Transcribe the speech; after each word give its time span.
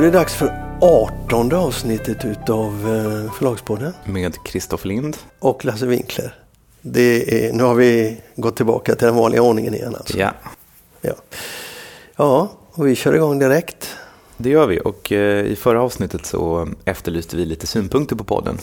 Är 0.00 0.04
det 0.04 0.10
dags 0.10 0.34
för 0.34 0.78
artonde 0.80 1.56
avsnittet 1.56 2.24
utav 2.24 2.68
eh, 2.68 3.32
Förlagspodden. 3.32 3.92
Med 4.04 4.44
Kristoff 4.44 4.84
Lind. 4.84 5.16
Och 5.38 5.64
Lasse 5.64 5.86
Winkler. 5.86 6.34
Det 6.80 7.46
är, 7.46 7.52
nu 7.52 7.62
har 7.62 7.74
vi 7.74 8.20
gått 8.36 8.56
tillbaka 8.56 8.94
till 8.94 9.06
den 9.06 9.16
vanliga 9.16 9.42
ordningen 9.42 9.74
igen 9.74 9.96
alltså. 9.96 10.18
Ja. 10.18 10.32
Ja, 11.00 11.14
ja 12.16 12.52
och 12.72 12.86
vi 12.86 12.94
kör 12.94 13.14
igång 13.14 13.38
direkt. 13.38 13.96
Det 14.36 14.50
gör 14.50 14.66
vi 14.66 14.80
och 14.84 15.12
eh, 15.12 15.46
i 15.46 15.56
förra 15.56 15.82
avsnittet 15.82 16.26
så 16.26 16.68
efterlyste 16.84 17.36
vi 17.36 17.44
lite 17.44 17.66
synpunkter 17.66 18.16
på 18.16 18.24
podden. 18.24 18.58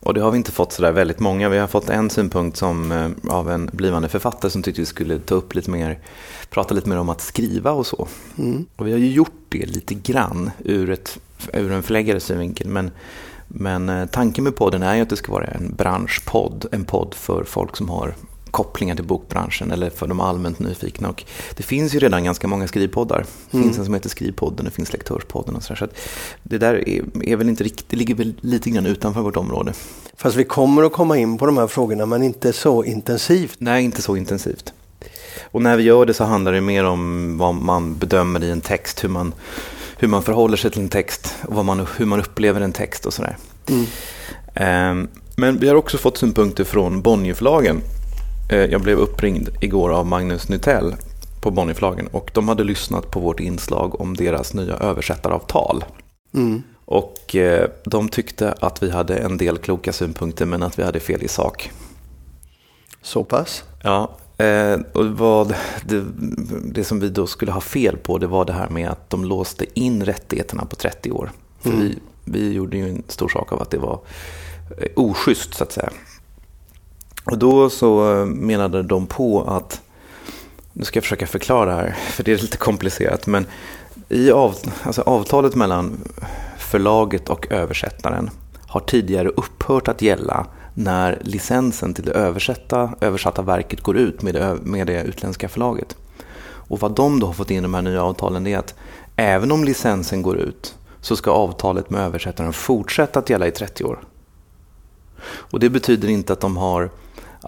Och 0.00 0.14
det 0.14 0.20
har 0.20 0.30
vi 0.30 0.36
inte 0.36 0.52
fått 0.52 0.72
sådär 0.72 0.92
väldigt 0.92 1.20
många. 1.20 1.48
Vi 1.48 1.58
har 1.58 1.66
fått 1.66 1.90
en 1.90 2.10
synpunkt 2.10 2.56
som, 2.56 2.92
eh, 2.92 3.34
av 3.34 3.50
en 3.50 3.70
blivande 3.72 4.08
författare 4.08 4.50
som 4.50 4.62
tyckte 4.62 4.80
vi 4.80 4.86
skulle 4.86 5.18
ta 5.18 5.34
upp 5.34 5.54
lite 5.54 5.70
mer, 5.70 5.98
prata 6.50 6.74
lite 6.74 6.88
mer 6.88 6.98
om 6.98 7.08
att 7.08 7.20
skriva 7.20 7.72
och 7.72 7.86
så. 7.86 8.08
Mm. 8.38 8.66
Och 8.76 8.86
vi 8.86 8.92
har 8.92 8.98
ju 8.98 9.10
gjort 9.10 9.40
det 9.48 9.66
lite 9.66 9.94
grann 9.94 10.50
ur, 10.64 10.90
ett, 10.90 11.18
ur 11.52 11.72
en 11.72 11.82
förläggares 11.82 12.24
synvinkel. 12.24 12.68
Men, 12.68 12.90
men 13.48 13.88
eh, 13.88 14.06
tanken 14.06 14.44
med 14.44 14.56
podden 14.56 14.82
är 14.82 14.94
ju 14.94 15.02
att 15.02 15.10
det 15.10 15.16
ska 15.16 15.32
vara 15.32 15.46
en 15.46 15.74
branschpodd. 15.76 16.66
En 16.72 16.84
podd 16.84 17.14
för 17.14 17.44
folk 17.44 17.76
som 17.76 17.88
har 17.88 18.14
kopplingar 18.50 18.94
till 18.94 19.04
bokbranschen 19.04 19.70
eller 19.72 19.90
för 19.90 20.06
de 20.06 20.20
allmänt 20.20 20.58
nyfikna. 20.58 21.08
Och 21.08 21.24
det 21.56 21.62
finns 21.62 21.94
ju 21.94 21.98
redan 21.98 22.24
ganska 22.24 22.48
många 22.48 22.68
skrivpoddar. 22.68 23.18
Det 23.50 23.50
finns 23.50 23.64
Mm. 23.64 23.78
en 23.78 23.84
som 23.84 23.94
heter 23.94 24.08
Skrivpodden, 24.08 24.64
det 24.64 24.70
finns 24.70 24.92
Lektörspodden 24.92 25.56
och 25.56 25.62
sådär. 25.62 25.76
Så 25.78 25.86
det 26.42 26.58
där 26.58 26.88
är, 26.88 27.02
är 27.22 27.36
väl 27.36 27.48
inte 27.48 27.64
riktigt, 27.64 27.88
det 27.88 27.96
ligger 27.96 28.14
väl 28.14 28.34
lite 28.40 28.70
grann 28.70 28.86
utanför 28.86 29.20
vårt 29.20 29.36
område. 29.36 29.72
Fast 30.16 30.36
vi 30.36 30.44
kommer 30.44 30.82
att 30.82 30.92
komma 30.92 31.18
in 31.18 31.38
på 31.38 31.46
de 31.46 31.58
här 31.58 31.66
frågorna 31.66 32.06
men 32.06 32.22
inte 32.22 32.52
så 32.52 32.84
intensivt. 32.84 33.54
Nej, 33.58 33.84
inte 33.84 34.02
så 34.02 34.16
intensivt. 34.16 34.72
Och 35.50 35.62
när 35.62 35.76
vi 35.76 35.82
gör 35.82 36.06
det 36.06 36.14
så 36.14 36.24
handlar 36.24 36.52
det 36.52 36.60
mer 36.60 36.84
om 36.84 37.38
vad 37.38 37.54
man 37.54 37.94
bedömer 37.98 38.44
i 38.44 38.50
en 38.50 38.60
text, 38.60 39.04
hur 39.04 39.08
man, 39.08 39.34
hur 39.98 40.08
man 40.08 40.22
förhåller 40.22 40.56
sig 40.56 40.70
till 40.70 40.82
en 40.82 40.88
text 40.88 41.34
och 41.42 41.54
vad 41.54 41.64
man, 41.64 41.86
hur 41.96 42.06
man 42.06 42.20
upplever 42.20 42.60
en 42.60 42.72
text 42.72 43.06
och 43.06 43.12
sådär. 43.12 43.36
Mm. 43.68 43.84
Ehm, 44.54 45.08
Men 45.36 45.58
vi 45.58 45.68
har 45.68 45.74
också 45.74 45.98
fått 45.98 46.18
synpunkter 46.18 46.64
från 46.64 47.02
Bonnierförlagen. 47.02 47.80
Eh, 48.48 48.58
Jag 48.64 48.80
blev 48.82 48.98
uppringd 48.98 49.48
igår 49.60 49.90
av 49.90 50.06
Magnus 50.06 50.48
Nytell 50.48 50.94
på 51.42 51.50
Bonnierförlagen 51.50 52.06
och 52.06 52.30
de 52.34 52.48
hade 52.48 52.64
lyssnat 52.64 53.10
på 53.10 53.20
vårt 53.20 53.40
inslag 53.40 54.00
om 54.00 54.16
deras 54.16 54.54
nya 54.54 54.74
översättaravtal. 54.74 55.84
Mm. 56.34 56.62
Och 56.84 57.36
eh, 57.36 57.68
de 57.84 58.08
tyckte 58.08 58.52
att 58.60 58.82
vi 58.82 58.90
hade 58.90 59.16
en 59.16 59.36
del 59.36 59.58
kloka 59.58 59.92
synpunkter 59.92 60.46
men 60.46 60.62
att 60.62 60.78
vi 60.78 60.82
hade 60.82 61.00
fel 61.00 61.22
i 61.22 61.28
sak. 61.28 61.70
Så 63.02 63.24
pass. 63.24 63.64
Ja, 63.82 64.16
eh, 64.38 64.78
och 64.92 65.06
vad 65.06 65.54
det, 65.84 66.04
det 66.64 66.84
som 66.84 67.00
vi 67.00 67.08
då 67.08 67.26
skulle 67.26 67.52
ha 67.52 67.60
fel 67.60 67.96
på 67.96 68.18
det 68.18 68.26
var 68.26 68.44
det 68.44 68.52
här 68.52 68.68
med 68.68 68.90
att 68.90 69.10
de 69.10 69.24
låste 69.24 69.80
in 69.80 70.04
rättigheterna 70.04 70.64
på 70.64 70.76
30 70.76 71.10
år. 71.10 71.30
För 71.60 71.70
Mm. 71.70 71.80
vi, 71.82 71.98
vi 72.24 72.52
gjorde 72.52 72.76
ju 72.76 72.88
en 72.88 73.02
stor 73.08 73.28
sak 73.28 73.52
av 73.52 73.62
att 73.62 73.70
det 73.70 73.78
var 73.78 74.00
oschysst 74.96 75.54
så 75.54 75.64
att 75.64 75.72
säga. 75.72 75.90
Och 77.30 77.38
då 77.38 77.70
så 77.70 78.20
eh, 78.20 78.26
menade 78.26 78.82
de 78.82 79.06
på 79.06 79.42
att, 79.42 79.80
nu 80.72 80.84
ska 80.84 80.96
jag 80.96 81.04
försöka 81.04 81.26
förklara 81.26 81.74
här, 81.74 81.90
för 82.10 82.24
det 82.24 82.32
är 82.32 82.38
lite 82.38 82.56
komplicerat, 82.56 83.26
men 83.26 83.46
i 84.08 84.30
av, 84.30 84.56
alltså 84.82 85.02
avtalet 85.02 85.54
mellan 85.54 85.96
förlaget 86.58 87.28
och 87.28 87.46
översättaren 87.50 88.30
har 88.66 88.80
tidigare 88.80 89.28
upphört 89.28 89.88
att 89.88 90.02
gälla 90.02 90.46
när 90.74 91.18
licensen 91.22 91.94
till 91.94 92.04
det 92.04 92.12
översatta, 92.12 92.94
översatta 93.00 93.42
verket 93.42 93.80
går 93.80 93.96
ut 93.96 94.22
med 94.22 94.34
det, 94.34 94.58
med 94.62 94.86
det 94.86 95.02
utländska 95.02 95.48
förlaget. 95.48 95.96
Och 96.40 96.80
vad 96.80 96.94
de 96.94 97.20
då 97.20 97.26
har 97.26 97.34
fått 97.34 97.50
in 97.50 97.58
i 97.58 97.60
de 97.60 97.74
här 97.74 97.82
nya 97.82 98.02
avtalen 98.02 98.46
är 98.46 98.58
att 98.58 98.74
även 99.16 99.52
om 99.52 99.64
licensen 99.64 100.22
går 100.22 100.36
ut 100.36 100.74
så 101.00 101.16
ska 101.16 101.30
avtalet 101.30 101.90
med 101.90 102.00
översättaren 102.00 102.52
fortsätta 102.52 103.18
att 103.18 103.30
gälla 103.30 103.46
i 103.46 103.50
30 103.50 103.84
år. 103.84 103.98
Och 105.26 105.60
det 105.60 105.70
betyder 105.70 106.08
inte 106.08 106.32
att 106.32 106.40
de, 106.40 106.56
har, 106.56 106.90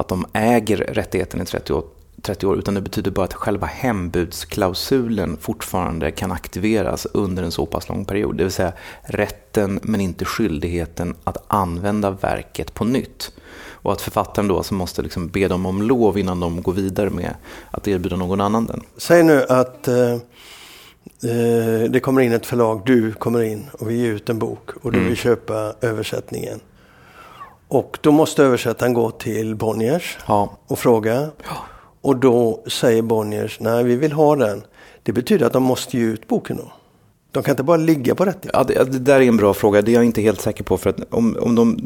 att 0.00 0.09
de 0.09 0.27
äger 0.33 0.77
rättigheten 0.77 1.41
i 1.41 1.44
30 1.44 1.72
år, 1.72 1.84
30 2.22 2.47
år 2.47 2.59
utan 2.59 2.75
det 2.75 2.81
betyder 2.81 3.11
bara 3.11 3.25
att 3.25 3.34
själva 3.34 3.66
hembudsklausulen 3.66 5.37
fortfarande 5.41 6.11
kan 6.11 6.33
aktiveras 6.33 7.06
under 7.12 7.43
en 7.43 7.50
så 7.50 7.66
pass 7.66 7.88
lång 7.88 8.05
period. 8.05 8.37
Det 8.37 8.44
vill 8.44 8.53
säga 8.53 8.72
rätten 9.03 9.81
men 9.83 10.00
inte 10.00 10.25
skyldigheten 10.25 11.15
att 11.25 11.44
använda 11.47 12.10
verket 12.10 12.75
på 12.75 12.84
nytt. 12.84 13.33
Och 13.83 13.93
att 13.93 14.00
författaren 14.00 14.49
då 14.49 14.56
alltså 14.56 14.75
måste 14.75 15.03
liksom 15.03 15.28
be 15.28 15.49
dem 15.49 15.66
om 15.66 15.83
lov 15.83 16.19
innan 16.19 16.41
de 16.41 16.62
går 16.62 16.72
vidare 16.72 17.10
med 17.10 17.34
att 17.71 17.89
erbjuda 17.89 18.16
någon 18.16 18.41
annan 18.41 18.66
den. 18.66 18.83
Säg 18.97 19.22
nu 19.22 19.43
att 19.49 19.89
eh, 19.89 20.12
eh, 21.31 21.91
det 21.91 22.00
kommer 22.03 22.21
in 22.21 22.33
ett 22.33 22.47
förlag, 22.47 22.83
du 22.87 23.12
kommer 23.12 23.43
in 23.43 23.66
och 23.72 23.91
vi 23.91 23.94
ger 23.97 24.10
ut 24.12 24.28
en 24.28 24.39
bok 24.39 24.71
och 24.83 24.93
du 24.93 24.99
Mm. 24.99 25.09
vill 25.09 25.16
köpa 25.19 25.75
översättningen. 25.81 26.60
Och 27.71 27.99
då 28.01 28.13
måste 28.13 28.43
översättaren 28.43 28.95
gå 28.95 29.11
till 29.11 29.57
Bonniers 29.57 30.19
Ja, 30.27 30.59
och 30.67 30.79
fråga. 30.79 31.31
Och 32.01 32.17
då 32.17 32.65
säger 32.67 33.03
Bonniers, 33.03 33.61
nej 33.61 33.85
vi 33.85 33.97
vill 33.97 34.13
ha 34.13 34.37
den. 34.37 34.63
Det 35.03 35.13
betyder 35.13 35.47
att 35.47 35.53
de 35.53 35.63
måste 35.63 35.99
ge 35.99 36.05
ut 36.05 36.29
boken 36.29 36.57
då. 36.57 36.73
De 37.33 37.43
kan 37.43 37.53
inte 37.53 37.63
bara 37.63 37.77
ligga 37.77 38.15
på 38.15 38.25
rättigheter. 38.25 38.59
Ja, 38.59 38.65
det, 38.65 38.93
det 38.93 38.99
där 38.99 39.21
är 39.21 39.29
en 39.29 39.37
bra 39.37 39.55
fråga. 39.55 39.83
Det 39.83 39.91
är 39.91 39.95
jag 39.95 40.05
inte 40.05 40.23
helt 40.23 40.41
säker 40.41 40.65
på. 40.65 40.79
För 40.79 40.91
att 40.91 40.97
om, 41.11 41.37
om 41.41 41.55
de, 41.55 41.79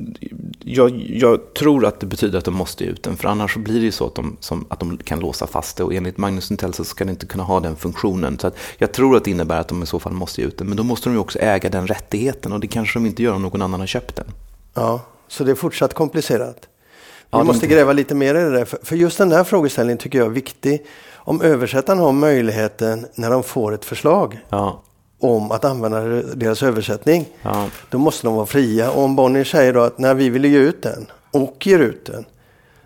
jag, 0.59 0.91
jag 1.09 1.55
tror 1.55 1.87
att 1.87 2.01
det 2.01 2.06
betyder 2.06 2.39
att 2.39 2.45
de 2.45 2.55
måste 2.55 2.84
ge 2.84 2.91
ut 2.91 3.03
den. 3.03 3.16
För 3.16 3.28
annars 3.28 3.55
så 3.55 3.59
blir 3.59 3.75
det 3.75 3.84
ju 3.84 3.93
så 3.93 4.06
att 4.06 4.15
de, 4.15 4.37
som, 4.41 4.66
att 4.69 4.81
de 4.81 4.97
kan 4.97 5.21
låsa 5.21 5.47
fast 5.47 5.77
det. 5.77 5.84
Och 5.84 5.95
enligt 5.95 6.19
Magnus 6.19 6.51
Nutell 6.51 6.75
så 6.75 6.84
ska 6.84 7.05
det 7.05 7.11
inte 7.11 7.27
kunna 7.27 7.45
ha 7.45 7.61
den 7.61 7.77
funktionen. 7.77 8.39
Så 8.39 8.47
att 8.47 8.56
jag 8.78 8.93
tror 8.93 9.16
att 9.16 9.25
det 9.25 9.31
innebär 9.31 9.61
att 9.61 9.69
de 9.69 9.83
i 9.83 9.87
så 9.87 9.99
fall 9.99 10.12
måste 10.12 10.41
ge 10.41 10.47
ut 10.47 10.59
den. 10.59 10.66
Men 10.66 10.77
då 10.77 10.83
måste 10.83 11.09
de 11.09 11.12
ju 11.12 11.21
också 11.21 11.39
äga 11.39 11.71
den 11.71 11.87
rättigheten. 11.87 12.53
Och 12.53 12.61
det 12.61 12.66
kanske 12.66 12.99
de 12.99 13.06
inte 13.06 13.22
gör 13.22 13.34
om 13.34 13.43
någon 13.43 13.62
annan 13.62 13.81
har 13.81 13.87
köpt 13.87 14.16
den. 14.16 14.27
Ja, 14.75 15.01
så 15.28 15.44
det 15.44 15.50
är 15.50 15.54
fortsatt 15.54 15.94
komplicerat. 15.94 16.56
Vi 16.60 17.38
Ja, 17.38 17.44
måste 17.44 17.66
gräva 17.66 17.92
lite 17.92 18.14
mer 18.14 18.34
i 18.34 18.38
det 18.38 18.50
där. 18.50 18.64
För, 18.82 18.96
just 18.96 19.18
den 19.18 19.28
där 19.28 19.44
frågeställningen 19.44 19.98
tycker 19.98 20.18
jag 20.18 20.26
är 20.26 20.30
viktig. 20.30 20.86
Om 21.14 21.42
översättaren 21.42 21.98
har 21.98 22.12
möjligheten 22.12 23.06
när 23.14 23.30
de 23.30 23.42
får 23.42 23.74
ett 23.74 23.84
förslag 23.84 24.40
Ja, 24.48 24.82
om 25.20 25.52
att 25.52 25.64
använda 25.64 26.00
deras 26.34 26.62
översättning. 26.62 27.26
ja, 27.42 27.66
Då 27.90 27.98
måste 27.98 28.26
de 28.26 28.34
vara 28.34 28.46
fria. 28.46 28.90
Och 28.90 29.02
om 29.02 29.16
Bonnier 29.16 29.44
säger 29.44 29.72
då 29.74 29.80
att 29.80 29.98
när 29.98 30.14
vi 30.14 30.28
vill 30.30 30.44
ge 30.44 30.58
ut 30.58 30.82
den 30.82 31.06
och 31.30 31.66
ger 31.66 31.78
ut 31.78 32.06
den. 32.06 32.24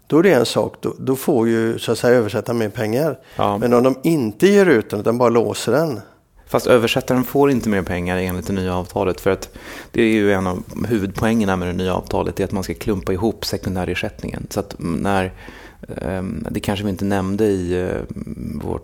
Då 0.07 0.19
är 0.19 0.23
det 0.23 0.33
en 0.33 0.47
sak. 0.47 0.75
Då, 0.81 0.95
då 0.99 1.17
får 1.17 1.49
ju 1.49 1.79
så 1.79 1.93
att 1.93 1.99
säga 1.99 2.19
översättaren 2.19 2.59
mer 2.59 2.69
pengar. 2.69 3.19
Men 3.61 3.73
om 3.75 3.83
de 3.83 3.95
inte 4.03 4.47
ger 4.47 4.67
ut 4.67 4.91
den 4.91 5.01
utan 5.01 5.19
bara 5.19 5.29
låser 5.29 5.73
den. 5.73 6.01
Fast 6.49 6.67
översättaren 6.67 7.25
får 7.25 7.51
inte 7.51 7.69
mer 7.69 7.83
pengar 7.83 8.17
enligt 8.17 8.47
det 8.47 8.53
nya 8.53 8.75
avtalet. 8.75 9.21
För 9.21 9.31
att 9.31 9.51
det 9.93 10.03
är 10.03 10.13
ju 10.13 10.33
en 10.33 10.47
av 10.47 10.87
huvudpoängerna 10.87 11.57
med 11.57 11.69
det 11.69 11.73
nya 11.73 11.95
avtalet. 11.95 12.37
Det 12.37 12.43
är 12.43 12.45
att 12.45 12.53
man 12.53 12.63
ska 12.63 12.75
klumpa 12.75 13.13
ihop 13.13 13.45
sekundärersättningen. 13.45 14.47
Så 14.51 14.61
att 14.61 14.75
när, 14.79 15.33
ehm, 15.97 16.47
det 16.51 16.61
kanske 16.61 16.85
vi 16.85 16.91
inte 16.91 17.05
nämnde 17.05 17.45
i 17.45 17.81
eh, 17.81 18.17
vår 18.63 18.81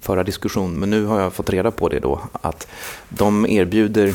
förra 0.00 0.24
diskussion. 0.24 0.74
Men 0.74 0.90
nu 0.90 1.04
har 1.04 1.20
jag 1.20 1.32
fått 1.32 1.50
reda 1.50 1.70
på 1.70 1.88
det 1.88 2.00
då. 2.00 2.20
Att 2.32 2.68
de 3.08 3.46
erbjuder 3.46 4.14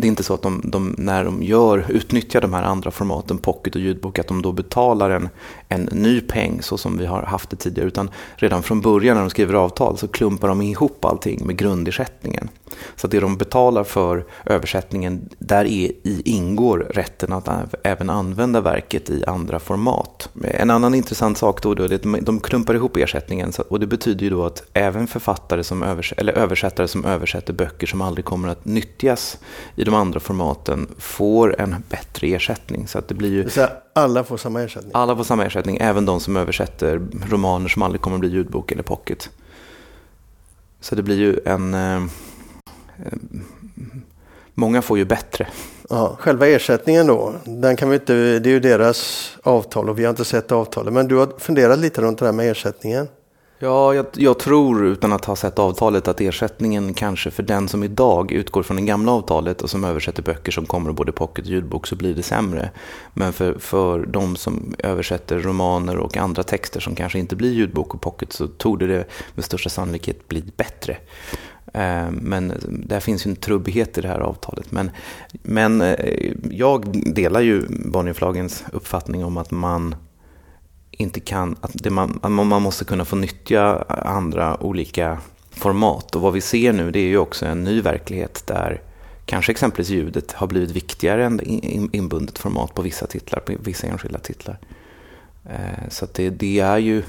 det 0.00 0.06
är 0.06 0.08
inte 0.08 0.22
så 0.22 0.34
att 0.34 0.42
de, 0.42 0.62
de, 0.64 0.94
när 0.98 1.24
de 1.24 1.42
gör, 1.42 1.84
utnyttjar 1.88 2.40
de 2.40 2.52
här 2.52 2.62
andra 2.62 2.90
formaten, 2.90 3.38
pocket 3.38 3.74
och 3.74 3.80
ljudbok, 3.80 4.18
att 4.18 4.26
de 4.26 4.42
då 4.42 4.52
betalar 4.52 5.10
en, 5.10 5.28
en 5.72 5.88
ny 5.92 6.20
peng 6.20 6.62
så 6.62 6.78
som 6.78 6.98
vi 6.98 7.06
har 7.06 7.22
haft 7.22 7.50
det 7.50 7.56
tidigare. 7.56 7.88
Utan 7.88 8.10
redan 8.36 8.62
från 8.62 8.80
början 8.80 9.14
när 9.16 9.20
de 9.22 9.30
skriver 9.30 9.54
avtal 9.54 9.98
så 9.98 10.08
klumpar 10.08 10.48
de 10.48 10.62
ihop 10.62 11.04
allting 11.04 11.46
med 11.46 11.56
grundersättningen. 11.56 12.48
Så 12.96 13.06
att 13.06 13.10
det 13.10 13.20
de 13.20 13.36
betalar 13.36 13.84
för 13.84 14.24
översättningen, 14.46 15.28
där 15.38 15.64
är, 15.64 15.90
i 16.02 16.22
ingår 16.24 16.78
rätten 16.90 17.32
att 17.32 17.48
även 17.82 18.10
använda 18.10 18.60
verket 18.60 19.10
i 19.10 19.24
andra 19.26 19.58
format. 19.58 20.28
En 20.44 20.70
annan 20.70 20.94
intressant 20.94 21.38
sak 21.38 21.62
då, 21.62 21.74
då 21.74 21.84
är 21.84 21.94
att 21.94 22.26
de- 22.26 22.40
klumpar 22.40 22.74
ihop 22.74 22.96
ersättningen 22.96 23.52
så- 23.52 23.62
och 23.68 23.80
det 23.80 23.86
betyder 23.86 24.24
ju 24.24 24.30
då 24.30 24.44
att 24.44 24.62
även 24.74 25.06
författare 25.06 25.64
som 25.64 25.82
övers- 25.84 26.14
eller 26.16 26.32
översättare 26.32 26.88
som 26.88 27.04
översätter 27.04 27.52
böcker 27.52 27.86
som 27.86 28.00
aldrig 28.00 28.24
kommer 28.24 28.48
att 28.48 28.64
nyttjas 28.64 29.38
i 29.76 29.84
de 29.84 29.94
andra 29.94 30.20
formaten 30.20 30.86
får 30.98 31.60
en 31.60 31.74
bättre 31.88 32.26
ersättning. 32.26 32.88
Så 32.88 32.98
att 32.98 33.08
det 33.08 33.14
blir 33.14 33.30
ju 33.32 33.48
alla 33.92 34.24
får 34.24 34.36
samma 34.36 34.62
ersättning. 34.62 34.90
alla 34.94 35.16
får 35.16 35.24
samma 35.24 35.44
ersättning, 35.44 35.59
även 35.68 36.06
de 36.06 36.20
som 36.20 36.36
översätter 36.36 37.00
romaner 37.30 37.68
som 37.68 37.82
aldrig 37.82 38.00
kommer 38.00 38.16
att 38.16 38.20
bli 38.20 38.28
ljudbok 38.28 38.72
eller 38.72 38.82
pocket. 38.82 39.30
Så 40.80 40.94
det 40.94 41.02
blir 41.02 41.18
ju 41.18 41.40
en... 41.44 41.74
Eh, 41.74 41.96
eh, 41.96 43.18
många 44.54 44.82
får 44.82 44.98
ju 44.98 45.04
bättre. 45.04 45.46
Ja, 45.88 46.16
själva 46.20 46.46
ersättningen 46.46 47.06
då, 47.06 47.34
den 47.44 47.76
kan 47.76 47.88
vi 47.88 47.94
inte, 47.94 48.38
det 48.38 48.50
är 48.50 48.52
ju 48.52 48.60
deras 48.60 49.30
avtal 49.42 49.88
och 49.88 49.98
vi 49.98 50.04
har 50.04 50.10
inte 50.10 50.24
sett 50.24 50.52
avtalet. 50.52 50.92
Men 50.92 51.08
du 51.08 51.16
har 51.16 51.32
funderat 51.38 51.78
lite 51.78 52.00
runt 52.00 52.18
det 52.18 52.24
här 52.24 52.32
med 52.32 52.50
ersättningen. 52.50 53.08
Ja, 53.62 53.94
jag, 53.94 54.06
jag 54.12 54.38
tror 54.38 54.86
utan 54.86 55.12
att 55.12 55.24
ha 55.24 55.36
sett 55.36 55.58
avtalet 55.58 56.08
att 56.08 56.20
ersättningen 56.20 56.94
kanske 56.94 57.30
för 57.30 57.42
den 57.42 57.68
som 57.68 57.84
idag 57.84 58.32
utgår 58.32 58.62
från 58.62 58.76
det 58.76 58.82
gamla 58.82 59.12
avtalet 59.12 59.62
och 59.62 59.70
som 59.70 59.84
översätter 59.84 60.22
böcker 60.22 60.52
som 60.52 60.66
kommer 60.66 60.92
både 60.92 61.12
pocket 61.12 61.44
och 61.44 61.50
ljudbok 61.50 61.86
så 61.86 61.96
blir 61.96 62.14
det 62.14 62.22
sämre. 62.22 62.70
Men 63.14 63.32
för, 63.32 63.58
för 63.58 64.06
de 64.06 64.36
som 64.36 64.74
översätter 64.78 65.38
romaner 65.38 65.96
och 65.96 66.16
andra 66.16 66.42
texter 66.42 66.80
som 66.80 66.94
kanske 66.94 67.18
inte 67.18 67.36
blir 67.36 67.52
ljudbok 67.52 67.94
och 67.94 68.00
pocket 68.00 68.32
så 68.32 68.46
tog 68.46 68.78
det 68.78 69.04
med 69.34 69.44
största 69.44 69.68
sannolikhet 69.68 70.28
bli 70.28 70.44
bättre. 70.56 70.96
Eh, 71.74 72.10
men 72.10 72.52
där 72.68 73.00
finns 73.00 73.26
ju 73.26 73.30
en 73.30 73.36
trubbighet 73.36 73.98
i 73.98 74.00
det 74.00 74.08
här 74.08 74.20
avtalet. 74.20 74.72
Men, 74.72 74.90
men 75.42 75.80
eh, 75.80 76.32
jag 76.50 77.04
delar 77.14 77.40
ju 77.40 77.66
Bonnierförlagens 77.68 78.64
uppfattning 78.72 79.24
om 79.24 79.36
att 79.36 79.50
man 79.50 79.94
inte 81.00 81.20
kan, 81.20 81.56
att 81.60 81.70
det 81.74 81.90
man, 81.90 82.20
att 82.22 82.32
man 82.32 82.62
måste 82.62 82.84
kunna 82.84 83.04
få 83.04 83.16
nyttja 83.16 83.84
andra 83.88 84.62
olika 84.62 85.18
format. 85.50 86.16
Och 86.16 86.22
vad 86.22 86.32
vi 86.32 86.40
ser 86.40 86.72
nu 86.72 86.90
det 86.90 87.00
är 87.00 87.08
ju 87.08 87.18
också 87.18 87.46
en 87.46 87.64
ny 87.64 87.80
verklighet 87.80 88.46
där 88.46 88.82
kanske 89.24 89.52
exempelvis 89.52 89.90
ljudet 89.90 90.32
har 90.32 90.46
blivit 90.46 90.70
viktigare 90.70 91.24
än 91.24 91.40
inbundet 91.96 92.38
format 92.38 92.74
på 92.74 92.82
vissa 92.82 93.06
titlar, 93.06 93.40
på 93.40 93.52
vissa 93.60 93.86
enskilda 93.86 94.18
titlar. 94.18 94.58
Eh, 95.44 95.88
så 95.88 96.06
det, 96.14 96.30
det, 96.30 96.60
är 96.60 96.78
ju, 96.78 97.02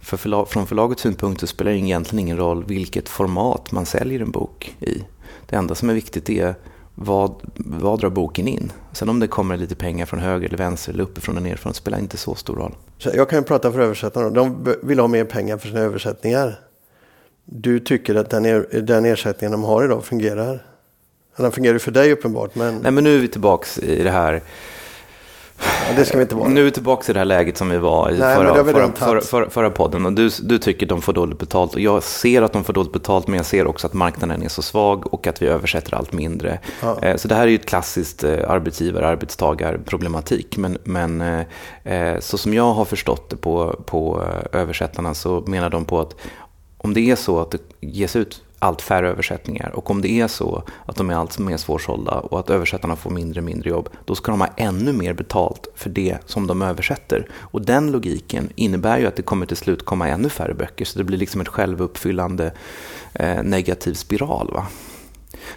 för 0.00 0.16
förlag, 0.16 0.48
från 0.48 0.66
förlagets 0.66 1.02
synpunkt 1.02 1.40
så 1.40 1.46
spelar 1.46 1.72
det 1.72 1.78
egentligen 1.78 2.20
ingen 2.20 2.36
roll 2.36 2.64
vilket 2.64 3.08
format 3.08 3.72
man 3.72 3.86
säljer 3.86 4.20
en 4.20 4.30
bok 4.30 4.76
i. 4.80 5.04
Det 5.46 5.56
enda 5.56 5.74
som 5.74 5.90
är 5.90 5.94
viktigt 5.94 6.30
är 6.30 6.54
vad, 7.02 7.34
vad 7.56 8.00
drar 8.00 8.10
boken 8.10 8.48
in? 8.48 8.72
Sen 8.92 9.08
om 9.08 9.20
det 9.20 9.26
kommer 9.26 9.56
lite 9.56 9.74
pengar 9.74 10.06
från 10.06 10.20
höger 10.20 10.48
eller 10.48 10.58
vänster 10.58 10.92
eller 10.92 11.04
uppifrån 11.04 11.36
och 11.36 11.42
nerifrån 11.42 11.74
spelar 11.74 11.98
inte 11.98 12.16
så 12.16 12.34
stor 12.34 12.56
roll. 12.56 12.74
jag 12.98 13.28
kan 13.28 13.38
ju 13.38 13.44
prata 13.44 13.72
för 13.72 13.80
översättarna. 13.80 14.30
De 14.30 14.74
vill 14.82 14.98
ha 14.98 15.08
mer 15.08 15.24
pengar 15.24 15.56
för 15.56 15.68
sina 15.68 15.80
översättningar. 15.80 16.60
Du 17.44 17.80
tycker 17.80 18.14
att 18.14 18.30
den, 18.30 18.46
er, 18.46 18.80
den 18.82 19.04
ersättningen 19.04 19.52
de 19.52 19.62
har 19.62 19.84
idag 19.84 20.04
fungerar? 20.04 20.66
Den 21.36 21.52
fungerar 21.52 21.72
ju 21.72 21.78
för 21.78 21.90
dig 21.90 22.12
uppenbart. 22.12 22.54
Men... 22.54 22.78
Nej 22.78 22.92
men 22.92 23.04
nu 23.04 23.16
är 23.16 23.20
vi 23.20 23.28
tillbaka 23.28 23.80
i 23.82 24.02
det 24.02 24.10
här 24.10 24.42
Ja, 25.62 25.96
det 25.96 26.04
ska 26.04 26.16
vi 26.16 26.22
inte 26.22 26.34
vara. 26.34 26.48
Nu 26.48 26.60
är 26.60 26.64
vi 26.64 26.70
tillbaka 26.70 27.10
i 27.10 27.12
det 27.12 27.18
här 27.18 27.24
läget 27.24 27.56
som 27.56 27.68
vi 27.68 27.78
var 27.78 28.10
i 28.10 28.18
Nej, 28.18 28.36
förra, 28.36 28.54
förra, 28.54 28.92
förra, 28.92 29.20
förra, 29.20 29.50
förra, 29.50 29.70
podden. 29.70 30.06
Och 30.06 30.12
du, 30.12 30.30
du 30.42 30.58
tycker 30.58 30.86
de 30.86 31.02
får 31.02 31.12
dåligt 31.12 31.38
betalt. 31.38 31.74
Och 31.74 31.80
jag 31.80 32.02
ser 32.02 32.42
att 32.42 32.52
de 32.52 32.64
får 32.64 32.72
dåligt 32.72 32.92
betalt, 32.92 33.26
men 33.26 33.36
jag 33.36 33.46
ser 33.46 33.66
också 33.66 33.86
att 33.86 33.92
marknaden 33.92 34.42
är 34.42 34.48
så 34.48 34.62
svag 34.62 35.14
och 35.14 35.26
att 35.26 35.42
vi 35.42 35.46
översätter 35.46 35.94
allt 35.94 36.12
mindre. 36.12 36.58
Ja. 36.82 37.02
Eh, 37.02 37.16
så 37.16 37.28
det 37.28 37.34
här 37.34 37.42
är 37.42 37.46
ju 37.46 37.54
ett 37.54 37.66
klassiskt 37.66 38.24
eh, 38.24 38.50
arbetsgivar-arbetstagar-problematik. 38.50 40.56
Men, 40.56 40.78
men 40.84 41.20
eh, 41.84 42.18
så 42.20 42.38
som 42.38 42.54
jag 42.54 42.74
har 42.74 42.84
förstått 42.84 43.30
det 43.30 43.36
på, 43.36 43.80
på 43.86 44.22
översättarna 44.52 45.14
så 45.14 45.44
menar 45.46 45.70
de 45.70 45.84
på 45.84 46.00
att 46.00 46.14
om 46.78 46.94
det 46.94 47.00
är 47.00 47.16
så 47.16 47.40
att 47.40 47.50
det 47.50 47.58
ges 47.80 48.16
ut 48.16 48.42
allt 48.62 48.82
färre 48.82 49.08
översättningar 49.08 49.70
och 49.74 49.90
om 49.90 50.02
det 50.02 50.10
är 50.10 50.28
så 50.28 50.62
att 50.86 50.96
de 50.96 51.10
är 51.10 51.14
allt 51.14 51.38
mer 51.38 51.56
svårsålda 51.56 52.12
och 52.12 52.38
att 52.38 52.50
översättarna 52.50 52.96
får 52.96 53.10
mindre 53.10 53.40
och 53.40 53.44
mindre 53.44 53.70
jobb, 53.70 53.88
då 54.04 54.14
ska 54.14 54.32
de 54.32 54.40
ha 54.40 54.48
ännu 54.56 54.92
mer 54.92 55.14
betalt 55.14 55.66
för 55.74 55.90
det 55.90 56.18
som 56.26 56.46
de 56.46 56.62
översätter. 56.62 57.28
Och 57.32 57.62
den 57.62 57.90
logiken 57.90 58.50
innebär 58.54 58.98
ju 58.98 59.06
att 59.06 59.16
det 59.16 59.22
kommer 59.22 59.46
till 59.46 59.56
slut 59.56 59.84
komma 59.84 60.08
ännu 60.08 60.28
färre 60.28 60.54
böcker, 60.54 60.84
så 60.84 60.98
det 60.98 61.04
blir 61.04 61.18
liksom 61.18 61.40
ett 61.40 61.48
självuppfyllande 61.48 62.52
eh, 63.12 63.42
negativ 63.42 63.94
spiral. 63.94 64.50
Va? 64.52 64.66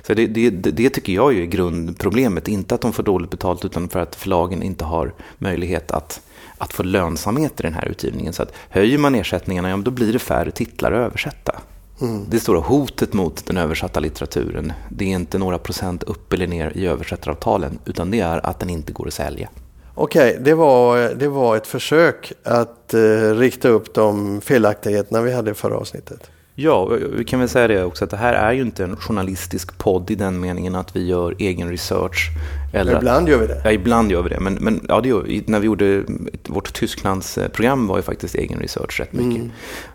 Så 0.01 0.13
det, 0.13 0.27
det, 0.27 0.49
det, 0.49 0.89
tycker 0.89 1.13
jag 1.13 1.37
är 1.37 1.45
grundproblemet, 1.45 2.47
inte 2.47 2.75
att 2.75 2.81
de 2.81 2.93
får 2.93 3.03
dåligt 3.03 3.29
betalt 3.29 3.65
utan 3.65 3.89
för 3.89 3.99
att 3.99 4.15
förlagen 4.15 4.63
inte 4.63 4.85
har 4.85 5.13
möjlighet 5.37 5.91
att 5.91 6.21
att 6.57 6.73
få 6.73 6.83
lönsamhet 6.83 7.59
i 7.59 7.63
den 7.63 7.73
här 7.73 7.85
utgivningen. 7.85 8.33
Så 8.33 8.43
att 8.43 8.53
höjer 8.69 8.97
man 8.97 9.15
ersättningarna, 9.15 9.69
ja, 9.69 9.77
då 9.77 9.91
blir 9.91 10.13
det 10.13 10.19
färre 10.19 10.51
titlar 10.51 10.91
att 10.91 11.05
översätta. 11.05 11.61
Mm. 12.01 12.25
Det 12.29 12.39
stora 12.39 12.59
hotet 12.59 13.13
mot 13.13 13.45
den 13.45 13.57
översatta 13.57 13.99
litteraturen, 13.99 14.73
det 14.89 15.05
är 15.05 15.09
inte 15.09 15.37
några 15.37 15.57
procent 15.57 16.03
upp 16.03 16.33
eller 16.33 16.47
ner 16.47 16.71
i 16.75 16.87
översättaravtalen, 16.87 17.79
utan 17.85 18.11
det 18.11 18.19
är 18.19 18.45
att 18.45 18.59
den 18.59 18.69
inte 18.69 18.93
går 18.93 19.07
att 19.07 19.13
sälja. 19.13 19.49
Okej, 19.95 20.37
det, 20.41 20.53
var, 20.53 21.13
det 21.15 21.27
var 21.27 21.57
ett 21.57 21.67
försök 21.67 22.33
att 22.43 22.93
eh, 22.93 22.99
rikta 23.35 23.69
upp 23.69 23.93
de 23.93 24.41
felaktigheterna 24.41 25.21
vi 25.21 25.33
hade 25.33 25.51
i 25.51 25.53
förra 25.53 25.77
avsnittet. 25.77 26.29
Ja, 26.55 26.85
vi 27.17 27.25
kan 27.25 27.39
väl 27.39 27.49
säga 27.49 27.67
det 27.67 27.83
också 27.83 28.03
att 28.03 28.09
det 28.09 28.17
här 28.17 28.33
är 28.33 28.51
ju 28.51 28.61
inte 28.61 28.83
en 28.83 28.95
journalistisk 28.95 29.77
podd 29.77 30.11
i 30.11 30.15
den 30.15 30.39
meningen 30.39 30.75
att 30.75 30.95
vi 30.95 31.05
gör 31.07 31.35
egen 31.39 31.69
research. 31.69 32.29
Eller 32.75 32.97
ibland 32.97 33.23
att, 33.23 33.29
gör 33.29 33.37
vi 33.37 33.47
det. 33.47 33.61
Ja, 33.63 33.71
ibland 33.71 34.11
gör 34.11 34.21
vi 34.21 34.29
det. 34.29 34.39
Men, 34.39 34.53
men 34.53 34.85
ja, 34.89 35.01
det 35.01 35.09
gör, 35.09 35.41
när 35.45 35.59
vi 35.59 35.65
gjorde 35.65 36.03
vårt 36.47 36.73
Tysklandsprogram 36.73 37.87
var 37.87 37.97
ju 37.97 38.03
faktiskt 38.03 38.35
egen 38.35 38.59
research 38.59 38.99
rätt 38.99 39.13
mycket. 39.13 39.51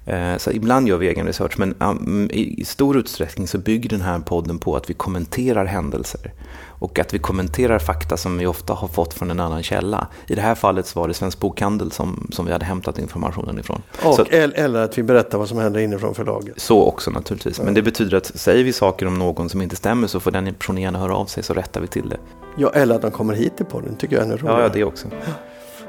Mm. 0.07 0.33
Eh, 0.33 0.39
så 0.39 0.51
ibland 0.51 0.89
gör 0.89 0.97
vi 0.97 1.09
egen 1.09 1.27
research, 1.27 1.59
men 1.59 1.75
um, 1.81 2.31
i 2.33 2.65
stor 2.65 2.97
utsträckning 2.99 3.49
så 3.49 3.59
bygger 3.59 3.91
den 3.91 4.01
här 4.01 4.19
podden 4.19 4.59
på 4.59 4.77
att 4.77 4.91
vi 4.91 4.95
kommenterar 4.95 5.65
händelser 5.65 6.33
och 6.79 6.99
att 6.99 7.15
vi 7.15 7.19
kommenterar 7.19 7.79
fakta 7.79 8.17
som 8.17 8.39
vi 8.39 8.47
ofta 8.47 8.73
har 8.73 8.89
fått 8.89 9.15
från 9.15 9.31
en 9.31 9.41
annan 9.41 9.63
källa. 9.63 10.07
I 10.27 10.35
det 10.35 10.41
här 10.41 10.55
fallet 10.55 10.87
så 10.87 11.01
var 11.01 11.09
det 11.09 11.15
Svensk 11.15 11.41
Bokhandel 11.41 11.93
som, 11.93 12.29
som 12.33 12.47
vi 12.47 12.53
hade 12.53 12.65
hämtat 12.65 12.99
informationen 12.99 13.59
ifrån. 13.59 13.83
Och 14.03 14.15
så, 14.15 14.25
eller 14.31 14.81
att 14.83 14.99
vi 14.99 15.03
berättar 15.03 15.39
vad 15.39 15.49
som 15.49 15.59
händer 15.59 15.81
inifrån 15.81 16.15
förlaget. 16.15 16.61
Så 16.61 16.83
också 16.83 17.11
naturligtvis. 17.11 17.61
Men 17.61 17.75
det 17.75 17.83
betyder 17.83 18.17
att 18.17 18.27
säger 18.27 18.65
vi 18.65 18.73
saker 18.73 19.07
om 19.07 19.19
någon 19.19 19.49
som 19.49 19.63
inte 19.63 19.77
stämmer 19.77 20.07
så 20.07 20.21
får 20.21 20.31
den 20.31 20.55
personen 20.55 20.83
gärna 20.83 20.99
höra 20.99 21.17
av 21.17 21.27
sig 21.27 21.43
så 21.43 21.55
rättar 21.55 21.81
vi 21.81 21.87
till 21.87 22.09
det. 22.09 22.19
Ja, 22.59 22.71
eller 22.75 22.95
att 22.95 23.03
de 23.03 23.11
kommer 23.11 23.35
hit 23.35 23.57
till 23.57 23.67
podden 23.67 23.97
tycker 23.97 24.17
jag 24.17 24.23
är 24.23 24.27
ännu 24.27 24.37
roligare. 24.37 24.63
Ja, 24.63 24.69
det 24.69 24.85
också. 24.85 25.09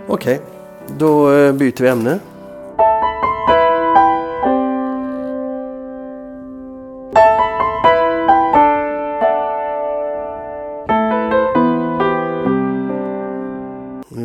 Okej, 0.08 0.36
okay. 0.36 0.38
då 0.98 1.34
eh, 1.34 1.54
byter 1.54 1.82
vi 1.82 1.88
ämne. 1.88 2.20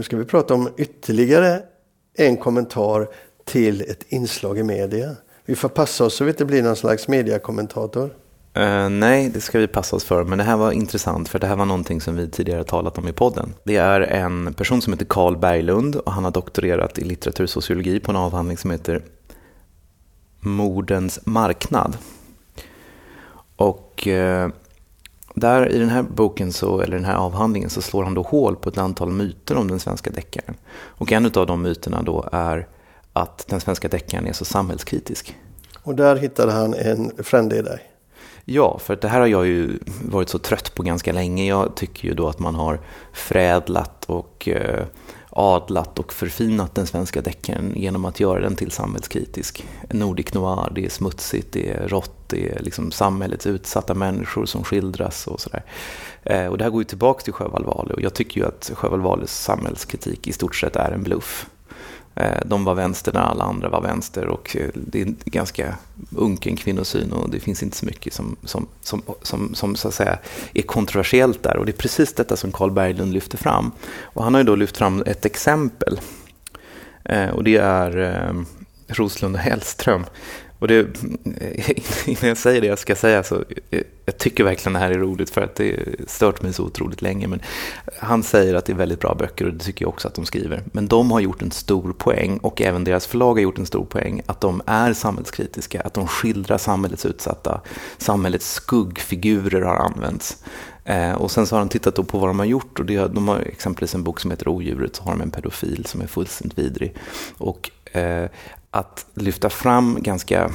ska 0.04 0.16
vi 0.16 0.24
prata 0.24 0.54
om 0.54 0.68
ytterligare 0.76 1.62
en 2.14 2.36
kommentar 2.36 3.08
till 3.44 3.80
ett 3.80 4.04
inslag 4.08 4.58
i 4.58 4.62
media. 4.62 5.16
Vi 5.44 5.54
får 5.54 5.68
passa 5.68 6.04
oss 6.04 6.14
så 6.14 6.24
vi 6.24 6.30
inte 6.30 6.44
blir 6.44 6.62
någon 6.62 6.76
slags 6.76 7.08
mediakommentator. 7.08 8.10
Uh, 8.58 8.88
nej, 8.88 9.28
det 9.28 9.40
ska 9.40 9.58
vi 9.58 9.66
passa 9.66 9.96
oss 9.96 10.04
för. 10.04 10.24
Men 10.24 10.38
det 10.38 10.44
här 10.44 10.56
var 10.56 10.72
intressant 10.72 11.28
för 11.28 11.38
det 11.38 11.46
här 11.46 11.56
var 11.56 11.64
någonting 11.64 12.00
som 12.00 12.16
vi 12.16 12.30
tidigare 12.30 12.64
talat 12.64 12.98
om 12.98 13.08
i 13.08 13.12
podden. 13.12 13.54
Det 13.64 13.76
är 13.76 14.00
en 14.00 14.54
person 14.54 14.82
som 14.82 14.92
heter 14.92 15.06
Carl 15.06 15.36
Berglund 15.36 15.96
och 15.96 16.12
han 16.12 16.24
har 16.24 16.30
doktorerat 16.30 16.98
i 16.98 17.04
litteratursociologi 17.04 18.00
på 18.00 18.10
en 18.10 18.16
avhandling 18.16 18.56
som 18.56 18.70
heter 18.70 19.02
Mordens 20.40 21.26
marknad. 21.26 21.96
Och 23.56 24.06
uh, 24.06 24.48
där 25.34 25.72
i 25.72 25.78
den 25.78 25.88
här 25.88 26.02
boken, 26.02 26.52
så, 26.52 26.80
eller 26.80 26.96
den 26.96 27.04
här 27.04 27.16
avhandlingen, 27.16 27.70
så 27.70 27.82
slår 27.82 28.04
han 28.04 28.14
då 28.14 28.22
hål 28.22 28.56
på 28.56 28.68
ett 28.68 28.78
antal 28.78 29.10
myter 29.10 29.56
om 29.56 29.68
den 29.68 29.80
svenska 29.80 30.10
deckaren. 30.10 30.54
Och 30.74 31.12
en 31.12 31.26
av 31.26 31.46
de 31.46 31.62
myterna 31.62 32.02
då 32.02 32.28
är 32.32 32.68
att 33.12 33.46
den 33.48 33.60
svenska 33.60 33.88
deckaren 33.88 34.26
är 34.26 34.32
så 34.32 34.44
samhällskritisk. 34.44 35.36
Och 35.82 35.94
där 35.94 36.16
hittade 36.16 36.52
han 36.52 36.74
en 36.74 37.12
frände 37.24 37.56
i 37.56 37.62
dig? 37.62 37.93
Ja, 38.44 38.78
för 38.78 38.96
det 38.96 39.08
här 39.08 39.20
har 39.20 39.26
jag 39.26 39.46
ju 39.46 39.78
varit 40.04 40.28
så 40.28 40.38
trött 40.38 40.74
på 40.74 40.82
ganska 40.82 41.12
länge. 41.12 41.46
Jag 41.46 41.76
tycker 41.76 42.08
ju 42.08 42.14
då 42.14 42.28
att 42.28 42.38
man 42.38 42.54
har 42.54 42.80
förädlat 43.12 44.04
och 44.04 44.48
eh, 44.48 44.84
adlat 45.30 45.98
och 45.98 46.12
förfinat 46.12 46.74
den 46.74 46.86
svenska 46.86 47.20
deckaren 47.20 47.72
genom 47.76 48.04
att 48.04 48.20
göra 48.20 48.40
den 48.40 48.56
till 48.56 48.70
samhällskritisk. 48.70 49.64
Nordic 49.90 50.34
noir, 50.34 50.72
det 50.74 50.84
är 50.84 50.88
smutsigt, 50.88 51.52
det 51.52 51.70
är 51.70 51.88
rått, 51.88 52.28
det 52.28 52.48
är 52.48 52.62
liksom 52.62 52.90
samhällets 52.90 53.46
utsatta 53.46 53.94
människor 53.94 54.46
som 54.46 54.64
skildras 54.64 55.26
och 55.26 55.40
sådär. 55.40 55.64
Eh, 56.22 56.46
och 56.46 56.58
det 56.58 56.64
här 56.64 56.70
går 56.70 56.80
ju 56.80 56.84
tillbaka 56.84 57.22
till 57.22 57.32
Sjöwall 57.32 57.64
Wahlöö 57.64 57.94
och 57.94 58.02
jag 58.02 58.14
tycker 58.14 58.40
ju 58.40 58.46
att 58.46 58.70
Sjöwall 58.74 59.00
Wahlöös 59.00 59.42
samhällskritik 59.42 60.28
i 60.28 60.32
stort 60.32 60.56
sett 60.56 60.76
är 60.76 60.92
en 60.92 61.02
bluff. 61.02 61.46
Eh, 62.16 62.40
de 62.46 62.64
var 62.64 62.74
vänster 62.74 63.12
när 63.12 63.20
alla 63.20 63.44
andra 63.44 63.68
var 63.68 63.80
vänster 63.80 64.26
och 64.26 64.56
eh, 64.56 64.68
det 64.74 65.00
är 65.00 65.06
en 65.06 65.16
ganska 65.24 65.74
unken 66.16 66.56
kvinnosyn 66.56 67.12
och 67.12 67.30
det 67.30 67.40
finns 67.40 67.62
inte 67.62 67.76
så 67.76 67.86
mycket 67.86 68.12
som, 68.12 68.36
som, 68.44 68.66
som, 68.82 69.02
som, 69.22 69.54
som 69.54 69.76
så 69.76 69.88
att 69.88 69.94
säga 69.94 70.18
är 70.54 70.62
kontroversiellt 70.62 71.42
där. 71.42 71.56
Och 71.56 71.66
det 71.66 71.70
är 71.70 71.76
precis 71.76 72.12
detta 72.12 72.36
som 72.36 72.52
Carl 72.52 72.70
Berglund 72.70 73.12
lyfter 73.12 73.38
fram. 73.38 73.70
Och 74.02 74.24
han 74.24 74.34
har 74.34 74.40
ju 74.40 74.46
då 74.46 74.56
lyft 74.56 74.76
fram 74.76 75.02
ett 75.06 75.24
exempel 75.24 76.00
eh, 77.04 77.28
och 77.28 77.44
det 77.44 77.56
är 77.56 78.44
Roslund 78.86 79.34
och 79.34 79.40
Hellström. 79.40 80.04
Och 80.58 80.68
det, 80.68 80.86
innan 82.06 82.28
jag 82.28 82.36
säger 82.36 82.60
det 82.60 82.66
jag 82.66 82.78
ska 82.78 82.94
säga 82.94 83.22
så 83.22 83.44
eh, 83.70 83.82
jag 84.06 84.18
tycker 84.18 84.44
verkligen 84.44 84.72
det 84.72 84.78
här 84.78 84.90
är 84.90 84.98
roligt 84.98 85.30
för 85.30 85.40
att 85.40 85.54
det 85.54 85.76
stört 86.06 86.42
mig 86.42 86.52
så 86.52 86.64
otroligt 86.64 87.02
länge. 87.02 87.26
Men 87.26 87.40
han 87.98 88.22
säger 88.22 88.54
att 88.54 88.64
det 88.64 88.72
är 88.72 88.76
väldigt 88.76 89.00
bra 89.00 89.14
böcker 89.14 89.46
och 89.46 89.52
det 89.52 89.64
tycker 89.64 89.84
jag 89.84 89.88
också 89.88 90.08
att 90.08 90.14
de 90.14 90.26
skriver. 90.26 90.62
Men 90.72 90.86
de 90.86 91.10
har 91.10 91.20
gjort 91.20 91.42
en 91.42 91.50
stor 91.50 91.92
poäng 91.92 92.38
och 92.38 92.62
även 92.62 92.84
deras 92.84 93.06
förlag 93.06 93.34
har 93.34 93.40
gjort 93.40 93.58
en 93.58 93.66
stor 93.66 93.84
poäng 93.84 94.22
att 94.26 94.40
de 94.40 94.62
är 94.66 94.92
samhällskritiska, 94.92 95.80
att 95.80 95.94
de 95.94 96.06
skildrar 96.06 96.58
samhällets 96.58 97.06
utsatta, 97.06 97.60
samhällets 97.98 98.52
skuggfigurer 98.52 99.62
har 99.62 99.76
använts. 99.76 100.44
Eh, 100.84 101.12
och 101.12 101.30
sen 101.30 101.46
så 101.46 101.54
har 101.54 101.60
han 101.60 101.68
tittat 101.68 102.06
på 102.06 102.18
vad 102.18 102.28
de 102.28 102.38
har 102.38 102.46
gjort 102.46 102.80
och 102.80 102.86
det, 102.86 103.14
de 103.14 103.28
har 103.28 103.38
exempelvis 103.38 103.94
en 103.94 104.02
bok 104.02 104.20
som 104.20 104.30
heter 104.30 104.48
Odjuret, 104.48 104.96
så 104.96 105.02
har 105.02 105.12
de 105.12 105.20
en 105.20 105.30
pedofil 105.30 105.86
som 105.86 106.00
är 106.00 106.06
fullständigt 106.06 106.58
vidrig. 106.58 106.94
Och 107.38 107.70
eh, 107.96 108.28
att 108.74 109.06
lyfta 109.14 109.50
fram 109.50 109.98
ganska 110.00 110.50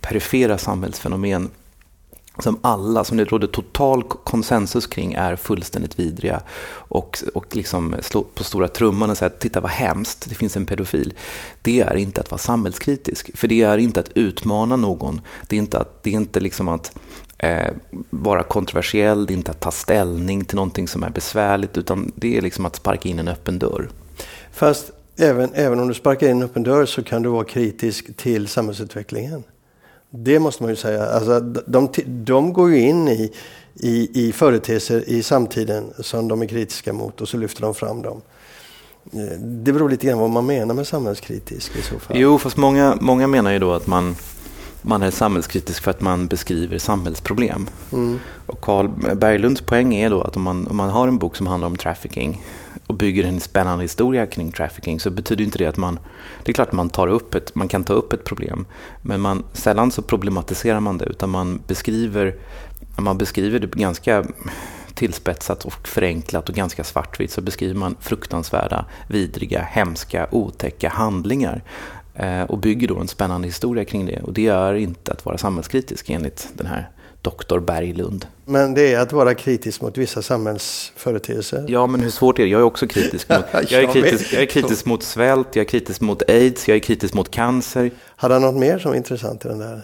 perifera 0.00 0.58
samhällsfenomen 0.58 1.50
som 2.38 2.58
alla, 2.62 3.04
som 3.04 3.16
det 3.16 3.24
råder 3.24 3.46
total 3.46 4.02
konsensus 4.02 4.86
kring, 4.86 5.12
är 5.12 5.36
fullständigt 5.36 5.98
vidriga. 5.98 6.42
Och, 6.68 7.18
och 7.34 7.56
liksom 7.56 7.96
slå 8.00 8.22
på 8.22 8.44
stora 8.44 8.68
trumman 8.68 9.10
och 9.10 9.18
säga 9.18 9.30
titta 9.30 9.60
vad 9.60 9.70
hemskt, 9.70 10.28
det 10.28 10.34
finns 10.34 10.56
en 10.56 10.66
pedofil. 10.66 11.14
Det 11.62 11.80
är 11.80 11.96
inte 11.96 12.20
att 12.20 12.30
vara 12.30 12.38
samhällskritisk, 12.38 13.38
för 13.38 13.48
det 13.48 13.62
är 13.62 13.78
inte 13.78 14.00
att 14.00 14.10
utmana 14.14 14.76
någon. 14.76 15.20
Det 15.46 15.56
är 15.56 15.58
inte 15.58 15.78
att, 15.78 16.02
det 16.02 16.10
är 16.10 16.14
inte 16.14 16.40
liksom 16.40 16.68
att 16.68 16.98
eh, 17.38 17.72
vara 18.10 18.42
kontroversiell, 18.42 19.26
det 19.26 19.32
är 19.32 19.36
inte 19.36 19.50
att 19.50 19.60
ta 19.60 19.70
ställning 19.70 20.44
till 20.44 20.56
någonting 20.56 20.88
som 20.88 21.02
är 21.02 21.10
besvärligt, 21.10 21.78
utan 21.78 22.12
det 22.16 22.36
är 22.36 22.42
liksom 22.42 22.66
att 22.66 22.76
sparka 22.76 23.08
in 23.08 23.18
en 23.18 23.28
öppen 23.28 23.58
dörr. 23.58 23.90
Fast 24.52 24.90
även, 25.16 25.50
även 25.54 25.80
om 25.80 25.88
du 25.88 25.94
sparkar 25.94 26.28
in 26.28 26.36
en 26.36 26.42
öppen 26.42 26.62
dörr 26.62 26.86
så 26.86 27.02
kan 27.02 27.22
du 27.22 27.28
vara 27.28 27.44
kritisk 27.44 28.16
till 28.16 28.48
samhällsutvecklingen. 28.48 29.44
Det 30.10 30.38
måste 30.38 30.62
man 30.62 30.70
ju 30.70 30.76
säga. 30.76 31.06
Alltså, 31.06 31.40
de, 31.40 31.88
de 32.06 32.52
går 32.52 32.70
ju 32.70 32.80
in 32.80 33.08
i, 33.08 33.32
i, 33.74 34.26
i 34.26 34.32
företeelser 34.32 35.08
i 35.08 35.22
samtiden 35.22 35.92
som 35.98 36.28
de 36.28 36.42
är 36.42 36.46
kritiska 36.46 36.92
mot 36.92 37.20
och 37.20 37.28
så 37.28 37.36
lyfter 37.36 37.62
de 37.62 37.74
fram 37.74 38.02
dem. 38.02 38.22
Eh, 39.12 39.38
det 39.40 39.72
beror 39.72 39.88
lite 39.88 40.06
grann 40.06 40.18
vad 40.18 40.30
man 40.30 40.46
menar 40.46 40.74
med 40.74 40.86
samhällskritisk 40.86 41.76
i 41.76 41.82
så 41.82 41.98
fall. 41.98 42.16
Jo, 42.18 42.38
fast 42.38 42.56
många, 42.56 42.98
många 43.00 43.26
menar 43.26 43.52
ju 43.52 43.58
då 43.58 43.72
att 43.72 43.86
man, 43.86 44.16
man 44.82 45.02
är 45.02 45.10
samhällskritisk 45.10 45.82
för 45.82 45.90
att 45.90 46.00
man 46.00 46.26
beskriver 46.26 46.78
samhällsproblem. 46.78 47.66
Mm. 47.92 48.18
Och 48.46 48.60
Carl 48.60 48.88
Berglunds 49.16 49.60
poäng 49.60 49.94
är 49.94 50.10
då 50.10 50.22
att 50.22 50.36
om 50.36 50.42
man, 50.42 50.66
om 50.66 50.76
man 50.76 50.90
har 50.90 51.08
en 51.08 51.18
bok 51.18 51.36
som 51.36 51.46
handlar 51.46 51.68
om 51.68 51.76
trafficking 51.76 52.42
och 52.86 52.94
bygger 52.94 53.24
en 53.24 53.40
spännande 53.40 53.84
historia 53.84 54.26
kring 54.26 54.52
trafficking 54.52 55.00
så 55.00 55.10
betyder 55.10 55.44
inte 55.44 55.58
det 55.58 55.66
att 55.66 55.76
man... 55.76 55.98
Det 56.44 56.52
är 56.52 56.54
klart 56.54 56.68
att 56.68 56.74
man, 56.74 56.90
tar 56.90 57.08
upp 57.08 57.34
ett, 57.34 57.54
man 57.54 57.68
kan 57.68 57.84
ta 57.84 57.92
upp 57.92 58.12
ett 58.12 58.24
problem, 58.24 58.66
men 59.02 59.20
man, 59.20 59.44
sällan 59.52 59.90
så 59.90 60.02
problematiserar 60.02 60.80
man 60.80 60.98
det 60.98 61.04
utan 61.04 61.30
man 61.30 61.62
beskriver, 61.66 62.34
man 62.96 63.18
beskriver 63.18 63.58
det 63.58 63.66
ganska 63.66 64.24
tillspetsat 64.94 65.64
och 65.64 65.88
förenklat 65.88 66.48
och 66.48 66.54
ganska 66.54 66.84
svartvitt 66.84 67.30
så 67.30 67.40
beskriver 67.40 67.74
man 67.74 67.96
fruktansvärda, 68.00 68.84
vidriga, 69.08 69.62
hemska, 69.62 70.28
otäcka 70.30 70.88
handlingar 70.88 71.62
eh, 72.14 72.42
och 72.42 72.58
bygger 72.58 72.88
då 72.88 72.98
en 72.98 73.08
spännande 73.08 73.48
historia 73.48 73.84
kring 73.84 74.06
det. 74.06 74.20
Och 74.22 74.32
det 74.32 74.46
är 74.46 74.74
inte 74.74 75.12
att 75.12 75.24
vara 75.24 75.38
samhällskritisk 75.38 76.10
enligt 76.10 76.48
den 76.54 76.66
här 76.66 76.90
doktor 77.24 77.60
Berglund. 77.60 78.26
Men 78.44 78.74
det 78.74 78.94
är 78.94 79.00
att 79.00 79.12
vara 79.12 79.34
kritisk 79.34 79.80
mot 79.80 79.98
vissa 79.98 80.22
samhällsföreteelser? 80.22 81.64
Ja, 81.68 81.86
men 81.86 82.00
hur 82.00 82.10
svårt 82.10 82.38
är 82.38 82.42
det? 82.42 82.48
Jag 82.48 82.60
är 82.60 82.64
också 82.64 82.86
kritisk. 82.86 83.28
Mot, 83.28 83.44
jag, 83.52 83.72
är 83.72 83.92
kritisk 83.92 84.32
jag 84.32 84.42
är 84.42 84.46
kritisk 84.46 84.86
mot 84.86 85.02
svält, 85.02 85.56
jag 85.56 85.60
är 85.60 85.68
kritisk 85.68 86.00
mot 86.00 86.30
aids, 86.30 86.68
jag 86.68 86.76
är 86.76 86.80
kritisk 86.80 87.14
mot 87.14 87.30
cancer. 87.30 87.90
Hade 88.16 88.34
han 88.34 88.42
något 88.42 88.54
mer 88.54 88.78
som 88.78 88.90
var 88.90 88.96
intressant 88.96 89.44
i 89.44 89.48
den 89.48 89.58
där? 89.58 89.82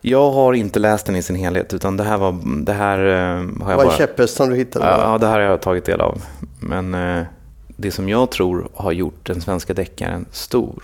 Jag 0.00 0.30
har 0.30 0.52
inte 0.52 0.78
läst 0.78 1.06
den 1.06 1.16
i 1.16 1.22
sin 1.22 1.36
helhet, 1.36 1.74
utan 1.74 1.96
det 1.96 2.04
här 2.04 2.18
var... 2.18 2.64
Det 2.64 2.72
här 2.72 2.98
uh, 2.98 3.62
har 3.62 3.70
jag 3.70 3.76
var 3.76 4.16
bara... 4.16 4.26
som 4.26 4.50
du 4.50 4.56
hittade? 4.56 4.86
Ja, 4.86 5.18
det 5.18 5.26
här 5.26 5.40
har 5.40 5.46
jag 5.46 5.62
tagit 5.62 5.84
del 5.84 6.00
av. 6.00 6.22
Men 6.60 6.94
uh, 6.94 7.24
det 7.66 7.90
som 7.90 8.08
jag 8.08 8.30
tror 8.30 8.68
har 8.74 8.92
gjort 8.92 9.26
den 9.26 9.40
svenska 9.40 9.74
deckaren 9.74 10.26
stor 10.32 10.82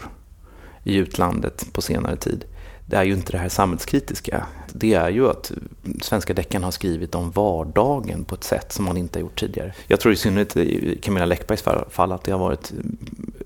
i 0.85 0.97
utlandet 0.97 1.73
på 1.73 1.83
senare 1.83 2.17
tid, 2.17 2.45
det 2.87 2.97
är 2.97 3.05
ju 3.05 3.13
inte 3.13 3.33
det 3.33 3.39
här 3.39 3.49
samhällskritiska. 3.49 4.47
Det 4.73 4.95
är 4.95 5.09
ju 5.09 5.29
att 5.29 5.53
svenska 6.03 6.35
deckaren 6.35 6.65
har 6.65 6.71
skrivit 6.71 7.15
om 7.15 7.31
vardagen 7.31 8.25
på 8.25 8.35
ett 8.35 8.45
sätt 8.45 8.73
som 8.73 8.85
man 8.85 8.97
inte 8.97 9.19
har 9.19 9.21
gjort 9.21 9.41
tidigare. 9.41 9.75
Jag 9.87 10.01
tror 10.01 10.13
i 10.13 10.17
synnerhet 10.17 10.57
i 10.57 10.99
Camilla 11.03 11.27
Läckbergs 11.27 11.63
fall 11.91 12.13
att 12.13 12.25
det 12.25 12.33
har 12.33 12.39
varit, 12.39 12.73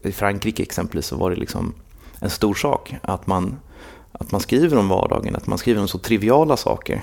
i 0.02 0.12
Frankrike 0.12 0.62
exempelvis 0.62 1.06
så 1.06 1.16
var 1.16 1.30
det 1.30 1.36
liksom 1.36 1.74
en 2.20 2.30
stor 2.30 2.54
sak 2.54 2.94
att 3.02 3.26
man, 3.26 3.58
att 4.12 4.32
man 4.32 4.40
skriver 4.40 4.78
om 4.78 4.88
vardagen, 4.88 5.36
att 5.36 5.46
man 5.46 5.58
skriver 5.58 5.80
om 5.80 5.88
så 5.88 5.98
triviala 5.98 6.56
saker. 6.56 7.02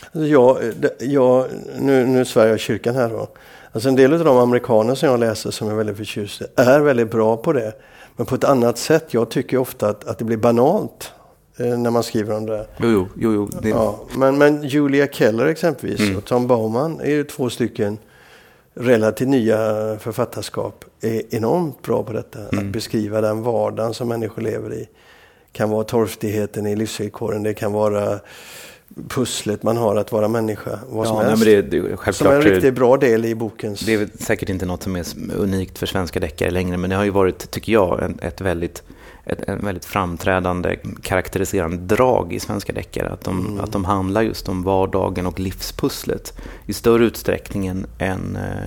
Alltså 0.00 0.26
jag, 0.26 0.58
jag, 1.00 1.46
nu, 1.80 2.06
nu 2.06 2.24
svär 2.24 2.46
jag 2.46 2.60
kyrkan 2.60 2.94
här 2.94 3.08
då. 3.08 3.28
Alltså 3.72 3.88
en 3.88 3.96
del 3.96 4.12
av 4.12 4.24
de 4.24 4.36
amerikaner 4.36 4.94
som 4.94 5.08
jag 5.08 5.20
läser 5.20 5.50
som 5.50 5.68
är 5.68 5.74
väldigt 5.74 5.96
förtjusta 5.96 6.44
är 6.56 6.80
väldigt 6.80 7.10
bra 7.10 7.36
på 7.36 7.52
det. 7.52 7.72
Men 8.16 8.26
på 8.26 8.34
ett 8.34 8.44
annat 8.44 8.78
sätt. 8.78 9.14
Jag 9.14 9.30
tycker 9.30 9.56
ofta 9.56 9.88
att, 9.88 10.04
att 10.04 10.18
det 10.18 10.24
blir 10.24 10.36
banalt. 10.36 11.12
Eh, 11.56 11.78
när 11.78 11.90
man 11.90 12.02
skriver 12.02 12.36
om 12.36 12.46
det. 12.46 12.66
Jo, 12.76 12.88
jo, 12.88 13.08
jo. 13.16 13.32
jo 13.32 13.60
det... 13.62 13.68
ja, 13.68 14.00
men, 14.16 14.38
men 14.38 14.62
Julia 14.64 15.06
Keller 15.06 15.46
exempelvis 15.46 16.00
mm. 16.00 16.16
och 16.16 16.24
Tom 16.24 16.46
Bauman 16.46 17.00
är 17.00 17.10
ju 17.10 17.24
två 17.24 17.50
stycken 17.50 17.98
relativt 18.74 19.28
nya 19.28 19.58
författarskap. 19.98 20.84
Är 21.00 21.22
enormt 21.30 21.82
bra 21.82 22.02
på 22.02 22.12
detta. 22.12 22.38
Mm. 22.38 22.58
Att 22.58 22.72
beskriva 22.72 23.20
den 23.20 23.42
vardagen 23.42 23.94
som 23.94 24.08
människor 24.08 24.42
lever 24.42 24.72
i. 24.72 24.78
Det 24.78 25.58
kan 25.58 25.70
vara 25.70 25.84
torftigheten 25.84 26.66
i 26.66 26.76
livsvillkoren. 26.76 27.42
Det 27.42 27.54
kan 27.54 27.72
vara 27.72 28.18
pusslet 29.08 29.62
man 29.62 29.76
har 29.76 29.96
att 29.96 30.12
vara 30.12 30.28
människa. 30.28 30.78
Vad 30.88 31.06
som 31.06 31.16
ja, 31.16 31.22
helst. 31.22 31.44
Nej, 31.44 31.62
det, 31.62 31.80
det, 31.80 32.12
som 32.12 32.26
är 32.26 32.32
en 32.32 32.42
riktigt 32.42 32.74
bra 32.74 32.96
del 32.96 33.24
i 33.24 33.34
bokens... 33.34 33.80
Det 33.80 33.94
är 33.94 34.08
säkert 34.18 34.48
inte 34.48 34.66
något 34.66 34.82
som 34.82 34.96
är 34.96 35.04
unikt 35.36 35.78
för 35.78 35.86
svenska 35.86 36.20
deckare 36.20 36.50
längre. 36.50 36.76
Men 36.76 36.90
det 36.90 36.96
har 36.96 37.04
ju 37.04 37.10
varit, 37.10 37.50
tycker 37.50 37.72
jag, 37.72 38.14
ett 38.22 38.40
väldigt 38.40 38.82
ett, 39.26 39.40
ett 39.40 39.62
väldigt 39.62 39.84
framträdande 39.84 40.76
karaktäriserande 41.02 41.76
drag 41.76 42.32
i 42.32 42.40
svenska 42.40 42.72
deckare. 42.72 43.08
Att 43.08 43.20
de, 43.20 43.46
mm. 43.46 43.60
att 43.60 43.72
de 43.72 43.84
handlar 43.84 44.22
just 44.22 44.48
om 44.48 44.62
vardagen 44.62 45.26
och 45.26 45.40
livspusslet 45.40 46.38
i 46.66 46.72
större 46.72 47.04
utsträckning 47.04 47.66
än, 47.66 47.86
än, 47.98 48.36
äh, 48.36 48.66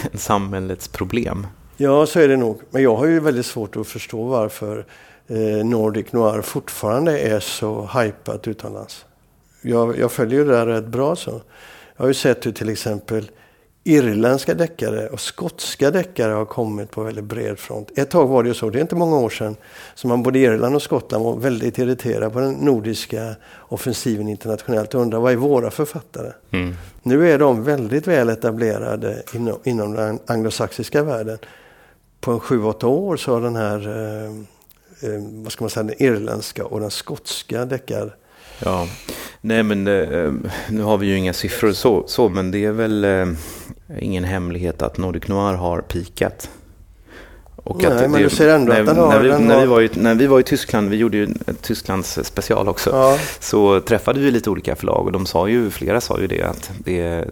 än 0.12 0.18
samhällets 0.18 0.88
problem. 0.88 1.46
Ja, 1.76 2.06
så 2.06 2.20
är 2.20 2.28
det 2.28 2.36
nog. 2.36 2.60
Men 2.70 2.82
jag 2.82 2.96
har 2.96 3.06
ju 3.06 3.20
väldigt 3.20 3.46
svårt 3.46 3.76
att 3.76 3.86
förstå 3.86 4.24
varför 4.24 4.86
eh, 5.26 5.66
Nordic 5.66 6.12
Noir 6.12 6.42
fortfarande 6.42 7.18
är 7.18 7.40
så 7.40 7.90
hypat 7.94 8.48
utomlands. 8.48 9.04
Jag, 9.62 9.98
jag 9.98 10.12
följer 10.12 10.44
det 10.44 10.52
där 10.52 10.66
rätt 10.66 10.86
bra 10.86 11.16
så. 11.16 11.30
Jag 11.96 12.02
har 12.02 12.08
ju 12.08 12.14
sett 12.14 12.46
hur 12.46 12.52
till 12.52 12.68
exempel 12.68 13.30
irländska 13.84 14.54
deckare 14.54 15.08
och 15.08 15.20
skotska 15.20 15.90
deckare 15.90 16.32
har 16.32 16.44
kommit 16.44 16.90
på 16.90 17.02
väldigt 17.02 17.24
bred 17.24 17.58
front. 17.58 17.98
Ett 17.98 18.10
tag 18.10 18.26
var 18.26 18.42
det 18.42 18.48
ju 18.48 18.54
så, 18.54 18.70
det 18.70 18.78
är 18.78 18.82
inte 18.82 18.94
många 18.94 19.16
år 19.16 19.30
sedan, 19.30 19.56
som 19.94 20.08
man 20.08 20.22
både 20.22 20.38
i 20.38 20.42
Irland 20.42 20.74
och 20.74 20.82
Skottland 20.82 21.24
var 21.24 21.36
väldigt 21.36 21.78
irriterade 21.78 22.30
på 22.30 22.40
den 22.40 22.52
nordiska 22.52 23.34
offensiven 23.58 24.28
internationellt 24.28 24.94
och 24.94 25.00
undrade 25.00 25.22
vad 25.22 25.32
är 25.32 25.36
våra 25.36 25.70
författare? 25.70 26.32
Mm. 26.50 26.74
Nu 27.02 27.30
är 27.30 27.38
de 27.38 27.64
väldigt 27.64 28.06
väl 28.06 28.28
etablerade 28.28 29.22
inom, 29.34 29.58
inom 29.64 29.92
den 29.92 30.18
anglosaxiska 30.26 31.02
världen. 31.02 31.38
På 32.20 32.32
en 32.32 32.40
sju, 32.40 32.64
åtta 32.64 32.86
år 32.86 33.16
så 33.16 33.32
har 33.32 33.40
den 33.40 33.56
här, 33.56 33.88
eh, 33.88 34.24
eh, 35.10 35.22
vad 35.32 35.52
ska 35.52 35.64
man 35.64 35.70
säga, 35.70 35.84
den 35.84 36.02
irländska 36.02 36.64
och 36.64 36.80
den 36.80 36.90
skotska 36.90 37.64
deckar 37.64 38.16
Ja, 38.58 38.88
nej 39.40 39.62
men 39.62 39.86
eh, 39.86 40.32
nu 40.70 40.82
har 40.82 40.98
vi 40.98 41.06
ju 41.06 41.16
inga 41.16 41.32
siffror 41.32 41.72
så, 41.72 42.04
så 42.06 42.28
men 42.28 42.50
det 42.50 42.64
är 42.64 42.72
väl 42.72 43.04
eh, 43.04 43.26
ingen 43.98 44.24
hemlighet 44.24 44.82
att 44.82 44.98
Nordic 44.98 45.28
Noir 45.28 45.54
har 45.54 45.80
pikat. 45.80 46.50
Och 47.56 47.82
Nej, 47.82 47.86
att 47.86 48.10
men 48.10 48.22
du 48.22 48.30
ser 48.30 48.48
ändå 48.48 48.72
när, 48.72 48.80
att 48.80 48.86
den 48.86 48.96
har... 48.96 49.08
När 49.08 49.20
vi, 49.20 49.44
när, 49.44 49.60
vi 49.60 49.66
var 49.66 49.80
i, 49.80 49.90
när 49.94 50.14
vi 50.14 50.26
var 50.26 50.40
i 50.40 50.42
Tyskland, 50.42 50.90
vi 50.90 50.96
gjorde 50.96 51.16
ju 51.16 51.28
Tysklands 51.60 52.18
special 52.22 52.68
också, 52.68 52.90
ja. 52.90 53.18
så 53.40 53.80
träffade 53.80 54.20
vi 54.20 54.30
lite 54.30 54.50
olika 54.50 54.76
förlag 54.76 55.06
och 55.06 55.12
de 55.12 55.26
sa 55.26 55.48
ju, 55.48 55.70
flera 55.70 56.00
sa 56.00 56.20
ju 56.20 56.26
det 56.26 56.42
att 56.42 56.70
det, 56.78 57.24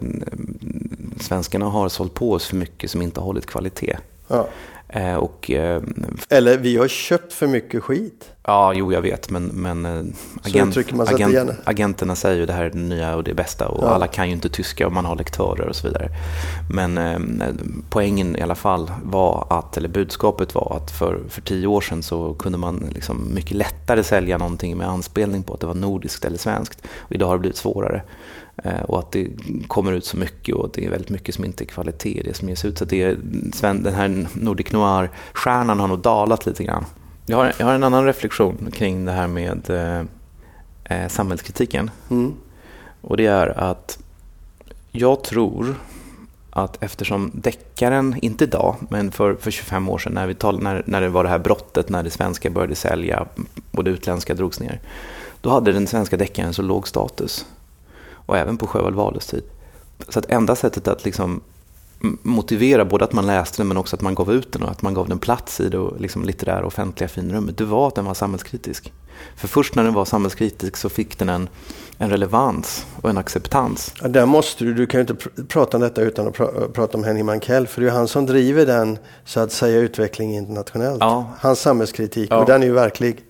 svenskarna 1.19 1.65
har 1.65 1.89
sålt 1.89 2.13
på 2.13 2.31
oss 2.31 2.47
för 2.47 2.55
mycket 2.55 2.91
som 2.91 3.01
inte 3.01 3.19
har 3.19 3.25
hållit 3.25 3.45
kvalitet. 3.45 3.97
Ja. 4.27 4.47
Eh, 4.93 5.15
och, 5.15 5.51
eh, 5.51 5.81
Eller 6.29 6.57
vi 6.57 6.77
har 6.77 6.87
köpt 6.87 7.33
för 7.33 7.47
mycket 7.47 7.83
skit. 7.83 8.29
Ja, 8.43 8.73
jo 8.73 8.93
jag 8.93 9.01
vet, 9.01 9.29
men, 9.29 9.45
men 9.45 9.85
eh, 9.85 10.03
agent, 10.43 10.77
agent, 10.99 11.51
agenterna 11.63 12.15
säger 12.15 12.39
ju 12.39 12.45
det 12.45 12.53
här 12.53 12.63
är 12.63 12.69
det 12.69 12.77
nya 12.77 13.15
och 13.15 13.23
det 13.23 13.33
bästa 13.33 13.67
och 13.67 13.83
ja. 13.83 13.87
alla 13.87 14.07
kan 14.07 14.27
ju 14.27 14.33
inte 14.33 14.49
tyska 14.49 14.87
och 14.87 14.93
man 14.93 15.05
har 15.05 15.15
lektörer 15.15 15.67
och 15.67 15.75
så 15.75 15.87
vidare. 15.87 16.09
Men 16.69 16.97
eh, 16.97 17.19
poängen 17.89 18.35
i 18.35 18.41
alla 18.41 18.55
fall 18.55 18.91
var 19.03 19.47
att, 19.49 19.77
eller 19.77 19.89
budskapet 19.89 20.55
var 20.55 20.77
att 20.83 20.91
för, 20.91 21.19
för 21.29 21.41
tio 21.41 21.67
år 21.67 21.81
sedan 21.81 22.03
så 22.03 22.33
kunde 22.33 22.57
man 22.57 22.89
liksom 22.93 23.33
mycket 23.33 23.57
lättare 23.57 24.03
sälja 24.03 24.37
någonting 24.37 24.77
med 24.77 24.87
anspelning 24.87 25.43
på 25.43 25.53
att 25.53 25.59
det 25.59 25.67
var 25.67 25.73
nordiskt 25.73 26.25
eller 26.25 26.37
svenskt. 26.37 26.81
Och 26.97 27.11
idag 27.11 27.27
har 27.27 27.35
det 27.35 27.39
blivit 27.39 27.57
svårare. 27.57 28.03
Eh, 28.63 28.81
och 28.81 28.99
att 28.99 29.11
det 29.11 29.27
kommer 29.67 29.91
ut 29.91 30.05
så 30.05 30.17
mycket 30.17 30.55
och 30.55 30.69
det 30.73 30.85
är 30.85 30.89
väldigt 30.89 31.09
mycket 31.09 31.35
som 31.35 31.45
inte 31.45 31.63
är 31.63 31.65
kvalitet 31.65 32.19
i 32.19 32.23
det 32.23 32.33
som 32.33 32.49
ges 32.49 32.65
ut. 32.65 32.77
Så 32.77 32.85
det 32.85 33.03
är, 33.03 33.17
den 33.61 33.93
här 33.93 34.27
Nordic 34.33 34.71
Noir-stjärnan 34.71 35.79
har 35.79 35.87
nog 35.87 35.99
dalat 35.99 36.45
lite 36.45 36.63
grann. 36.63 36.85
Jag 37.25 37.37
har, 37.37 37.53
jag 37.57 37.65
har 37.65 37.73
en 37.73 37.83
annan 37.83 38.05
reflektion 38.05 38.71
kring 38.73 39.05
det 39.05 39.11
här 39.11 39.27
med 39.27 39.69
eh, 39.69 40.05
eh, 40.83 41.07
samhällskritiken. 41.07 41.91
Mm. 42.09 42.33
Och 43.01 43.17
det 43.17 43.25
är 43.25 43.47
att 43.47 43.99
jag 44.91 45.23
tror 45.23 45.75
att 46.49 46.83
eftersom 46.83 47.31
deckaren, 47.33 48.15
inte 48.21 48.43
idag, 48.43 48.75
men 48.89 49.11
för, 49.11 49.35
för 49.35 49.51
25 49.51 49.89
år 49.89 49.97
sedan 49.97 50.13
när, 50.13 50.27
vi 50.27 50.35
tal, 50.35 50.63
när, 50.63 50.83
när 50.85 51.01
det 51.01 51.09
var 51.09 51.23
det 51.23 51.29
här 51.29 51.39
brottet, 51.39 51.89
när 51.89 52.03
det 52.03 52.09
svenska 52.09 52.49
började 52.49 52.75
sälja 52.75 53.25
och 53.71 53.83
det 53.83 53.91
utländska 53.91 54.33
drogs 54.33 54.59
ner, 54.59 54.79
då 55.41 55.49
hade 55.49 55.71
den 55.71 55.87
svenska 55.87 56.17
deckaren 56.17 56.53
så 56.53 56.61
låg 56.61 56.87
status 56.87 57.45
och 58.25 58.37
även 58.37 58.57
på 58.57 58.67
Sjöwall 58.67 58.93
Wahlöös 58.93 59.27
tid. 59.27 59.43
Så 60.09 60.19
att 60.19 60.25
enda 60.29 60.55
sättet 60.55 60.87
att 60.87 61.05
liksom 61.05 61.41
motivera 62.21 62.85
både 62.85 63.05
att 63.05 63.13
man 63.13 63.27
läste 63.27 63.57
den 63.57 63.67
men 63.67 63.77
också 63.77 63.95
att 63.95 64.01
man 64.01 64.15
gav 64.15 64.33
ut 64.33 64.51
den 64.51 64.63
och 64.63 64.71
att 64.71 64.81
man 64.81 64.93
gav 64.93 65.09
den 65.09 65.19
plats 65.19 65.59
i 65.59 65.69
det 65.69 65.89
liksom 65.99 66.23
litterära 66.23 66.65
offentliga 66.65 67.07
finrummet. 67.07 67.57
Det 67.57 67.65
var 67.65 67.87
att 67.87 67.95
den 67.95 68.05
var 68.05 68.13
samhällskritisk. 68.13 68.93
För 69.35 69.47
först 69.47 69.75
när 69.75 69.83
den 69.83 69.93
var 69.93 70.05
samhällskritisk 70.05 70.77
så 70.77 70.89
fick 70.89 71.19
den 71.19 71.29
en, 71.29 71.49
en 71.97 72.09
relevans 72.09 72.85
och 73.01 73.09
en 73.09 73.17
acceptans. 73.17 73.93
Ja, 74.01 74.07
där 74.07 74.25
måste 74.25 74.63
du, 74.63 74.73
du 74.73 74.85
kan 74.85 74.97
ju 74.97 75.01
inte 75.01 75.15
pr 75.15 75.29
prata 75.47 75.77
om 75.77 75.81
detta 75.81 76.01
utan 76.01 76.27
att 76.27 76.33
pr 76.33 76.43
prata 76.73 76.97
om 76.97 77.03
Henning 77.03 77.25
Mankell. 77.25 77.67
För 77.67 77.81
det 77.81 77.87
är 77.87 77.91
han 77.91 78.07
som 78.07 78.25
driver 78.25 78.65
den, 78.65 78.97
så 79.25 79.39
att 79.39 79.51
säga, 79.51 79.79
utveckling 79.79 80.35
internationellt. 80.35 80.97
Ja. 80.99 81.25
Hans 81.39 81.59
samhällskritik, 81.59 82.31
ja. 82.31 82.37
och 82.37 82.45
den 82.45 82.63
är 82.63 82.67
ju 82.67 82.73
verklig. 82.73 83.23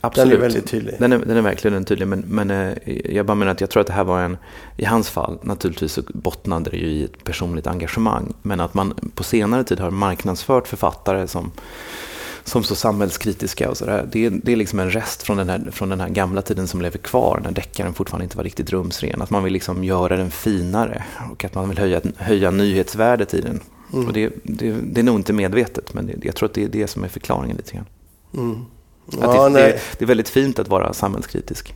Absolut. 0.00 0.30
Den 0.30 0.38
är 0.38 0.42
väldigt 0.42 0.66
tydlig. 0.66 0.94
Den 0.98 1.12
är, 1.12 1.18
den 1.18 1.36
är 1.36 1.40
verkligen 1.40 1.84
tydlig. 1.84 2.08
Men, 2.08 2.24
men 2.28 2.50
eh, 2.50 2.76
jag 3.14 3.26
bara 3.26 3.34
menar 3.34 3.52
att 3.52 3.60
jag 3.60 3.70
tror 3.70 3.80
att 3.80 3.86
det 3.86 3.92
här 3.92 4.04
var 4.04 4.20
en, 4.20 4.36
i 4.76 4.84
hans 4.84 5.10
fall, 5.10 5.38
naturligtvis 5.42 5.92
så 5.92 6.02
bottnade 6.08 6.70
det 6.70 6.76
ju 6.76 6.86
i 6.86 7.04
ett 7.04 7.24
personligt 7.24 7.66
engagemang. 7.66 8.34
Men 8.42 8.60
att 8.60 8.74
man 8.74 8.94
på 9.14 9.24
senare 9.24 9.64
tid 9.64 9.80
har 9.80 9.90
marknadsfört 9.90 10.68
författare 10.68 11.26
som, 11.26 11.50
som 12.44 12.62
så 12.62 12.74
samhällskritiska 12.74 13.70
och 13.70 13.76
sådär. 13.76 14.08
Det, 14.12 14.28
det 14.28 14.52
är 14.52 14.56
liksom 14.56 14.78
en 14.78 14.90
rest 14.90 15.22
från 15.22 15.36
den, 15.36 15.48
här, 15.48 15.68
från 15.72 15.88
den 15.88 16.00
här 16.00 16.08
gamla 16.08 16.42
tiden 16.42 16.68
som 16.68 16.82
lever 16.82 16.98
kvar, 16.98 17.40
när 17.44 17.52
deckaren 17.52 17.94
fortfarande 17.94 18.24
inte 18.24 18.36
var 18.36 18.44
riktigt 18.44 18.70
rumsren. 18.70 19.22
Att 19.22 19.30
man 19.30 19.44
vill 19.44 19.52
liksom 19.52 19.84
göra 19.84 20.16
den 20.16 20.30
finare 20.30 21.04
och 21.30 21.44
att 21.44 21.54
man 21.54 21.68
vill 21.68 21.78
höja, 21.78 22.00
höja 22.16 22.50
nyhetsvärdet 22.50 23.34
i 23.34 23.40
den. 23.40 23.60
Mm. 23.92 24.06
Och 24.06 24.12
det, 24.12 24.32
det, 24.42 24.72
det, 24.82 25.00
är 25.00 25.04
nog 25.04 25.16
inte 25.16 25.32
medvetet, 25.32 25.94
men 25.94 26.06
det, 26.06 26.24
jag 26.24 26.34
tror 26.34 26.48
att 26.48 26.54
det 26.54 26.64
är 26.64 26.68
det 26.68 26.86
som 26.86 27.04
är 27.04 27.08
förklaringen 27.08 27.56
lite 27.56 27.72
grann. 27.72 27.86
Mm. 28.34 28.64
Ja, 29.10 29.48
det, 29.48 29.60
det, 29.60 29.80
det, 29.98 30.04
är 30.04 30.06
väldigt 30.06 30.28
fint 30.28 30.58
att 30.58 30.68
vara 30.68 30.92
samhällskritisk. 30.92 31.74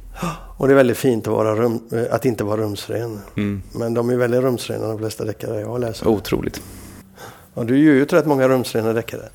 Och 0.57 0.69
det 0.69 0.75
är 0.75 0.77
väldigt 0.77 0.99
fint 0.99 1.27
att, 1.27 1.33
vara 1.33 1.55
rum, 1.55 1.81
att 2.11 2.25
inte 2.25 2.45
vara 2.45 2.61
rumsren. 2.61 3.21
Mm. 3.37 3.63
Men 3.73 3.95
de 3.95 4.11
är 4.11 4.17
väldigt 4.17 4.41
rumsrena 4.41 4.89
de 4.89 4.99
flesta 4.99 5.25
deckare 5.25 5.61
jag 5.61 5.81
läser. 5.81 6.09
Otroligt. 6.09 6.63
Och 7.55 7.67
du 7.67 7.79
ger 7.79 7.93
ut 7.93 8.13
rätt 8.13 8.27
många 8.27 8.49
rumsrena 8.49 8.93
deckare. 8.93 9.29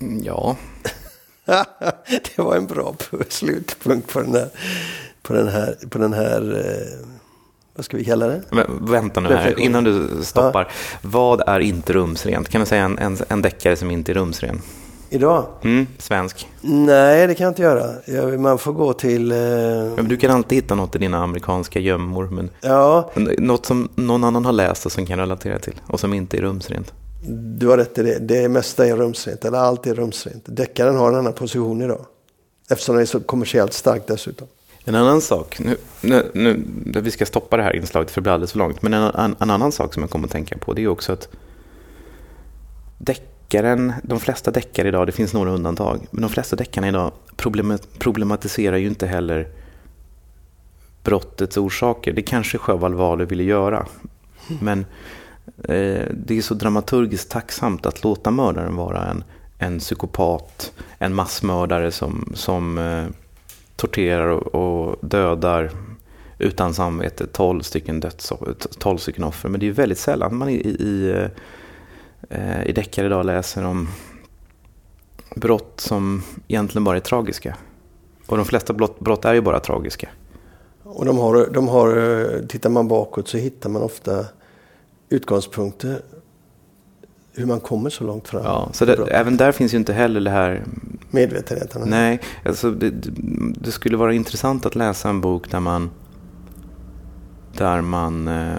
Mm, 0.00 0.22
ja. 0.24 0.56
det 2.06 2.38
var 2.38 2.56
en 2.56 2.66
bra 2.66 2.94
slutpunkt 3.28 4.12
på 4.12 4.20
den 4.20 4.34
här, 4.34 4.48
på 5.22 5.32
den 5.32 5.48
här, 5.48 5.76
på 5.90 5.98
den 5.98 6.12
här 6.12 6.56
eh, 6.56 7.08
vad 7.76 7.84
ska 7.84 7.96
vi 7.96 8.04
kalla 8.04 8.26
det? 8.26 8.42
Men, 8.50 8.86
vänta 8.86 9.20
nu 9.20 9.34
här, 9.34 9.60
innan 9.60 9.84
du 9.84 10.08
stoppar. 10.22 10.62
Ja. 10.62 10.98
Vad 11.02 11.48
är 11.48 11.60
inte 11.60 11.92
rumsrent? 11.92 12.48
Kan 12.48 12.60
du 12.60 12.66
säga 12.66 12.84
en, 12.84 12.98
en, 12.98 13.18
en 13.28 13.42
deckare 13.42 13.76
som 13.76 13.90
inte 13.90 14.12
är 14.12 14.14
rumsren? 14.14 14.62
Idag? 15.10 15.46
Mm, 15.62 15.86
svensk. 15.98 16.48
Nej, 16.60 17.26
det 17.26 17.34
kan 17.34 17.44
jag 17.44 17.50
inte 17.50 17.62
göra. 17.62 18.38
Man 18.38 18.58
får 18.58 18.72
gå 18.72 18.92
till... 18.92 19.32
Eh... 19.32 19.38
Men 19.96 20.08
du 20.08 20.16
kan 20.16 20.30
alltid 20.30 20.56
hitta 20.56 20.74
något 20.74 20.96
i 20.96 20.98
dina 20.98 21.22
amerikanska 21.22 21.80
gömmor. 21.80 22.28
Men 22.32 22.50
ja. 22.60 23.10
Något 23.38 23.66
som 23.66 23.88
någon 23.94 24.24
annan 24.24 24.44
har 24.44 24.52
läst 24.52 24.86
och 24.86 24.92
som 24.92 25.06
kan 25.06 25.18
relatera 25.18 25.58
till. 25.58 25.80
Och 25.86 26.00
som 26.00 26.14
inte 26.14 26.36
är 26.36 26.40
rumsrent. 26.40 26.92
Du 27.58 27.68
har 27.68 27.76
rätt 27.76 27.98
i 27.98 28.02
det. 28.02 28.18
Det 28.18 28.48
mesta 28.48 28.86
är 28.86 28.96
rumsrent. 28.96 29.44
Eller 29.44 29.58
allt 29.58 29.86
är 29.86 29.94
rumsrent. 29.94 30.44
Deckaren 30.46 30.96
har 30.96 31.08
en 31.08 31.18
annan 31.18 31.32
position 31.32 31.82
idag. 31.82 32.06
Eftersom 32.70 32.94
den 32.94 33.02
är 33.02 33.06
så 33.06 33.20
kommersiellt 33.20 33.72
stark 33.72 34.02
dessutom. 34.06 34.48
En 34.84 34.94
annan 34.94 35.20
sak, 35.20 35.58
nu, 35.60 35.76
nu, 36.00 36.30
nu, 36.34 36.64
vi 37.00 37.10
ska 37.10 37.26
stoppa 37.26 37.56
det 37.56 37.62
här 37.62 37.76
inslaget 37.76 38.10
för 38.10 38.20
det 38.20 38.22
blir 38.22 38.32
alldeles 38.32 38.52
för 38.52 38.58
långt. 38.58 38.82
Men 38.82 38.94
en, 38.94 39.02
en, 39.02 39.36
en 39.40 39.50
annan 39.50 39.72
sak 39.72 39.94
som 39.94 40.02
jag 40.02 40.10
kommer 40.10 40.26
att 40.26 40.32
tänka 40.32 40.58
på 40.58 40.72
det 40.72 40.82
är 40.82 40.88
också 40.88 41.12
att 41.12 41.28
däck 42.98 43.22
deckaren, 43.48 43.92
de 44.02 44.20
flesta 44.20 44.50
deckare 44.50 44.88
idag, 44.88 45.06
det 45.06 45.12
finns 45.12 45.34
några 45.34 45.50
undantag, 45.50 46.06
men 46.10 46.22
de 46.22 46.30
flesta 46.30 46.56
deckarna 46.56 46.88
idag 46.88 47.12
problematiserar 47.98 48.76
ju 48.76 48.86
inte 48.86 49.06
heller 49.06 49.48
brottets 51.04 51.56
orsaker. 51.56 52.12
Det 52.12 52.22
kanske 52.22 52.58
Sjöwall 52.58 52.94
Wahlöö 52.94 53.26
ville 53.26 53.42
göra. 53.42 53.86
Men 54.60 54.78
eh, 55.64 56.06
det 56.10 56.30
är 56.38 56.42
så 56.42 56.54
dramaturgiskt 56.54 57.30
tacksamt 57.30 57.86
att 57.86 58.04
låta 58.04 58.30
mördaren 58.30 58.76
vara 58.76 59.06
en, 59.06 59.24
en 59.58 59.78
psykopat, 59.78 60.72
en 60.98 61.14
massmördare 61.14 61.90
som, 61.90 62.32
som 62.34 62.78
eh, 62.78 63.04
torterar 63.76 64.26
och, 64.26 64.54
och, 64.54 64.96
dödar 65.00 65.70
utan 66.38 66.74
samvete 66.74 67.26
12 67.26 67.60
stycken, 67.60 68.00
döds, 68.00 68.32
12 68.78 68.98
stycken 68.98 69.24
offer. 69.24 69.48
Men 69.48 69.60
det 69.60 69.66
är 69.66 69.72
väldigt 69.72 69.98
sällan 69.98 70.36
man 70.36 70.48
i, 70.48 70.54
i, 70.54 71.10
eh, 71.10 71.28
i 72.30 72.34
eh, 72.34 72.66
i 72.66 72.72
deckare 72.72 73.06
idag 73.06 73.26
läser 73.26 73.64
om 73.64 73.88
brott 75.36 75.80
som 75.80 76.22
egentligen 76.48 76.84
bara 76.84 76.96
är 76.96 77.00
tragiska. 77.00 77.56
Och 78.26 78.36
de 78.36 78.46
flesta 78.46 78.72
brott, 78.72 79.00
brott 79.00 79.24
är 79.24 79.34
ju 79.34 79.40
bara 79.40 79.60
tragiska. 79.60 80.08
Och 80.82 81.04
de 81.04 81.18
har, 81.18 81.48
de 81.52 81.68
har, 81.68 81.96
eh, 81.96 82.46
tittar 82.46 82.70
man 82.70 82.88
bakåt 82.88 83.28
så 83.28 83.36
hittar 83.36 83.70
man 83.70 83.82
ofta 83.82 84.26
utgångspunkter 85.08 86.00
hur 87.32 87.46
man 87.46 87.60
kommer 87.60 87.90
så 87.90 88.04
långt 88.04 88.28
fram. 88.28 88.44
Ja, 88.44 88.68
så 88.72 88.84
det, 88.84 89.08
även 89.10 89.36
där 89.36 89.52
finns 89.52 89.74
ju 89.74 89.78
inte 89.78 89.92
heller 89.92 90.20
det 90.20 90.30
här... 90.30 90.64
Medvetenheten? 91.10 91.82
Nej, 91.86 92.20
alltså 92.44 92.70
det, 92.70 92.90
det, 93.60 93.72
skulle 93.72 93.96
vara 93.96 94.14
intressant 94.14 94.66
att 94.66 94.74
läsa 94.74 95.08
en 95.08 95.20
bok 95.20 95.50
där 95.50 95.60
man, 95.60 95.90
där 97.52 97.80
man 97.80 98.28
eh, 98.28 98.58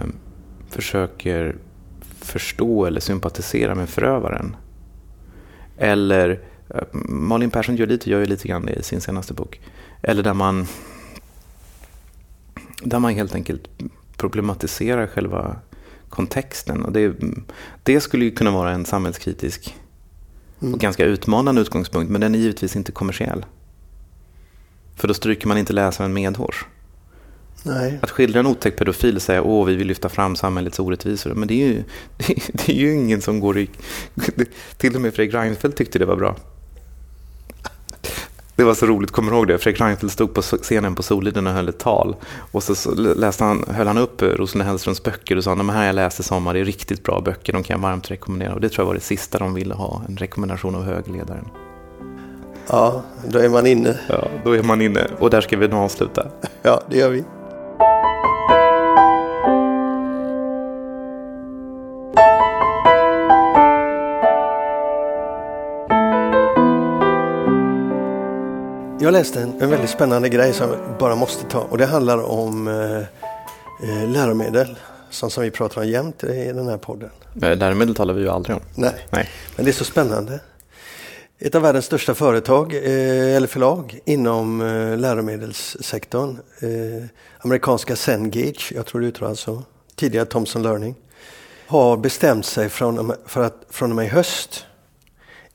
försöker 0.68 1.56
förstå 2.26 2.86
eller 2.86 3.00
sympatisera 3.00 3.74
med 3.74 3.88
förövaren. 3.88 4.56
Eller 5.78 6.40
eh, 6.68 6.82
Malin 7.08 7.50
Persson 7.50 7.76
gör 7.76 7.86
lite, 7.86 8.10
gör 8.10 8.20
ju 8.20 8.26
lite 8.26 8.48
grann 8.48 8.66
det 8.66 8.72
i 8.72 8.82
sin 8.82 9.00
senaste 9.00 9.34
bok. 9.34 9.60
Eller 10.02 10.22
där 10.22 10.34
man, 10.34 10.66
där 12.82 12.98
man 12.98 13.14
helt 13.14 13.34
enkelt 13.34 13.68
problematiserar 14.16 15.06
själva 15.06 15.56
kontexten. 16.08 16.82
Och 16.82 16.92
det, 16.92 17.14
det 17.82 18.00
skulle 18.00 18.24
ju 18.24 18.30
kunna 18.30 18.50
vara 18.50 18.70
en 18.70 18.84
samhällskritisk 18.84 19.76
mm. 20.60 20.74
och 20.74 20.80
ganska 20.80 21.04
utmanande 21.04 21.60
utgångspunkt, 21.60 22.10
men 22.10 22.20
den 22.20 22.34
är 22.34 22.38
givetvis 22.38 22.76
inte 22.76 22.92
kommersiell. 22.92 23.44
För 24.96 25.08
då 25.08 25.14
stryker 25.14 25.48
man 25.48 25.58
inte 25.58 25.72
läsaren 25.72 26.12
medhårs. 26.12 26.64
Nej. 27.66 27.98
Att 28.02 28.10
skildra 28.10 28.40
en 28.40 28.46
otäck 28.46 28.76
pedofil 28.76 29.16
och 29.16 29.22
säga 29.22 29.40
att 29.40 29.68
vi 29.68 29.76
vill 29.76 29.86
lyfta 29.86 30.08
fram 30.08 30.36
samhällets 30.36 30.78
orättvisor. 30.78 31.34
Men 31.34 31.48
det 31.48 31.54
är 31.54 31.66
ju, 31.66 31.82
det 32.52 32.68
är 32.68 32.76
ju 32.76 32.94
ingen 32.94 33.22
som 33.22 33.40
går 33.40 33.58
i... 33.58 33.70
Till 34.76 34.94
och 34.94 35.00
med 35.00 35.14
Fredrik 35.14 35.34
Reinfeldt 35.34 35.76
tyckte 35.76 35.98
det 35.98 36.06
var 36.06 36.16
bra. 36.16 36.36
Det 38.56 38.64
var 38.64 38.74
så 38.74 38.86
roligt, 38.86 39.10
kommer 39.10 39.30
du 39.30 39.36
ihåg 39.36 39.48
det? 39.48 39.58
Fredrik 39.58 39.80
Reinfeldt 39.80 40.12
stod 40.12 40.34
på 40.34 40.42
scenen 40.42 40.94
på 40.94 41.02
Soliden 41.02 41.46
och 41.46 41.52
höll 41.52 41.68
ett 41.68 41.78
tal. 41.78 42.16
Och 42.52 42.62
så 42.62 42.94
läste 42.94 43.44
han, 43.44 43.64
höll 43.68 43.86
han 43.86 43.98
upp 43.98 44.22
Rosina 44.22 44.64
Hellströms 44.64 45.02
böcker 45.02 45.36
och 45.36 45.44
sa 45.44 45.54
de 45.54 45.68
här 45.68 45.86
jag 45.86 45.94
läste 45.94 46.22
sommar, 46.22 46.54
det 46.54 46.60
är 46.60 46.64
riktigt 46.64 47.02
bra 47.02 47.20
böcker, 47.20 47.52
de 47.52 47.62
kan 47.62 47.74
jag 47.74 47.82
varmt 47.82 48.10
rekommendera. 48.10 48.54
Och 48.54 48.60
det 48.60 48.68
tror 48.68 48.82
jag 48.82 48.86
var 48.86 48.94
det 48.94 49.00
sista 49.00 49.38
de 49.38 49.54
ville 49.54 49.74
ha, 49.74 50.02
en 50.08 50.16
rekommendation 50.16 50.74
av 50.74 50.84
högledaren. 50.84 51.48
Ja, 52.68 53.02
då 53.28 53.38
är 53.38 53.48
man 53.48 53.66
inne. 53.66 53.98
Ja, 54.08 54.28
då 54.44 54.52
är 54.52 54.62
man 54.62 54.82
inne. 54.82 55.06
Och 55.18 55.30
där 55.30 55.40
ska 55.40 55.56
vi 55.56 55.68
nu 55.68 55.76
avsluta. 55.76 56.26
Ja, 56.62 56.82
det 56.90 56.98
gör 56.98 57.10
vi. 57.10 57.24
Jag 69.06 69.12
läste 69.12 69.42
en, 69.42 69.60
en 69.60 69.70
väldigt 69.70 69.90
spännande 69.90 70.28
grej 70.28 70.52
som 70.52 70.70
jag 70.70 70.78
bara 70.98 71.14
måste 71.16 71.44
ta 71.44 71.60
och 71.60 71.78
det 71.78 71.86
handlar 71.86 72.30
om 72.30 72.68
eh, 72.68 72.98
eh 73.90 74.08
läromedel. 74.08 74.78
Sånt 75.10 75.32
som 75.32 75.42
vi 75.42 75.50
pratar 75.50 75.80
om 75.80 75.88
jämt 75.88 76.24
i 76.24 76.52
den 76.52 76.68
här 76.68 76.76
podden. 76.76 77.10
Eh, 77.42 77.56
läromedel 77.56 77.94
talar 77.94 78.14
vi 78.14 78.20
ju 78.20 78.28
aldrig 78.28 78.56
om. 78.56 78.62
Nej, 78.74 79.06
Nej. 79.10 79.28
men 79.56 79.64
det 79.64 79.70
är 79.70 79.72
så 79.72 79.84
spännande. 79.84 80.40
Ett 81.38 81.54
av 81.54 81.62
världens 81.62 81.84
största 81.84 82.14
företag, 82.14 82.74
eh, 82.74 83.36
eller 83.36 83.46
förlag, 83.46 84.00
inom 84.04 84.60
eh, 84.60 84.96
läromedelssektorn. 84.96 86.38
Eh, 86.60 87.04
amerikanska 87.38 87.96
Cengage, 87.96 88.72
jag 88.74 88.86
tror 88.86 89.00
det 89.00 89.06
uttalas 89.06 89.40
så. 89.40 89.62
Tidigare 89.94 90.26
Thomson 90.26 90.62
Learning. 90.62 90.94
Har 91.66 91.96
bestämt 91.96 92.46
sig 92.46 92.68
från, 92.68 93.12
för 93.26 93.42
att 93.42 93.66
från 93.70 93.90
och 93.90 93.96
med 93.96 94.06
i 94.06 94.08
höst 94.08 94.64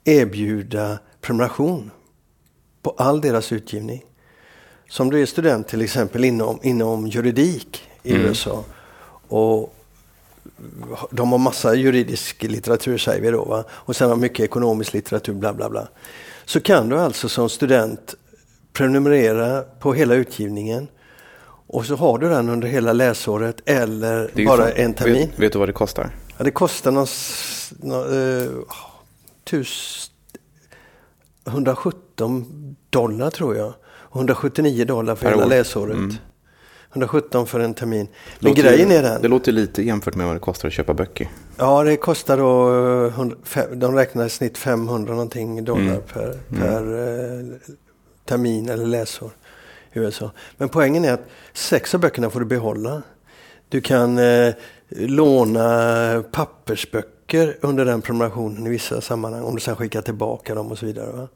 erbjuda 0.03 0.99
prenumeration 1.21 1.91
på 2.81 2.89
all 2.97 3.21
deras 3.21 3.51
utgivning. 3.51 4.03
Som 4.89 5.09
du 5.09 5.21
är 5.21 5.25
student 5.25 5.67
till 5.67 5.81
exempel 5.81 6.25
inom, 6.25 6.59
inom 6.63 7.07
juridik 7.07 7.89
i 8.03 8.11
mm. 8.13 8.25
USA. 8.25 8.63
Och 9.27 9.75
de 11.12 11.32
har 11.32 11.39
massa 11.39 11.76
juridisk 11.76 12.43
litteratur 12.43 12.97
säger 12.97 13.21
vi 13.21 13.32
då. 13.32 13.45
Va? 13.45 13.63
Och 13.69 13.95
sen 13.95 14.10
har 14.10 14.15
mycket 14.15 14.39
ekonomisk 14.39 14.93
litteratur, 14.93 15.34
bla 15.34 15.54
bla 15.54 15.69
bla. 15.69 15.88
Så 16.45 16.60
kan 16.60 16.89
du 16.89 17.00
alltså 17.00 17.30
som 17.30 17.50
student 17.50 18.15
prenumerera 18.74 19.62
på 19.62 19.93
hela 19.93 20.15
utgivningen. 20.15 20.88
Och 21.67 21.86
så 21.86 21.95
har 21.95 22.17
du 22.17 22.30
den 22.30 22.50
under 22.50 22.67
hela 22.67 22.93
läsåret 22.93 23.62
eller 23.65 24.45
bara 24.45 24.62
fan, 24.62 24.71
en 24.76 24.93
termin. 24.93 25.30
Vet, 25.30 25.39
vet, 25.39 25.54
du 25.54 25.60
vad 25.60 25.69
det 25.69 25.74
kostar? 25.74 26.10
Ja, 26.38 26.43
det 26.43 26.52
kostar 26.52 26.91
någon, 26.91 27.08
någon, 27.80 28.13
uh, 28.13 28.50
tus, 29.43 30.12
117 31.47 32.76
dollar 32.89 33.30
tror 33.30 33.58
jag. 33.58 33.74
179 34.13 34.86
dollar 34.86 35.15
för 35.15 35.26
per 35.26 35.32
hela 35.32 35.45
år. 35.45 35.50
läsåret. 35.50 35.95
Mm. 35.95 36.15
117 36.91 37.47
för 37.47 37.60
en 37.60 37.73
termin. 37.73 38.08
Men 38.39 38.49
låter, 38.49 38.63
grejen 38.63 38.91
är 38.91 39.04
den. 39.04 39.21
Det 39.21 39.27
låter 39.27 39.51
lite 39.51 39.84
jämfört 39.84 40.15
med 40.15 40.27
vad 40.27 40.36
det 40.36 40.39
kostar 40.39 40.67
att 40.67 40.73
köpa 40.73 40.93
böcker. 40.93 41.27
Ja, 41.58 41.84
det 41.84 41.97
kostar 41.97 42.38
då, 42.38 43.34
de 43.75 43.95
räknar 43.95 44.25
i 44.25 44.30
snitt 44.30 44.58
500 44.58 45.13
någonting 45.13 45.63
dollar 45.63 45.82
mm. 45.84 46.01
per, 46.13 46.23
mm. 46.23 46.62
per 46.62 46.82
mm. 46.82 47.60
termin 48.25 48.69
eller 48.69 48.86
läsår 48.86 49.32
i 49.93 49.99
USA. 49.99 50.32
Men 50.58 50.69
poängen 50.69 51.06
är 51.06 51.13
att 51.13 51.25
sex 51.54 51.95
av 51.95 52.01
böckerna 52.01 52.30
får 52.30 52.39
du 52.39 52.45
behålla. 52.45 53.01
Du 53.69 53.82
kan 53.82 54.17
eh, 54.17 54.54
låna 54.89 56.23
pappersböcker 56.32 57.58
under 57.62 57.86
den 57.86 58.01
prenumerationen 58.01 58.67
i 58.67 58.69
vissa 58.69 59.01
sammanhang 59.01 59.43
om 59.43 59.56
du 59.56 59.62
sen 59.62 59.75
skickar 59.75 60.01
tillbaka 60.01 60.56
dem 60.56 60.71
och 60.71 60.77
så 60.77 60.86
vidare. 60.86 61.12
Va? 61.12 61.27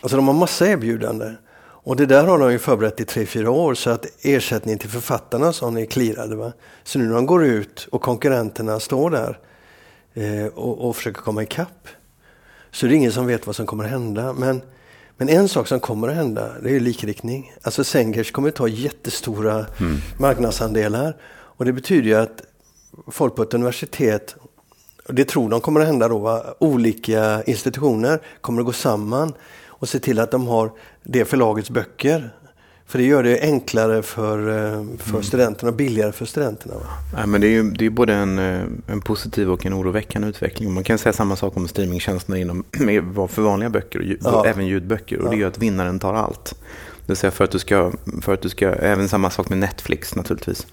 Alltså 0.00 0.16
de 0.16 0.28
har 0.28 0.34
massa 0.34 0.66
erbjudanden. 0.66 1.36
Och 1.84 1.96
det 1.96 2.06
där 2.06 2.24
har 2.24 2.38
de 2.38 2.52
ju 2.52 2.58
förberett 2.58 3.00
i 3.00 3.04
tre, 3.04 3.26
fyra 3.26 3.50
år 3.50 3.74
så 3.74 3.90
att 3.90 4.06
ersättningen 4.22 4.78
till 4.78 4.90
författarna 4.90 5.52
som 5.52 5.78
är 5.78 5.86
clearade. 5.86 6.36
Va? 6.36 6.52
Så 6.84 6.98
nu 6.98 7.04
när 7.04 7.14
de 7.14 7.26
går 7.26 7.44
ut 7.44 7.88
och 7.90 8.02
konkurrenterna 8.02 8.80
står 8.80 9.10
där 9.10 9.38
eh, 10.14 10.46
och, 10.46 10.88
och 10.88 10.96
försöker 10.96 11.20
komma 11.20 11.42
ikapp 11.42 11.88
så 12.70 12.86
är 12.86 12.90
det 12.90 12.96
ingen 12.96 13.12
som 13.12 13.26
vet 13.26 13.46
vad 13.46 13.56
som 13.56 13.66
kommer 13.66 13.84
att 13.84 13.90
hända. 13.90 14.32
Men, 14.32 14.62
men 15.16 15.28
en 15.28 15.48
sak 15.48 15.68
som 15.68 15.80
kommer 15.80 16.08
att 16.08 16.14
hända 16.14 16.52
det 16.62 16.76
är 16.76 16.80
likriktning. 16.80 17.52
Alltså 17.62 17.84
Sengers 17.84 18.32
kommer 18.32 18.48
att 18.48 18.54
ta 18.54 18.68
jättestora 18.68 19.66
mm. 19.80 19.96
marknadsandelar. 20.18 21.16
Och 21.32 21.64
det 21.64 21.72
betyder 21.72 22.08
ju 22.08 22.14
att 22.14 22.42
folk 23.10 23.34
på 23.34 23.42
ett 23.42 23.54
universitet, 23.54 24.36
och 25.08 25.14
det 25.14 25.24
tror 25.24 25.50
de 25.50 25.60
kommer 25.60 25.80
att 25.80 25.86
hända 25.86 26.08
då, 26.08 26.18
va? 26.18 26.54
olika 26.58 27.42
institutioner 27.42 28.20
kommer 28.40 28.60
att 28.60 28.66
gå 28.66 28.72
samman 28.72 29.34
och 29.84 29.88
se 29.88 29.98
till 29.98 30.18
att 30.18 30.30
de 30.30 30.46
har 30.46 30.72
det 31.02 31.24
förlagets 31.24 31.70
böcker. 31.70 32.30
För 32.86 32.98
det 32.98 33.04
gör 33.04 33.22
det 33.22 33.40
enklare 33.40 34.02
för, 34.02 34.38
eh, 34.38 34.84
för 34.98 35.10
mm. 35.10 35.22
studenterna 35.22 35.70
och 35.70 35.76
billigare 35.76 36.12
för 36.12 36.24
studenterna. 36.26 36.74
Va? 36.74 36.80
Ja, 37.16 37.26
men 37.26 37.40
det 37.40 37.46
är 37.46 37.50
ju 37.50 37.70
det 37.70 37.86
är 37.86 37.90
både 37.90 38.14
en, 38.14 38.38
eh, 38.38 38.62
en 38.86 39.00
positiv 39.00 39.50
och 39.50 39.66
en 39.66 39.74
oroväckande 39.74 40.28
utveckling. 40.28 40.72
Man 40.72 40.84
kan 40.84 40.98
säga 40.98 41.12
samma 41.12 41.36
sak 41.36 41.56
om 41.56 41.68
streamingtjänsterna 41.68 42.38
inom, 42.38 42.64
för 43.28 43.42
vanliga 43.42 43.70
böcker 43.70 43.98
och 43.98 44.32
ja. 44.32 44.46
även 44.46 44.66
ljudböcker. 44.66 45.18
Och 45.18 45.26
ja. 45.26 45.30
det 45.36 45.42
är 45.42 45.46
att 45.46 45.58
vinnaren 45.58 45.98
tar 45.98 46.14
allt. 46.14 46.54
Det 47.00 47.06
vill 47.06 47.16
säga 47.16 47.30
för 47.30 47.44
att 47.44 47.50
du 47.50 47.58
ska, 47.58 47.92
för 48.22 48.34
att 48.34 48.42
du 48.42 48.48
ska, 48.48 48.72
även 48.72 49.08
samma 49.08 49.30
sak 49.30 49.48
med 49.48 49.58
Netflix 49.58 50.14
naturligtvis. 50.14 50.66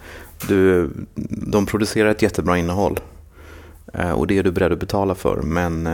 Du, 0.48 0.90
de 1.30 1.66
producerar 1.66 2.10
ett 2.10 2.22
jättebra 2.22 2.58
innehåll. 2.58 3.00
Eh, 3.94 4.12
och 4.12 4.28
det 4.28 4.38
är 4.38 4.44
du 4.44 4.52
beredd 4.52 4.72
att 4.72 4.80
betala 4.80 5.16
för. 5.16 5.42
Men 5.42 5.88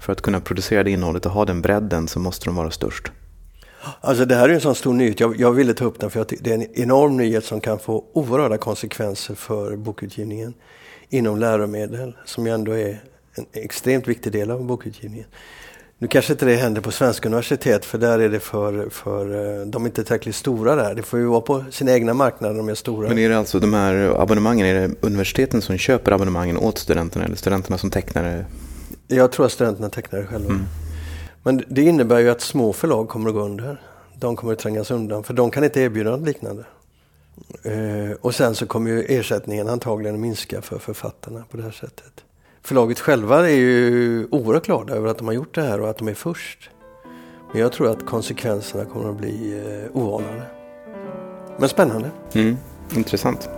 för 0.00 0.12
att 0.12 0.22
kunna 0.22 0.40
producera 0.40 0.82
det 0.82 0.90
innehållet 0.90 1.26
och 1.26 1.32
ha 1.32 1.44
den 1.44 1.62
bredden 1.62 2.08
så 2.08 2.20
måste 2.20 2.44
de 2.44 2.56
vara 2.56 2.70
störst. 2.70 3.12
Alltså 4.00 4.24
det 4.24 4.34
här 4.34 4.48
är 4.48 4.52
en 4.52 4.60
sån 4.60 4.74
stor 4.74 4.94
nyhet. 4.94 5.20
Jag, 5.20 5.40
jag 5.40 5.52
ville 5.52 5.74
ta 5.74 5.84
upp 5.84 6.00
den 6.00 6.10
för 6.10 6.20
att 6.20 6.32
det 6.40 6.50
är 6.50 6.54
en 6.54 6.80
enorm 6.80 7.16
nyhet 7.16 7.44
som 7.44 7.60
kan 7.60 7.78
få 7.78 8.04
oerhörda 8.12 8.58
konsekvenser 8.58 9.34
för 9.34 9.76
bokutgivningen 9.76 10.54
inom 11.08 11.38
läromedel 11.38 12.16
som 12.24 12.46
ju 12.46 12.52
ändå 12.52 12.72
är 12.72 13.02
en 13.34 13.46
extremt 13.52 14.08
viktig 14.08 14.32
del 14.32 14.50
av 14.50 14.64
bokutgivningen. 14.64 15.26
Nu 16.00 16.08
kanske 16.08 16.32
inte 16.32 16.46
det 16.46 16.56
händer 16.56 16.80
på 16.80 16.90
svenska 16.90 17.28
universitet 17.28 17.84
för 17.84 17.98
där 17.98 18.18
är 18.18 18.28
det 18.28 18.40
för, 18.40 18.88
för 18.90 19.60
eh, 19.60 19.66
de 19.66 19.82
är 19.82 19.86
inte 19.86 20.04
tillräckligt 20.04 20.34
stora 20.34 20.74
där. 20.74 20.94
Det 20.94 21.02
får 21.02 21.18
ju 21.18 21.24
vara 21.24 21.40
på 21.40 21.64
sina 21.70 21.92
egna 21.92 22.14
marknader 22.14 22.54
de 22.54 22.68
är 22.68 22.74
stora. 22.74 23.08
Men 23.08 23.18
är 23.18 23.28
det 23.28 23.38
alltså 23.38 23.60
de 23.60 23.74
här 23.74 24.22
abonnemangen, 24.22 24.66
är 24.66 24.74
det 24.74 24.94
universiteten 25.00 25.62
som 25.62 25.78
köper 25.78 26.12
abonnemangen 26.12 26.56
åt 26.56 26.78
studenterna 26.78 27.24
eller 27.24 27.36
studenterna 27.36 27.78
som 27.78 27.90
tecknar 27.90 28.24
det 28.24 28.44
jag 29.08 29.32
tror 29.32 29.46
att 29.46 29.52
studenterna 29.52 29.90
tecknar 29.90 30.18
det 30.18 30.26
själva. 30.26 30.50
Mm. 30.50 30.64
Men 31.42 31.64
det 31.68 31.82
innebär 31.82 32.18
ju 32.18 32.30
att 32.30 32.40
små 32.40 32.72
förlag 32.72 33.08
kommer 33.08 33.28
att 33.28 33.34
gå 33.34 33.40
under. 33.40 33.80
De 34.14 34.36
kommer 34.36 34.52
att 34.52 34.58
trängas 34.58 34.90
undan 34.90 35.24
för 35.24 35.34
de 35.34 35.50
kan 35.50 35.64
inte 35.64 35.80
erbjuda 35.80 36.10
något 36.10 36.26
liknande. 36.26 36.64
Eh, 37.62 38.16
och 38.20 38.34
sen 38.34 38.54
så 38.54 38.66
kommer 38.66 38.90
ju 38.90 39.02
ersättningen 39.02 39.68
antagligen 39.68 40.14
att 40.14 40.20
minska 40.20 40.62
för 40.62 40.78
författarna 40.78 41.44
på 41.50 41.56
det 41.56 41.62
här 41.62 41.70
sättet. 41.70 42.24
Förlaget 42.62 43.00
själva 43.00 43.48
är 43.48 43.54
ju 43.54 44.26
oerhört 44.30 44.66
glada 44.66 44.94
över 44.94 45.08
att 45.08 45.18
de 45.18 45.26
har 45.26 45.34
gjort 45.34 45.54
det 45.54 45.62
här 45.62 45.80
och 45.80 45.90
att 45.90 45.98
de 45.98 46.08
är 46.08 46.14
först. 46.14 46.70
Men 47.52 47.60
jag 47.60 47.72
tror 47.72 47.90
att 47.90 48.06
konsekvenserna 48.06 48.84
kommer 48.84 49.10
att 49.10 49.16
bli 49.16 49.62
eh, 49.92 49.96
oanade. 49.96 50.42
Men 51.58 51.68
spännande. 51.68 52.10
Mm, 52.32 52.56
intressant. 52.96 53.48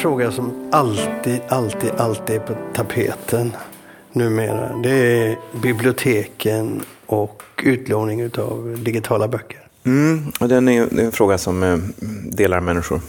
Fråga 0.00 0.32
som 0.32 0.68
alltid, 0.72 1.40
alltid, 1.48 1.90
alltid 1.96 2.36
är 2.36 2.40
på 2.40 2.54
tapeten 2.74 3.52
numera. 4.12 4.76
Det 4.82 4.90
är 4.90 5.38
biblioteken 5.62 6.82
och 7.06 7.42
utlåning 7.64 8.24
av 8.38 8.78
digitala 8.84 9.28
böcker. 9.28 9.60
Mm, 9.84 10.32
och 10.40 10.48
den 10.48 10.68
är, 10.68 10.86
det 10.90 11.02
är 11.02 11.06
en 11.06 11.12
fråga 11.12 11.38
som 11.38 11.62
eh, 11.62 11.76
delar 12.24 12.60
människor. 12.60 13.00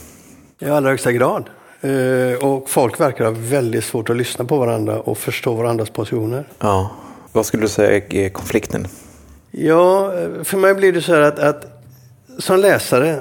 I 0.59 0.65
allra 0.65 0.89
högsta 0.89 1.11
grad. 1.11 1.49
Eh, 1.81 2.45
och 2.45 2.69
folk 2.69 2.99
verkar 2.99 3.25
ha 3.25 3.31
väldigt 3.37 3.83
svårt 3.83 4.09
att 4.09 4.17
lyssna 4.17 4.45
på 4.45 4.57
varandra 4.57 4.99
och 4.99 5.17
förstå 5.17 5.53
varandras 5.53 5.89
positioner. 5.89 6.47
Ja. 6.59 6.91
Vad 7.31 7.45
skulle 7.45 7.63
du 7.63 7.69
säga 7.69 8.01
är 8.09 8.29
konflikten? 8.29 8.87
Ja, 9.51 10.11
för 10.43 10.57
mig 10.57 10.73
blir 10.73 10.93
det 10.93 11.01
så 11.01 11.13
här 11.13 11.21
att, 11.21 11.39
att 11.39 11.85
som 12.39 12.59
läsare 12.59 13.19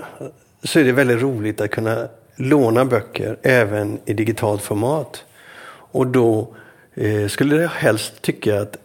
så 0.65 0.79
är 0.79 0.85
det 0.85 0.93
väldigt 0.93 1.23
roligt 1.23 1.61
att 1.61 1.71
kunna 1.71 2.09
låna 2.41 2.85
böcker 2.85 3.37
även 3.43 3.99
i 4.05 4.13
digitalt 4.13 4.63
format. 4.63 5.25
Och 5.93 6.07
då 6.07 6.55
eh, 6.95 7.29
skulle 7.29 7.57
jag 7.57 7.69
helst 7.69 8.23
tycka 8.23 8.61
att 8.61 8.77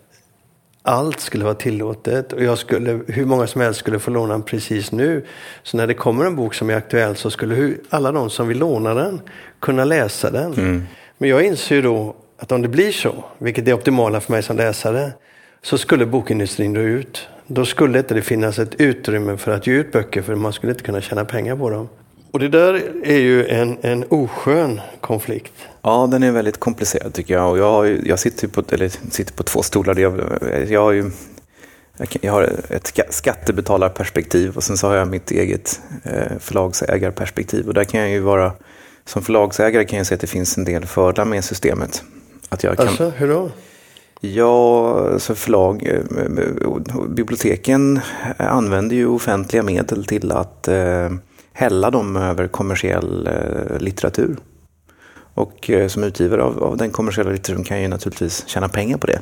allt 0.81 1.19
skulle 1.19 1.43
vara 1.43 1.55
tillåtet 1.55 2.33
och 2.33 2.43
jag 2.43 2.57
skulle, 2.57 2.99
hur 3.07 3.25
många 3.25 3.47
som 3.47 3.61
helst 3.61 3.79
skulle 3.79 3.99
få 3.99 4.11
låna 4.11 4.33
den 4.33 4.41
precis 4.41 4.91
nu. 4.91 5.25
Så 5.63 5.77
när 5.77 5.87
det 5.87 5.93
kommer 5.93 6.25
en 6.25 6.35
bok 6.35 6.53
som 6.53 6.69
är 6.69 6.75
aktuell 6.75 7.15
så 7.15 7.31
skulle 7.31 7.55
hur, 7.55 7.79
alla 7.89 8.11
de 8.11 8.29
som 8.29 8.47
vill 8.47 8.57
låna 8.57 8.93
den 8.93 9.21
kunna 9.59 9.85
läsa 9.85 10.31
den. 10.31 10.53
Mm. 10.53 10.83
Men 11.17 11.29
jag 11.29 11.43
inser 11.43 11.81
då 11.81 12.15
att 12.37 12.51
om 12.51 12.61
det 12.61 12.67
blir 12.67 12.91
så, 12.91 13.23
vilket 13.37 13.67
är 13.67 13.73
optimala 13.73 14.21
för 14.21 14.31
mig 14.31 14.43
som 14.43 14.57
läsare, 14.57 15.11
så 15.61 15.77
skulle 15.77 16.05
bokindustrin 16.05 16.73
dö 16.73 16.81
ut. 16.81 17.27
Då 17.47 17.65
skulle 17.65 17.99
inte 17.99 18.13
det 18.13 18.21
finnas 18.21 18.59
ett 18.59 18.81
utrymme 18.81 19.37
för 19.37 19.51
att 19.51 19.67
ge 19.67 19.73
ut 19.73 19.91
böcker 19.91 20.21
för 20.21 20.35
man 20.35 20.53
skulle 20.53 20.71
inte 20.71 20.83
kunna 20.83 21.01
tjäna 21.01 21.25
pengar 21.25 21.55
på 21.55 21.69
dem. 21.69 21.89
Och 22.35 22.39
det 22.39 22.47
där 22.47 22.73
är 23.03 23.19
ju 23.19 23.47
en, 23.47 23.77
en 23.81 24.05
oskön 24.09 24.81
konflikt. 25.01 25.53
Ja, 25.81 26.07
den 26.11 26.23
är 26.23 26.31
väldigt 26.31 26.57
komplicerad 26.57 27.13
tycker 27.13 27.33
jag. 27.33 27.51
Och 27.51 27.57
jag, 27.57 28.07
jag 28.07 28.19
sitter, 28.19 28.47
på, 28.47 28.63
eller, 28.69 28.89
sitter 29.11 29.33
på 29.33 29.43
två 29.43 29.61
stolar. 29.61 29.99
Jag, 29.99 30.21
jag 30.67 30.81
har 30.81 30.91
ju 30.91 31.11
jag 32.21 32.33
har 32.33 32.49
ett 32.69 32.99
skattebetalarperspektiv 33.09 34.55
och 34.55 34.63
sen 34.63 34.77
så 34.77 34.87
har 34.87 34.95
jag 34.95 35.07
mitt 35.07 35.31
eget 35.31 35.81
eh, 36.03 36.37
förlagsägarperspektiv. 36.39 37.67
Och 37.67 37.73
där 37.73 37.83
kan 37.83 37.99
jag 37.99 38.09
ju 38.09 38.19
vara, 38.19 38.53
som 39.05 39.21
förlagsägare 39.21 39.85
kan 39.85 39.97
jag 39.97 40.07
se 40.07 40.15
att 40.15 40.21
det 40.21 40.27
finns 40.27 40.57
en 40.57 40.65
del 40.65 40.85
fördelar 40.85 41.25
med 41.25 41.43
systemet. 41.43 42.03
Att 42.49 42.63
jag 42.63 42.77
kan, 42.77 42.87
alltså, 42.87 43.09
hur 43.09 43.27
då? 43.27 43.51
Ja, 44.19 45.19
så 45.19 45.35
förlag, 45.35 45.87
eh, 45.87 47.07
biblioteken 47.09 47.99
använder 48.37 48.95
ju 48.95 49.07
offentliga 49.07 49.63
medel 49.63 50.05
till 50.05 50.31
att 50.31 50.67
eh, 50.67 51.09
hälla 51.55 51.91
dem 51.91 52.15
över 52.15 52.47
kommersiell 52.47 53.27
eh, 53.27 53.79
litteratur. 53.79 54.37
Och 55.33 55.69
eh, 55.69 55.87
som 55.87 56.03
utgivare 56.03 56.43
av, 56.43 56.63
av, 56.63 56.77
den 56.77 56.91
kommersiella 56.91 57.31
litteraturen 57.31 57.63
kan 57.63 57.81
ju 57.81 57.87
naturligtvis 57.87 58.43
tjäna 58.47 58.69
pengar 58.69 58.97
på 58.97 59.07
det. 59.07 59.21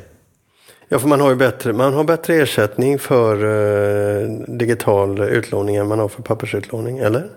Ja, 0.88 0.98
för 0.98 1.08
man 1.08 1.20
har 1.20 1.30
ju 1.30 1.36
bättre, 1.36 1.72
man 1.72 1.94
har 1.94 2.04
bättre 2.04 2.34
ersättning 2.34 2.98
för 2.98 3.34
eh, 3.34 4.28
digital 4.48 5.20
utlåning 5.20 5.76
än 5.76 5.88
man 5.88 5.98
har 5.98 6.08
för 6.08 6.22
pappersutlåning, 6.22 6.98
eller? 6.98 7.28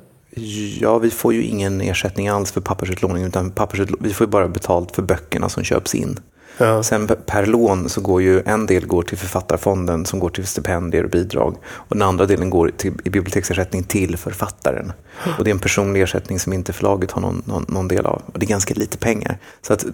Ja, 0.79 0.97
vi 0.97 1.09
får 1.09 1.33
ju 1.33 1.43
ingen 1.43 1.81
ersättning 1.81 2.27
alls 2.27 2.51
för 2.51 2.61
pappersutlåning 2.61 3.23
utan 3.23 3.51
pappersutlåning, 3.51 4.07
vi 4.07 4.13
får 4.13 4.27
ju 4.27 4.31
bara 4.31 4.47
betalt 4.47 4.95
för 4.95 5.01
böckerna 5.01 5.49
som 5.49 5.63
köps 5.63 5.95
in. 5.95 6.19
Ja. 6.57 6.83
Sen 6.83 7.07
per 7.25 7.45
lån 7.45 7.89
så 7.89 8.01
går 8.01 8.21
ju 8.21 8.41
en 8.45 8.65
del 8.65 8.87
går 8.87 9.03
till 9.03 9.17
författarfonden 9.17 10.05
som 10.05 10.19
går 10.19 10.29
till 10.29 10.45
stipendier 10.47 11.03
och 11.03 11.09
bidrag. 11.09 11.57
Och 11.65 11.95
den 11.95 12.01
andra 12.01 12.25
delen 12.25 12.49
går 12.49 12.71
till, 12.77 12.93
i 13.03 13.09
biblioteksersättning 13.09 13.83
till 13.83 14.17
författaren. 14.17 14.93
Och 15.37 15.43
det 15.43 15.49
är 15.49 15.53
en 15.53 15.59
personlig 15.59 16.01
ersättning 16.01 16.39
som 16.39 16.53
inte 16.53 16.73
förlaget 16.73 17.11
har 17.11 17.21
någon, 17.21 17.43
någon, 17.45 17.65
någon 17.67 17.87
del 17.87 18.05
av. 18.05 18.21
Och 18.25 18.39
det 18.39 18.45
är 18.45 18.47
ganska 18.47 18.73
lite 18.73 18.97
pengar. 18.97 19.37
Så, 19.61 19.73
att, 19.73 19.85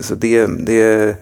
så 0.00 0.14
det, 0.14 0.46
det, 0.46 1.16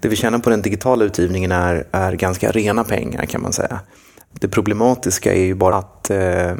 det 0.00 0.08
vi 0.08 0.16
tjänar 0.16 0.38
på 0.38 0.50
den 0.50 0.62
digitala 0.62 1.04
utgivningen 1.04 1.52
är, 1.52 1.86
är 1.90 2.12
ganska 2.12 2.50
rena 2.50 2.84
pengar 2.84 3.24
kan 3.24 3.42
man 3.42 3.52
säga. 3.52 3.80
Det 4.32 4.48
problematiska 4.48 5.34
är 5.34 5.44
ju 5.44 5.54
bara 5.54 5.76
att 5.76 6.10
eh, 6.10 6.52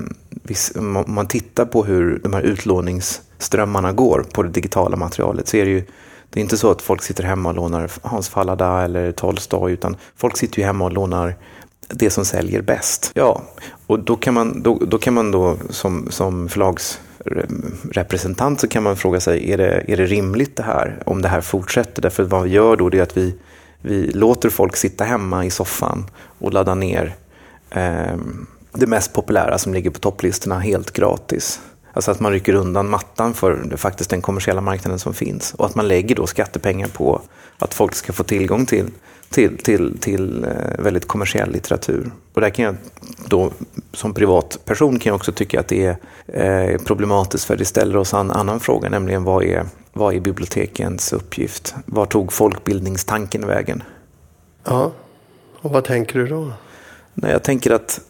om 0.77 1.05
man 1.07 1.27
tittar 1.27 1.65
på 1.65 1.85
hur 1.85 2.21
de 2.23 2.33
här 2.33 2.43
utlåningsströmmarna 2.43 3.93
går 3.93 4.25
på 4.33 4.43
det 4.43 4.49
digitala 4.49 4.97
materialet 4.97 5.49
så 5.49 5.57
är 5.57 5.65
det 5.65 5.71
ju 5.71 5.85
det 6.31 6.41
är 6.41 6.43
inte 6.43 6.57
så 6.57 6.71
att 6.71 6.83
folk 6.83 7.03
sitter 7.03 7.25
hemma 7.25 7.49
och 7.49 7.55
lånar 7.55 7.91
Hans 8.03 8.29
Fallada 8.29 8.85
eller 8.85 9.13
Tolstoj, 9.13 9.73
utan 9.73 9.97
folk 10.17 10.37
sitter 10.37 10.59
ju 10.59 10.65
hemma 10.65 10.85
och 10.85 10.93
lånar 10.93 11.37
det 11.89 12.11
som 12.11 12.25
säljer 12.25 12.63
bäst. 12.63 13.11
Ja, 13.15 13.43
Och 13.87 13.99
då 13.99 14.17
kan 14.17 14.35
man 14.35 14.63
då, 14.63 14.79
då, 14.79 14.99
kan 14.99 15.15
man 15.15 15.31
då 15.31 15.57
som, 15.71 16.09
som 16.11 16.49
förlagsrepresentant 16.49 18.61
så 18.61 18.69
kan 18.69 18.83
man 18.83 18.97
fråga 18.97 19.21
sig, 19.21 19.53
är 19.53 19.59
det, 19.59 19.85
är 19.89 19.97
det 19.97 20.07
rimligt 20.07 20.57
det 20.57 20.63
här? 20.63 21.03
Om 21.07 21.23
det 21.23 21.29
här 21.29 21.41
fortsätter? 21.41 22.03
Därför 22.03 22.23
vad 22.23 22.43
vi 22.43 22.51
gör 22.51 22.77
då 22.77 22.95
är 22.95 23.03
att 23.03 23.17
vi, 23.17 23.35
vi 23.81 24.07
låter 24.07 24.51
folk 24.51 24.77
sitta 24.77 25.05
hemma 25.05 25.45
i 25.45 25.51
soffan 25.51 26.11
och 26.39 26.53
ladda 26.53 26.75
ner 26.75 27.15
eh, 27.71 28.17
det 28.73 28.87
mest 28.87 29.13
populära 29.13 29.59
som 29.59 29.75
ligger 29.75 29.91
på 29.91 29.99
topplistorna 29.99 30.59
helt 30.59 30.91
gratis. 30.91 31.61
Alltså 31.99 32.11
att 32.11 32.21
man 32.21 32.33
rycker 32.33 32.55
undan 32.55 32.89
mattan 32.91 33.35
för 33.35 33.77
faktiskt 33.77 34.11
den 34.11 34.23
kommersiella 34.23 34.61
marknaden 34.61 34.99
som 34.99 35.15
finns. 35.15 35.55
Och 35.55 35.67
att 35.67 35.75
man 35.75 35.89
lägger 35.89 36.15
då 36.15 36.27
skattepengar 36.27 36.89
på 36.89 37.21
att 37.59 37.75
folk 37.75 37.95
ska 37.95 38.13
få 38.13 38.25
tillgång 38.25 38.67
till, 38.67 38.91
till, 39.31 39.59
till, 39.59 39.99
till 39.99 40.45
eh, 40.45 40.51
väldigt 40.79 41.09
kommersiell 41.09 41.53
litteratur. 41.53 42.11
Och 42.35 42.41
där 42.41 42.51
kan 42.51 42.65
jag 42.65 42.77
då 43.29 43.51
som 43.93 44.15
privatperson 44.15 44.99
kan 44.99 45.11
jag 45.11 45.17
också 45.17 45.33
tycka 45.33 45.61
att 45.61 45.69
det 45.69 45.97
är 46.27 46.73
eh, 46.73 46.79
problematiskt 46.79 47.45
för 47.45 47.57
det 47.57 47.65
ställer 47.65 47.97
oss 47.97 48.15
en 48.15 48.31
annan 48.31 48.61
fråga, 48.61 48.89
nämligen 48.89 49.25
vad 49.25 49.45
är, 49.45 49.67
vad 49.93 50.15
är 50.15 50.21
bibliotekens 50.21 51.13
uppgift? 51.13 51.75
Var 51.87 52.07
tog 52.07 52.33
folkbildningstanken 52.33 53.47
vägen? 53.47 53.83
Ja, 54.65 54.93
och 55.61 55.71
vad 55.71 55.85
tänker 55.85 56.19
du 56.19 56.27
då? 56.27 56.53
Nej, 57.15 57.33
jag 57.33 57.43
tänker 57.43 57.71
att 57.71 58.01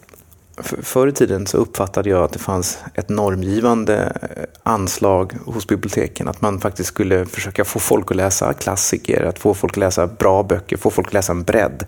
Förr 0.63 1.07
i 1.07 1.11
tiden 1.11 1.47
så 1.47 1.57
uppfattade 1.57 2.09
jag 2.09 2.23
att 2.23 2.33
det 2.33 2.39
fanns 2.39 2.79
ett 2.93 3.09
normgivande 3.09 4.17
eh, 4.21 4.43
anslag 4.63 5.33
hos 5.45 5.67
biblioteken. 5.67 6.27
Att 6.27 6.41
man 6.41 6.59
faktiskt 6.59 6.87
skulle 6.87 7.25
försöka 7.25 7.65
få 7.65 7.79
folk 7.79 8.11
att 8.11 8.17
läsa 8.17 8.53
klassiker, 8.53 9.23
att 9.23 9.39
få 9.39 9.53
folk 9.53 9.73
att 9.73 9.77
läsa 9.77 10.07
bra 10.07 10.43
böcker, 10.43 10.77
få 10.77 10.89
folk 10.89 11.07
att 11.07 11.13
läsa 11.13 11.31
en 11.31 11.43
bredd. 11.43 11.85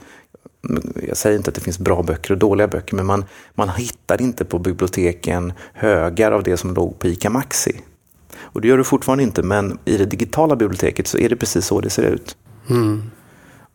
Jag 1.07 1.17
säger 1.17 1.37
inte 1.37 1.49
att 1.49 1.55
det 1.55 1.61
finns 1.61 1.79
bra 1.79 2.03
böcker 2.03 2.31
och 2.31 2.37
dåliga 2.37 2.67
böcker, 2.67 2.95
men 2.95 3.05
man, 3.05 3.25
man 3.53 3.69
hittade 3.69 4.23
inte 4.23 4.45
på 4.45 4.59
biblioteken 4.59 5.53
högar 5.73 6.31
av 6.31 6.43
det 6.43 6.57
som 6.57 6.73
låg 6.73 6.99
på 6.99 7.07
ICA 7.07 7.29
Maxi. 7.29 7.81
Och 8.41 8.61
det 8.61 8.67
gör 8.67 8.77
det 8.77 8.83
fortfarande 8.83 9.23
inte, 9.23 9.43
men 9.43 9.77
i 9.85 9.97
det 9.97 10.05
digitala 10.05 10.55
biblioteket 10.55 11.07
så 11.07 11.17
är 11.17 11.29
det 11.29 11.35
precis 11.35 11.65
så 11.65 11.81
det 11.81 11.89
ser 11.89 12.03
ut. 12.03 12.37
Mm. 12.69 13.11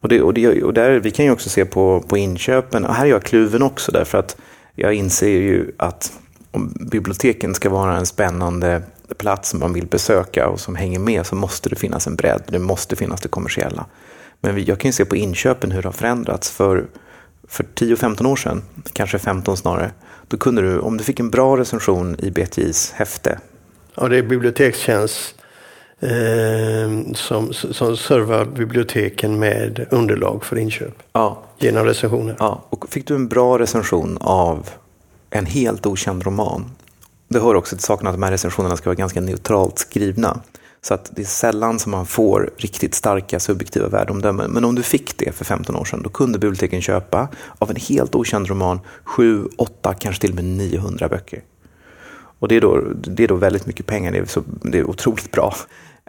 Och, 0.00 0.08
det, 0.08 0.22
och, 0.22 0.34
det, 0.34 0.62
och 0.62 0.74
där, 0.74 1.00
vi 1.00 1.10
kan 1.10 1.24
ju 1.24 1.30
också 1.30 1.48
se 1.48 1.64
på, 1.64 2.04
på 2.08 2.16
inköpen, 2.16 2.84
och 2.84 2.94
här 2.94 3.06
är 3.06 3.10
jag 3.10 3.22
kluven 3.22 3.62
också 3.62 3.92
därför 3.92 4.18
att 4.18 4.36
jag 4.76 4.94
inser 4.94 5.28
ju 5.28 5.72
att 5.76 6.12
om 6.50 6.72
biblioteken 6.90 7.54
ska 7.54 7.70
vara 7.70 7.96
en 7.96 8.06
spännande 8.06 8.82
plats 9.18 9.50
som 9.50 9.60
man 9.60 9.72
vill 9.72 9.86
besöka 9.86 10.48
och 10.48 10.60
som 10.60 10.76
hänger 10.76 10.98
med 10.98 11.26
så 11.26 11.34
måste 11.34 11.68
det 11.68 11.76
finnas 11.76 12.06
en 12.06 12.16
bredd, 12.16 12.42
det 12.48 12.58
måste 12.58 12.96
finnas 12.96 13.20
det 13.20 13.28
kommersiella. 13.28 13.86
Men 14.40 14.64
jag 14.64 14.80
kan 14.80 14.88
ju 14.88 14.92
se 14.92 15.04
på 15.04 15.16
inköpen 15.16 15.70
hur 15.70 15.82
det 15.82 15.88
har 15.88 15.92
förändrats. 15.92 16.50
För, 16.50 16.86
för 17.48 17.64
10-15 17.64 18.26
år 18.26 18.36
sedan, 18.36 18.62
kanske 18.92 19.18
15 19.18 19.56
snarare, 19.56 19.90
då 20.28 20.36
kunde 20.36 20.62
du, 20.62 20.78
om 20.78 20.96
du 20.96 21.04
fick 21.04 21.20
en 21.20 21.30
bra 21.30 21.56
recension 21.56 22.16
i 22.18 22.30
BTIs 22.30 22.92
häfte. 22.92 23.38
Ja, 23.94 24.08
det 24.08 24.18
är 24.18 24.22
bibliotekstjänst 24.22 25.35
eh, 26.00 27.12
som, 27.14 27.52
som 27.52 27.96
servar 27.96 28.44
biblioteken 28.44 29.38
med 29.38 29.86
underlag 29.90 30.44
för 30.44 30.58
inköp. 30.58 31.02
Ja. 31.12 31.42
Genom 31.58 31.84
recensioner. 31.84 32.36
Ja, 32.38 32.64
och 32.70 32.88
fick 32.88 33.06
du 33.06 33.14
en 33.14 33.28
bra 33.28 33.58
recension 33.58 34.18
av 34.20 34.70
en 35.30 35.46
helt 35.46 35.86
okänd 35.86 36.22
roman. 36.22 36.70
Det 37.28 37.40
hör 37.40 37.54
också 37.54 37.76
till 37.76 37.84
saken 37.84 38.06
att 38.06 38.14
de 38.14 38.22
här 38.22 38.30
recensionerna 38.30 38.76
ska 38.76 38.90
vara 38.90 38.94
ganska 38.94 39.20
neutralt 39.20 39.78
skrivna. 39.78 40.40
Så 40.82 40.94
att 40.94 41.10
det 41.14 41.22
är 41.22 41.26
sällan 41.26 41.78
som 41.78 41.92
man 41.92 42.06
får 42.06 42.50
riktigt 42.56 42.94
starka 42.94 43.40
subjektiva 43.40 43.88
värdeomdömen. 43.88 44.50
Men 44.50 44.64
om 44.64 44.74
du 44.74 44.82
fick 44.82 45.18
det 45.18 45.32
för 45.32 45.44
15 45.44 45.76
år 45.76 45.84
sedan, 45.84 46.02
då 46.02 46.08
kunde 46.08 46.38
biblioteken 46.38 46.82
köpa 46.82 47.28
av 47.58 47.70
en 47.70 47.76
helt 47.76 48.14
okänd 48.14 48.48
roman 48.48 48.80
7, 49.04 49.48
8, 49.56 49.94
kanske 49.94 50.20
till 50.20 50.30
och 50.30 50.36
med 50.36 50.44
900 50.44 51.08
böcker. 51.08 51.42
Och 52.38 52.48
det 52.48 52.56
är 52.56 52.60
då, 52.60 52.80
det 52.94 53.24
är 53.24 53.28
då 53.28 53.34
väldigt 53.34 53.66
mycket 53.66 53.86
pengar, 53.86 54.12
det 54.12 54.18
är, 54.18 54.24
så, 54.24 54.42
det 54.62 54.78
är 54.78 54.90
otroligt 54.90 55.30
bra. 55.30 55.54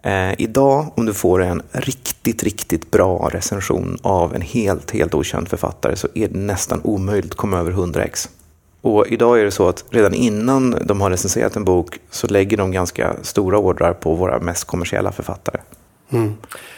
Eh, 0.04 0.34
idag, 0.38 0.94
om 0.96 1.06
du 1.06 1.14
får 1.14 1.44
en 1.44 1.62
riktigt, 1.72 2.44
riktigt 2.44 2.92
bra 2.92 3.30
recension 3.34 3.98
av 4.02 4.36
en 4.36 4.42
helt, 4.42 4.92
helt 4.92 5.14
okänd 5.14 5.48
författare 5.48 5.96
så 5.96 6.08
är 6.14 6.28
det 6.28 6.38
nästan 6.40 6.82
omöjligt 6.84 7.32
att 7.32 7.38
komma 7.38 7.60
över 7.60 7.72
100 7.72 8.04
ex. 8.04 8.30
Och 8.82 9.08
idag 9.08 9.40
är 9.40 9.46
det 9.46 9.52
så 9.52 9.70
att 9.70 9.86
redan 9.90 10.14
innan 10.14 10.76
de 10.86 11.02
har 11.02 11.10
recenserat 11.10 11.56
en 11.56 11.64
bok 11.64 12.00
så 12.10 12.28
lägger 12.28 12.58
de 12.58 12.72
ganska 12.72 13.16
stora 13.22 13.58
ordrar 13.58 13.94
på 13.94 14.16
våra 14.16 14.40
mest 14.40 14.64
kommersiella 14.64 15.12
författare. 15.12 15.62
Mm. 16.10 16.34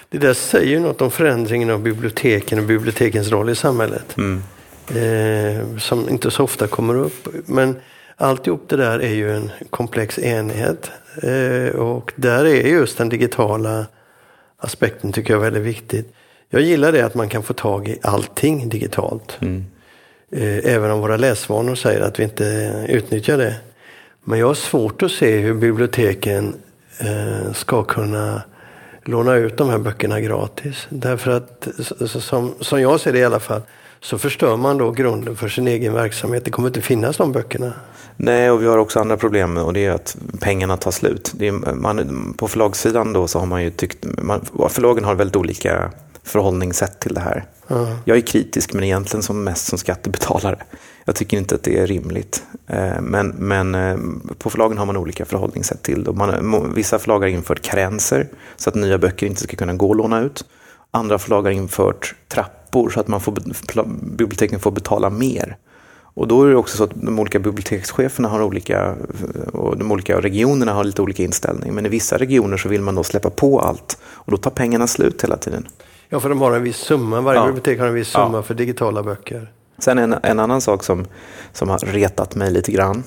Det 0.10 0.18
där 0.18 0.34
säger 0.34 0.80
något 0.80 1.02
om 1.02 1.12
förändringen 1.12 1.70
av 1.70 1.80
biblioteken 1.82 2.60
och 2.60 2.66
bibliotekens 2.66 3.30
roll 3.30 3.50
i 3.50 3.56
samhället. 3.56 4.18
Mm. 4.18 4.44
Eh, 4.90 5.78
som 5.78 6.10
inte 6.10 6.32
så 6.32 6.44
ofta 6.44 6.68
kommer 6.68 6.96
upp. 6.96 7.28
Men 7.46 7.76
alltihop 8.20 8.70
det 8.70 8.76
där 8.76 9.00
är 9.00 9.14
ju 9.14 9.36
en 9.36 9.52
komplex 9.70 10.20
enhet. 10.20 10.92
Eh, 11.24 11.76
och 11.76 12.14
där 12.16 12.46
är 12.46 12.68
just 12.68 12.98
den 12.98 13.10
digitala 13.10 13.86
aspekten 14.58 15.12
tycker 15.12 15.34
jag 15.34 15.40
är 15.40 15.44
väldigt 15.44 15.64
viktigt. 15.64 16.14
Jag 16.50 16.62
gillar 16.62 16.92
det 16.92 17.02
att 17.02 17.16
man 17.16 17.30
kan 17.30 17.44
få 17.44 17.54
tag 17.54 17.88
i 17.88 18.00
allting 18.02 18.70
digitalt. 18.70 19.38
Mm. 19.42 19.66
Eh, 20.32 20.74
även 20.76 20.92
om 20.92 21.00
våra 21.00 21.18
läsvanor 21.18 21.76
säger 21.76 22.02
att 22.02 22.20
vi 22.20 22.24
inte 22.24 22.74
utnyttjar 22.90 23.38
det. 23.38 23.56
Men 24.24 24.40
jag 24.40 24.48
har 24.48 24.54
svårt 24.54 25.04
att 25.04 25.12
se 25.12 25.38
hur 25.38 25.54
biblioteken 25.54 26.56
eh, 27.00 27.54
ska 27.54 27.84
kunna 27.84 28.42
låna 29.04 29.36
ut 29.36 29.58
de 29.58 29.70
här 29.70 29.78
böckerna 29.78 30.22
gratis. 30.22 30.88
Därför 30.90 31.32
att, 31.32 31.68
som, 32.06 32.54
som 32.60 32.82
jag 32.82 33.00
ser 33.00 33.14
det 33.14 33.20
i 33.20 33.24
alla 33.24 33.40
fall, 33.40 33.62
så 34.02 34.18
förstör 34.18 34.58
man 34.58 34.78
då 34.78 34.92
grunden 34.92 35.36
för 35.36 35.50
sin 35.50 35.68
egen 35.68 35.94
verksamhet. 35.94 36.46
Det 36.46 36.52
kommer 36.52 36.68
inte 36.68 36.82
finnas 36.82 37.18
de 37.18 37.32
böckerna. 37.32 37.74
Nej, 38.22 38.52
och 38.52 38.62
vi 38.62 38.68
har 38.68 38.78
också 38.78 39.00
andra 39.00 39.18
problem 39.18 39.58
och 39.58 39.74
det 39.74 39.86
är 39.86 39.92
att 39.92 40.18
pengarna 40.40 40.78
tar 40.78 40.92
slut. 40.92 41.34
Är, 41.40 41.52
man, 41.74 42.34
på 42.38 42.48
förlagssidan 42.48 43.14
då 43.14 43.28
så 43.28 43.40
har 43.40 43.46
man 43.46 43.64
ju 43.64 43.70
tyckt, 43.70 44.06
man, 44.18 44.46
förlagen 44.70 45.04
har 45.04 45.16
väldigt 45.16 45.36
olika 45.36 45.92
förhållningssätt 46.24 47.00
till 47.00 47.14
det 47.14 47.20
här. 47.20 47.46
Mm. 47.68 47.88
Jag 48.06 48.18
är 48.18 48.22
kritisk 48.22 48.74
men 48.74 48.84
egentligen 48.84 49.24
som 49.24 49.44
mest 49.44 49.68
som 49.68 49.78
skattebetalare. 49.78 50.64
Jag 51.06 51.16
tycker 51.16 51.38
inte 51.38 51.56
att 51.56 51.64
det 51.64 51.78
är 51.78 51.88
rimligt. 51.88 52.44
Eh, 52.68 53.02
men, 53.02 53.28
men 53.28 53.76
eh, 53.76 53.98
på 54.38 54.50
förlagen 54.50 54.78
har 54.78 54.86
man 54.86 54.98
olika 54.98 55.26
förhållningssätt 55.26 55.84
till 55.84 56.04
det. 56.04 56.14
Man, 56.14 56.74
vissa 56.76 57.00
förlag 57.00 57.20
har 57.20 57.28
infört 57.28 57.62
karenser 57.62 58.28
så 58.58 58.70
att 58.70 58.76
nya 58.76 58.98
böcker 58.98 59.28
inte 59.28 59.42
ska 59.42 59.58
kunna 59.58 59.74
gå 59.74 59.92
att 59.92 59.98
låna 59.98 60.22
ut. 60.22 60.46
Andra 60.92 61.20
förlag 61.20 61.42
har 61.42 61.52
infört 61.52 62.16
trappor 62.28 62.90
så 62.90 63.00
att 63.00 63.08
man 63.08 63.22
får, 63.22 63.34
biblioteken 64.16 64.60
får 64.60 64.72
betala 64.72 65.10
mer. 65.10 65.58
Och 66.14 66.28
då 66.28 66.44
är 66.44 66.50
det 66.50 66.56
också 66.56 66.78
så 66.78 66.84
att 66.84 66.92
de 66.94 67.20
olika 67.20 67.40
bibliotekscheferna 67.40 68.28
har 68.28 68.42
olika, 68.42 68.96
och 69.54 69.78
de 69.78 69.92
olika 69.92 70.22
regionerna 70.22 70.74
har 70.74 70.84
lite 70.84 71.02
olika 71.02 71.24
inställning. 71.24 71.74
Men 71.74 71.86
i 71.86 71.90
vissa 71.90 72.18
regioner 72.18 72.58
så 72.58 72.70
vill 72.70 72.82
man 72.82 72.96
då 72.96 73.04
släppa 73.04 73.30
på 73.30 73.60
allt 73.60 73.98
och 74.04 74.32
då 74.32 74.38
tar 74.38 74.52
pengarna 74.52 74.88
slut 74.88 75.24
hela 75.24 75.38
tiden. 75.38 75.68
Ja, 76.10 76.20
för 76.20 76.30
de 76.30 76.42
har 76.42 76.52
en 76.52 76.64
viss 76.64 76.78
summa. 76.78 77.22
Varje 77.22 77.40
ja. 77.40 77.46
bibliotek 77.46 77.80
har 77.80 77.88
en 77.88 77.94
viss 77.94 78.08
summa 78.08 78.38
ja. 78.38 78.44
för 78.44 78.54
digitala 78.54 79.04
böcker. 79.04 79.52
Sen 79.78 79.98
en, 79.98 80.16
en 80.24 80.40
annan 80.40 80.62
sak 80.62 80.84
som, 80.84 81.06
som 81.54 81.70
har 81.70 81.80
retat 81.80 82.36
mig 82.36 82.52
lite 82.52 82.72
grann. 82.72 83.04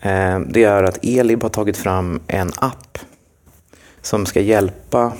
Eh, 0.00 0.40
det 0.40 0.64
är 0.64 0.82
att 0.82 0.98
Elib 1.02 1.42
har 1.42 1.48
tagit 1.48 1.76
fram 1.76 2.20
en 2.26 2.52
app 2.56 2.98
som 4.02 4.26
ska 4.26 4.40
hjälpa 4.40 5.12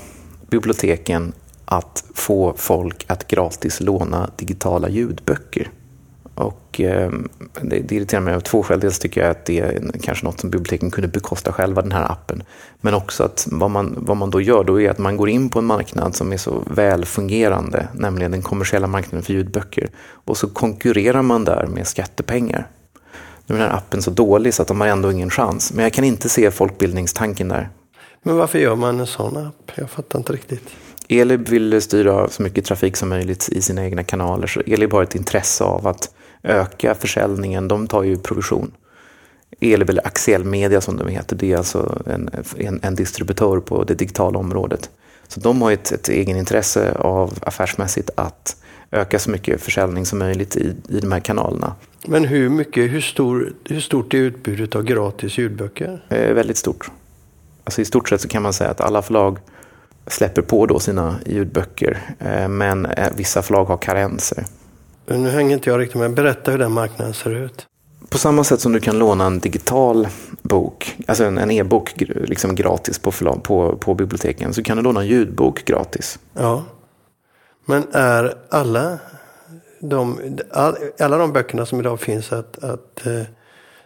biblioteken 0.51 1.33
att 1.65 2.05
få 2.15 2.55
folk 2.57 3.05
att 3.07 3.27
gratis 3.27 3.81
låna 3.81 4.31
digitala 4.37 4.89
ljudböcker. 4.89 5.71
Och 6.41 6.81
eh, 6.81 7.11
det, 7.63 7.79
det 7.79 7.95
irriterar 7.95 8.21
mig 8.21 8.35
av 8.35 8.41
två 8.41 8.63
skäl. 8.63 8.81
Dels 8.81 8.99
tycker 8.99 9.21
jag 9.21 9.31
att 9.31 9.45
det 9.45 9.59
är 9.59 9.91
kanske 10.03 10.27
något 10.27 10.41
som 10.41 10.51
biblioteken 10.51 10.91
kunde 10.91 11.09
bekosta 11.09 11.53
själva, 11.53 11.83
den 11.83 11.93
här 11.93 12.13
appen. 12.13 12.43
Men 12.81 12.95
också 12.95 13.25
att 13.25 13.49
vad 13.51 13.71
man, 13.71 13.95
vad 13.99 14.17
man 14.17 14.31
då 14.31 14.41
gör, 14.41 14.65
då 14.65 14.81
är 14.81 14.91
att 14.91 14.99
man 14.99 15.17
går 15.17 15.29
in 15.29 15.49
på 15.49 15.59
en 15.59 15.65
marknad 15.65 16.17
som 16.17 16.33
är 16.33 16.37
så 16.37 16.63
väl 16.67 17.05
fungerande, 17.05 17.89
nämligen 17.95 18.31
den 18.31 18.43
kommersiella 18.43 18.87
marknaden 18.87 19.23
för 19.23 19.33
ljudböcker. 19.33 19.91
Och 20.25 20.37
så 20.37 20.49
konkurrerar 20.49 21.23
man 21.23 21.45
där 21.45 21.67
med 21.67 21.87
skattepengar. 21.87 22.67
Nu 23.47 23.55
är 23.55 23.59
den 23.59 23.69
här 23.69 23.77
appen 23.77 24.03
så 24.03 24.11
dålig 24.11 24.55
så 24.55 24.63
att 24.63 24.69
de 24.69 24.81
har 24.81 24.89
ändå 24.89 25.13
ingen 25.13 25.31
chans. 25.31 25.73
Men 25.73 25.83
jag 25.83 25.93
kan 25.93 26.05
inte 26.05 26.29
se 26.29 26.51
folkbildningstanken 26.51 27.49
där. 27.49 27.69
Men 28.23 28.37
varför 28.37 28.59
gör 28.59 28.77
man 28.77 29.01
en 29.01 29.07
sån 29.07 29.37
app? 29.37 29.73
Jag 29.75 29.91
fattar 29.91 30.19
inte 30.19 30.33
riktigt. 30.33 30.63
Elib 31.09 31.49
vill 31.49 31.83
styra 31.83 32.29
så 32.29 32.43
mycket 32.43 32.65
trafik 32.65 32.97
som 32.97 33.09
möjligt 33.09 33.49
i 33.53 33.63
sina 33.63 33.85
egna 33.85 34.05
kanaler. 34.05 34.47
Så 34.47 34.61
Elib 34.61 34.93
har 34.93 35.03
ett 35.03 35.15
intresse 35.15 35.65
av 35.65 35.87
att 35.87 36.11
öka 36.43 36.95
försäljningen. 36.95 37.69
De 37.69 37.87
tar 37.87 38.03
ju 38.03 38.19
provision. 38.19 38.73
Elib 39.61 39.91
eller 39.91 40.07
Axiell 40.07 40.45
Media 40.45 40.81
som 40.81 40.97
de 40.97 41.09
heter, 41.09 41.37
det 41.37 41.53
är 41.53 41.57
alltså 41.57 42.03
en, 42.07 42.31
en, 42.57 42.81
en 42.83 42.95
distributör 42.95 43.61
på 43.61 43.85
det 43.85 43.95
digitala 43.95 44.39
området. 44.39 44.91
Så 45.29 45.41
de 45.41 45.63
har 45.63 45.73
ett, 45.73 45.93
ett 45.93 46.09
egenintresse 46.09 46.93
av 46.93 47.39
affärsmässigt 47.43 48.11
att 48.15 48.57
öka 48.91 49.19
så 49.19 49.31
mycket 49.31 49.61
försäljning 49.61 50.07
som 50.07 50.19
möjligt 50.19 50.57
i, 50.57 50.77
i 50.89 51.01
de 51.01 51.13
här 51.13 51.21
kanalerna. 51.21 51.75
Men 52.07 52.25
hur, 52.25 52.49
mycket, 52.49 52.91
hur, 52.91 53.01
stor, 53.01 53.53
hur 53.65 53.81
stort 53.81 54.15
är 54.15 54.19
utbudet 54.19 54.77
av 54.77 54.83
gratis 54.83 55.39
ljudböcker? 55.39 56.05
Eh, 56.09 56.35
väldigt 56.35 56.57
stort. 56.57 56.91
Alltså 57.65 57.81
I 57.81 57.85
stort 57.85 58.09
sett 58.09 58.21
så 58.21 58.29
kan 58.29 58.43
man 58.43 58.53
säga 58.53 58.71
att 58.71 58.81
alla 58.81 59.03
förlag 59.03 59.39
släpper 60.07 60.43
på 60.43 60.67
då 60.67 60.79
sina 60.79 61.17
ljudböcker. 61.27 62.01
Eh, 62.19 62.49
men 62.49 62.87
eh, 62.87 63.09
vissa 63.17 63.43
förlag 63.43 63.65
har 63.65 63.77
karenser. 63.77 64.45
Nu 65.19 65.31
hänger 65.31 65.55
inte 65.55 65.71
jag 65.71 65.81
riktigt 65.81 66.01
med. 66.01 66.15
Berätta 66.15 66.51
hur 66.51 66.59
den 66.59 66.73
marknaden 66.73 67.15
ser 67.15 67.31
ut. 67.31 67.67
På 68.09 68.19
samma 68.19 68.45
sätt 68.45 68.61
som 68.61 68.73
du 68.73 68.81
kan 68.81 68.99
låna 68.99 69.27
en 69.27 69.39
digital 69.39 70.09
bok, 70.43 70.97
alltså 71.07 71.25
en 71.25 71.51
e-bok 71.51 71.95
liksom 72.07 72.55
gratis 72.55 72.99
på, 72.99 73.13
på, 73.43 73.77
på 73.77 73.95
biblioteken, 73.95 74.55
så 74.55 74.63
kan 74.63 74.77
du 74.77 74.83
låna 74.83 75.01
en 75.01 75.07
ljudbok 75.07 75.65
gratis. 75.65 76.19
Ja. 76.35 76.65
Men 77.67 77.85
är 77.93 78.35
alla 78.49 78.99
de, 79.81 80.19
alla 80.99 81.19
de 81.19 81.33
böckerna 81.33 81.67
som 81.67 81.81
idag 81.81 82.01
finns 82.01 82.33
att, 82.33 82.65
att 82.65 83.07
eh, 83.07 83.23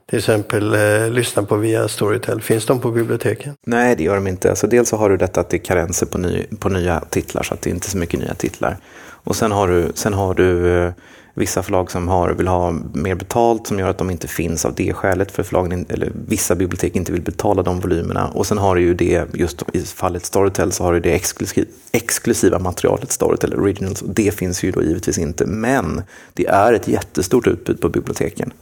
till 0.06 0.18
exempel 0.18 0.74
eh, 0.74 1.10
lyssna 1.10 1.42
på 1.42 1.56
via 1.56 1.88
Storytel, 1.88 2.42
finns 2.42 2.66
de 2.66 2.80
på 2.80 2.90
biblioteken? 2.90 3.54
Nej, 3.66 3.96
det 3.96 4.04
gör 4.04 4.14
de 4.14 4.26
inte. 4.26 4.50
Alltså, 4.50 4.66
dels 4.66 4.88
så 4.88 4.96
har 4.96 5.10
du 5.10 5.16
detta 5.16 5.40
att 5.40 5.50
det 5.50 5.56
är 5.56 5.64
karenser 5.64 6.06
på, 6.06 6.18
ny, 6.18 6.46
på 6.58 6.68
nya 6.68 7.00
titlar, 7.00 7.42
så 7.42 7.54
att 7.54 7.62
det 7.62 7.70
är 7.70 7.74
inte 7.74 7.90
så 7.90 7.98
mycket 7.98 8.20
nya 8.20 8.34
titlar. 8.34 8.76
Och 9.24 9.36
sen 9.36 9.52
har 9.52 9.68
du, 9.68 9.92
sen 9.94 10.14
har 10.14 10.34
du 10.34 10.78
eh, 10.78 10.92
vissa 11.34 11.62
förlag 11.62 11.90
som 11.90 12.08
har, 12.08 12.32
vill 12.32 12.48
ha 12.48 12.70
mer 12.92 13.14
betalt 13.14 13.66
som 13.66 13.78
gör 13.78 13.88
att 13.88 13.98
de 13.98 14.10
inte 14.10 14.28
finns 14.28 14.64
av 14.64 14.74
det 14.74 14.92
skälet 14.92 15.32
för 15.32 15.42
förlagen, 15.42 15.86
eller 15.88 16.12
vissa 16.28 16.54
bibliotek 16.54 16.96
inte 16.96 17.12
vill 17.12 17.22
betala 17.22 17.62
de 17.62 17.80
volymerna. 17.80 18.28
Och 18.28 18.46
sen 18.46 18.58
har 18.58 18.74
du 18.74 18.82
ju 18.82 18.94
det, 18.94 19.34
just 19.34 19.62
i 19.72 19.80
fallet 19.80 20.24
Storytel 20.24 20.72
så 20.72 20.84
har 20.84 20.92
du 20.92 21.00
det 21.00 21.12
exklusiv, 21.14 21.68
exklusiva 21.92 22.58
materialet 22.58 23.12
Storytel 23.12 23.54
Originals 23.54 24.02
och 24.02 24.14
det 24.14 24.34
finns 24.34 24.62
ju 24.62 24.70
då 24.70 24.82
givetvis 24.82 25.18
inte. 25.18 25.46
Men 25.46 26.02
det 26.32 26.46
är 26.46 26.72
ett 26.72 26.88
jättestort 26.88 27.46
utbud 27.46 27.80
på 27.80 27.88
biblioteken. 27.88 28.52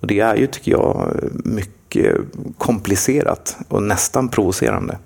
Och 0.00 0.06
det 0.06 0.20
är 0.20 0.36
ju, 0.36 0.46
tycker 0.46 0.72
jag, 0.72 1.14
mycket 1.32 2.16
komplicerat 2.58 3.56
och 3.68 3.82
nästan 3.82 4.28
provocerande. 4.28 4.98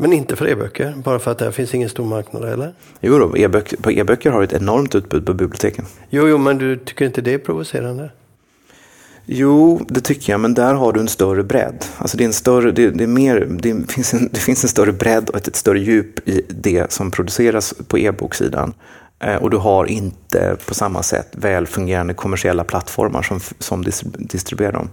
Men 0.00 0.12
inte 0.12 0.36
för 0.36 0.48
e-böcker, 0.48 0.94
bara 1.04 1.18
för 1.18 1.30
att 1.30 1.38
det 1.38 1.52
finns 1.52 1.74
ingen 1.74 1.88
stor 1.88 2.04
marknad 2.04 2.44
eller? 2.44 2.74
Jo, 3.00 3.18
då, 3.18 3.36
e-böcker, 3.36 3.76
på 3.76 3.92
e-böcker 3.92 4.30
har 4.30 4.42
ett 4.42 4.52
enormt 4.52 4.94
utbud 4.94 5.26
på 5.26 5.34
biblioteken. 5.34 5.84
Jo, 6.10 6.28
jo, 6.28 6.38
men 6.38 6.58
du 6.58 6.76
tycker 6.76 7.06
inte 7.06 7.20
det 7.20 7.34
är 7.34 7.38
provocerande? 7.38 8.10
Jo, 9.24 9.80
det 9.88 10.00
tycker 10.00 10.32
jag, 10.32 10.40
men 10.40 10.54
där 10.54 10.74
har 10.74 10.92
du 10.92 11.00
en 11.00 11.08
större 11.08 11.42
bredd. 11.42 11.84
Alltså 11.98 12.16
det, 12.16 12.24
är 12.24 12.26
en 12.26 12.32
större, 12.32 12.70
det, 12.70 12.90
det 12.90 13.04
är 13.04 13.08
mer, 13.08 13.46
det, 13.50 13.92
finns 13.92 14.14
en, 14.14 14.28
det 14.32 14.40
finns 14.40 14.64
en 14.64 14.68
större 14.68 14.92
bredd 14.92 15.30
och 15.30 15.36
ett, 15.36 15.48
ett 15.48 15.56
större 15.56 15.80
djup 15.80 16.28
i 16.28 16.46
det 16.48 16.92
som 16.92 17.10
produceras 17.10 17.74
på 17.88 17.98
e-boksidan. 17.98 18.74
Eh, 19.18 19.36
och 19.36 19.50
du 19.50 19.56
har 19.56 19.86
inte 19.86 20.56
på 20.66 20.74
samma 20.74 21.02
sätt 21.02 21.28
väl 21.32 21.66
fungerande 21.66 22.14
kommersiella 22.14 22.64
plattformar 22.64 23.22
som, 23.22 23.40
som 23.58 23.84
distribuerar 24.18 24.72
dem. 24.72 24.90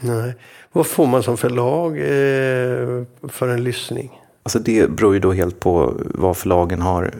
Nej. 0.00 0.34
Vad 0.72 0.86
får 0.86 1.06
man 1.06 1.22
som 1.22 1.36
förlag 1.36 1.98
eh, 1.98 3.04
för 3.28 3.48
en 3.48 3.64
lyssning? 3.64 4.19
Alltså 4.42 4.58
det 4.58 4.90
beror 4.90 5.14
ju 5.14 5.20
då 5.20 5.32
helt 5.32 5.60
på 5.60 5.94
vad 6.14 6.36
förlagen 6.36 6.80
har, 6.80 7.14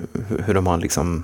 hur 0.47 0.55
de 0.55 0.67
har 0.67 0.79
liksom 0.79 1.23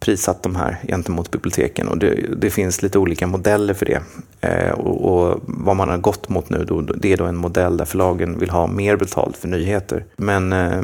prissatt 0.00 0.42
de 0.42 0.56
här 0.56 0.78
gentemot 0.88 1.30
biblioteken. 1.30 1.88
Och 1.88 1.98
det, 1.98 2.40
det 2.40 2.50
finns 2.50 2.82
lite 2.82 2.98
olika 2.98 3.26
modeller 3.26 3.74
för 3.74 3.86
det. 3.86 4.02
Eh, 4.40 4.70
och, 4.70 5.28
och, 5.28 5.40
vad 5.46 5.76
man 5.76 5.88
har 5.88 5.98
gått 5.98 6.28
mot 6.28 6.50
nu, 6.50 6.64
då, 6.64 6.80
det 6.80 7.12
är 7.12 7.16
då 7.16 7.24
en 7.24 7.36
modell 7.36 7.76
där 7.76 7.84
förlagen 7.84 8.38
vill 8.38 8.50
ha 8.50 8.66
mer 8.66 8.96
betalt 8.96 9.36
för 9.36 9.48
nyheter. 9.48 10.04
Men 10.16 10.52
eh, 10.52 10.82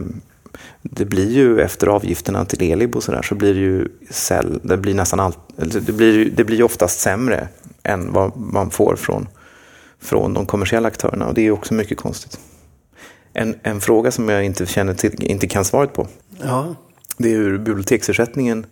det 0.83 1.05
blir 1.05 1.31
ju 1.31 1.61
efter 1.61 1.87
avgifterna 1.87 2.45
till 2.45 2.73
Elib 2.73 2.97
och 2.97 3.03
sådär 3.03 3.23
så 3.23 3.35
blir 3.35 3.55
det 3.55 3.61
ju 3.61 3.89
sell, 4.11 4.61
det 4.63 4.77
blir 4.77 4.95
nästan 4.95 5.21
allt, 5.21 5.39
det 5.57 5.93
blir, 5.93 6.31
det 6.31 6.45
blir 6.45 6.57
ju 6.57 6.63
oftast 6.63 7.01
sämre 7.01 7.49
än 7.83 8.13
vad 8.13 8.37
man 8.37 8.71
får 8.71 8.97
från, 8.97 9.29
från 10.01 10.35
de 10.35 10.47
kommersiella 10.47 10.89
aktörerna 10.89 11.27
och 11.27 11.35
det 11.35 11.41
är 11.41 11.45
ju 11.45 11.53
också 11.53 11.75
mycket 11.75 11.99
konstigt. 11.99 12.39
En, 13.33 13.55
en 13.63 13.81
fråga 13.81 14.11
som 14.11 14.29
jag 14.29 14.45
inte, 14.45 14.67
känner 14.67 14.95
till, 14.95 15.23
inte 15.23 15.47
kan 15.47 15.65
svaret 15.65 15.93
på. 15.93 16.09
Ja. 16.43 16.75
Det 17.17 17.33
är 17.33 17.37
hur 17.37 17.59
biblioteksersättningen 17.59 18.67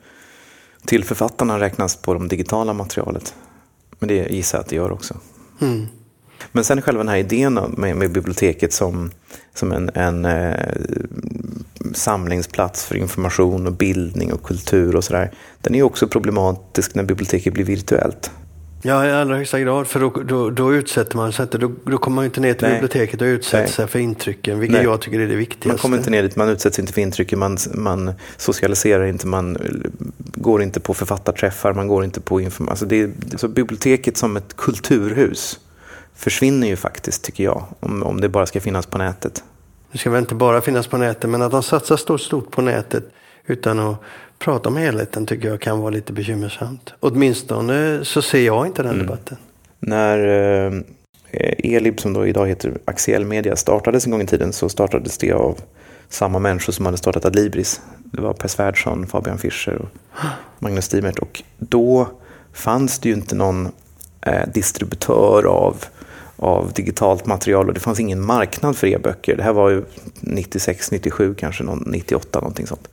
till 0.85 1.05
författarna 1.05 1.61
räknas 1.61 1.97
på 1.97 2.15
det 2.15 2.29
digitala 2.29 2.73
materialet. 2.73 3.35
Men 3.99 4.09
det 4.09 4.31
gissar 4.31 4.59
jag 4.59 4.63
att 4.63 4.69
det 4.69 4.77
gör 4.77 4.93
också. 4.93 5.15
Mm. 5.61 5.87
Men 6.53 6.65
sen 6.65 6.83
själva 6.83 7.03
den 7.03 7.09
här 7.09 7.17
idén 7.17 7.55
med, 7.55 7.97
med 7.97 8.13
biblioteket 8.13 8.73
som, 8.73 9.11
som 9.55 9.73
en, 9.73 9.91
en 9.95 10.25
eh, 10.25 10.67
samlingsplats 11.95 12.85
för 12.85 12.97
information 12.97 13.67
och 13.67 13.73
bildning 13.73 14.33
och 14.33 14.43
kultur 14.43 14.97
och 14.97 15.05
sådär. 15.05 15.31
Den 15.61 15.75
är 15.75 15.83
också 15.83 16.09
problematisk 16.09 16.95
när 16.95 17.03
biblioteket 17.03 17.55
blir 17.55 17.65
virtuellt. 17.65 18.31
Ja, 18.83 19.07
i 19.07 19.13
allra 19.13 19.37
högsta 19.37 19.61
grad. 19.61 19.87
För 19.87 20.01
då, 20.01 20.11
då, 20.11 20.51
då 20.51 20.75
utsätter 20.75 21.17
man 21.17 21.33
sig 21.33 21.43
inte. 21.43 21.59
Då, 21.59 21.73
då 21.85 21.99
kommer 21.99 22.15
man 22.15 22.25
inte 22.25 22.41
ner 22.41 22.55
till 22.55 22.67
Nej. 22.67 22.75
biblioteket 22.75 23.21
och 23.21 23.25
utsätter 23.25 23.65
Nej. 23.65 23.73
sig 23.73 23.87
för 23.87 23.99
intrycken. 23.99 24.59
Vilket 24.59 24.77
Nej. 24.77 24.85
jag 24.85 25.01
tycker 25.01 25.21
är 25.21 25.29
det 25.29 25.37
viktigaste. 25.37 25.69
Man 25.69 25.79
kommer 25.79 25.97
inte 25.97 26.11
ner 26.11 26.23
dit, 26.23 26.37
man 26.37 26.49
utsätts 26.49 26.79
inte 26.79 26.93
för 26.93 27.01
intrycken. 27.01 27.39
Man, 27.39 27.57
man 27.75 28.13
socialiserar 28.37 29.07
inte, 29.07 29.27
man 29.27 29.59
går 30.19 30.63
inte 30.63 30.81
på 30.81 30.95
författarträffar, 30.95 31.73
man 31.73 31.89
går 31.89 32.05
inte 32.05 32.21
på 32.21 32.41
information. 32.41 32.71
Alltså 32.71 32.87
det, 32.87 33.11
så 33.37 33.49
biblioteket 33.49 34.17
som 34.17 34.37
ett 34.37 34.57
kulturhus 34.57 35.61
försvinner 36.15 36.67
ju 36.67 36.77
faktiskt, 36.77 37.25
tycker 37.25 37.45
jag. 37.45 37.65
Om, 37.81 38.03
om 38.03 38.21
det 38.21 38.29
bara 38.29 38.47
ska 38.47 38.61
finnas 38.61 38.87
på 38.87 38.99
nätet. 38.99 39.45
Det 39.93 39.99
ska 39.99 40.11
väl 40.11 40.21
inte 40.21 40.35
bara 40.35 40.61
finnas 40.61 40.87
på 40.87 40.97
nätet, 40.97 41.31
men 41.31 41.43
att 41.43 41.51
de 41.51 41.63
satsar 41.63 41.97
stort, 41.97 42.21
stort 42.21 42.51
på 42.51 42.63
nätet 42.63 43.05
utan 43.47 43.79
att 43.79 44.03
prata 44.41 44.69
om 44.69 44.77
helheten 44.77 45.27
tycker 45.27 45.49
jag 45.49 45.61
kan 45.61 45.81
vara 45.81 45.91
lite 45.91 46.13
bekymmersamt. 46.13 46.95
Åtminstone 47.01 48.05
så 48.05 48.23
ser 48.23 48.41
jag 48.47 48.67
inte 48.67 48.83
den 48.83 48.95
mm. 48.95 49.07
debatten. 49.07 49.37
När 49.81 50.19
eh, 51.31 51.75
Elib, 51.77 52.01
som 52.01 52.13
då 52.13 52.27
idag 52.27 52.49
heter 52.49 52.79
Axiell 52.85 53.25
Media, 53.25 53.57
startades 53.57 54.07
en 54.07 54.13
gång 54.13 54.23
i 54.23 54.27
tiden 54.27 54.53
så 54.53 54.69
startades 54.69 55.19
det 55.19 55.33
av 55.33 55.59
samma 56.09 56.39
människor 56.39 56.73
som 56.73 56.87
hade 56.87 56.99
startat 56.99 57.25
Adlibris. 57.25 57.81
Det 58.05 58.21
var 58.21 58.33
Per 58.33 58.49
Svärdson, 58.49 59.07
Fabian 59.07 59.39
Fischer 59.39 59.75
och 59.75 59.89
Magnus 60.59 60.85
Stimert. 60.85 61.19
Och 61.19 61.43
då 61.59 62.09
fanns 62.53 62.99
det 62.99 63.09
ju 63.09 63.15
inte 63.15 63.35
någon 63.35 63.69
eh, 64.21 64.49
distributör 64.55 65.47
av 65.47 65.85
av 66.43 66.73
digitalt 66.73 67.27
material 67.27 67.69
och 67.69 67.75
det 67.75 67.81
fanns 67.81 68.01
ingen 68.01 68.21
marknad 68.21 68.77
för 68.77 68.87
e-böcker. 68.87 69.37
Det 69.37 69.43
här 69.43 69.53
var 69.53 69.71
ju 69.71 69.85
96, 70.21 70.91
97 70.91 71.35
kanske, 71.35 71.65
98 71.87 72.41
någonting 72.41 72.67
sånt. 72.67 72.89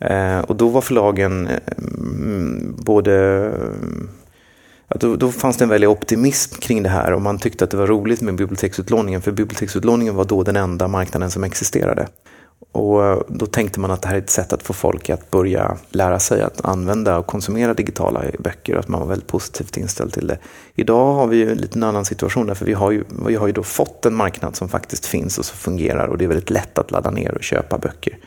Eh, 0.00 0.38
och 0.38 0.56
då 0.56 0.68
var 0.68 0.80
förlagen 0.80 1.46
eh, 1.46 1.58
mm, 1.78 2.76
både 2.78 3.50
då, 4.88 5.16
då, 5.16 5.32
fanns 5.32 5.56
det 5.56 5.64
en 5.64 5.68
väldig 5.68 5.90
optimism 5.90 6.54
kring 6.60 6.82
det 6.82 6.88
här 6.88 7.12
och 7.12 7.22
man 7.22 7.38
tyckte 7.38 7.64
att 7.64 7.70
det 7.70 7.76
var 7.76 7.86
roligt 7.86 8.20
med 8.20 8.34
biblioteksutlåningen 8.34 9.22
för 9.22 9.32
biblioteksutlåningen 9.32 10.14
var 10.14 10.24
då 10.24 10.42
den 10.42 10.56
enda 10.56 10.88
marknaden 10.88 11.30
som 11.30 11.44
existerade. 11.44 12.08
Och 12.72 13.04
eh, 13.04 13.20
då 13.28 13.46
tänkte 13.46 13.80
man 13.80 13.90
att 13.90 14.02
det 14.02 14.08
här 14.08 14.14
är 14.14 14.18
ett 14.18 14.30
sätt 14.30 14.52
att 14.52 14.62
få 14.62 14.72
folk 14.72 15.10
att 15.10 15.30
börja 15.30 15.76
lära 15.90 16.18
sig 16.18 16.42
att 16.42 16.64
använda 16.64 17.18
och 17.18 17.26
konsumera 17.26 17.74
digitala 17.74 18.22
böcker 18.38 18.74
och 18.74 18.80
att 18.80 18.88
man 18.88 19.00
var 19.00 19.06
väldigt 19.06 19.28
positivt 19.28 19.76
inställd 19.76 20.12
till 20.12 20.26
det. 20.26 20.38
Idag 20.74 21.14
har 21.14 21.26
vi 21.26 21.36
ju 21.36 21.50
en 21.50 21.58
liten 21.58 21.82
annan 21.82 22.04
situation 22.04 22.46
därför 22.46 22.66
vi 22.66 22.72
har 22.72 22.90
ju, 22.90 23.04
vi 23.26 23.34
har 23.34 23.46
ju 23.46 23.52
då 23.52 23.62
fått 23.62 24.06
en 24.06 24.14
marknad 24.14 24.56
som 24.56 24.68
faktiskt 24.68 25.06
finns 25.06 25.38
och 25.38 25.44
som 25.44 25.56
fungerar 25.56 26.08
och 26.08 26.18
det 26.18 26.24
är 26.24 26.28
väldigt 26.28 26.50
lätt 26.50 26.78
att 26.78 26.90
ladda 26.90 27.10
ner 27.10 27.34
och 27.34 27.42
köpa 27.42 27.78
böcker. 27.78 28.18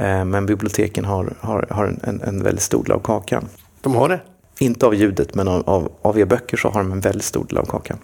Eh, 0.00 0.24
men 0.24 0.46
biblioteken 0.46 1.04
har, 1.04 1.34
har, 1.40 1.66
har 1.70 1.84
en, 2.02 2.20
en 2.24 2.42
väldigt 2.42 2.62
stor 2.62 2.84
del 2.84 2.92
av 2.92 3.00
kakan. 3.00 3.48
De 3.80 3.94
har 3.94 4.08
det? 4.08 4.20
Inte 4.58 4.86
av 4.86 4.94
ljudet 4.94 5.34
men 5.34 5.48
av, 5.48 5.68
av, 5.68 5.92
av 6.02 6.18
e-böcker 6.18 6.56
så 6.56 6.68
har 6.68 6.80
de 6.82 6.92
en 6.92 7.00
väldigt 7.00 7.24
stor 7.24 7.44
del 7.44 7.58
av 7.58 7.64
kakan. 7.64 7.98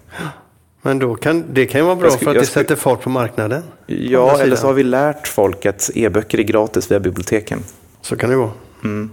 Men 0.83 0.98
då 0.98 1.14
kan, 1.14 1.44
det 1.52 1.66
kan 1.66 1.81
ju 1.81 1.85
vara 1.85 1.96
bra 1.96 2.11
skulle, 2.11 2.24
för 2.24 2.31
att 2.31 2.42
det 2.42 2.46
skulle, 2.46 2.64
sätter 2.64 2.76
fart 2.76 3.00
på 3.00 3.11
marknaden. 3.11 3.62
Ja, 3.87 4.40
eller 4.40 4.57
så 4.57 4.66
har 4.66 4.74
vi 4.74 4.83
lärt 4.83 5.28
folk 5.28 5.66
att 5.66 5.90
e-böcker 5.94 6.38
är 6.38 6.42
gratis 6.42 6.90
via 6.90 7.00
biblioteken. 7.00 7.59
Så 8.00 8.16
kan 8.16 8.31
det 8.31 8.37
vara. 8.37 8.50
Mm. 8.85 9.11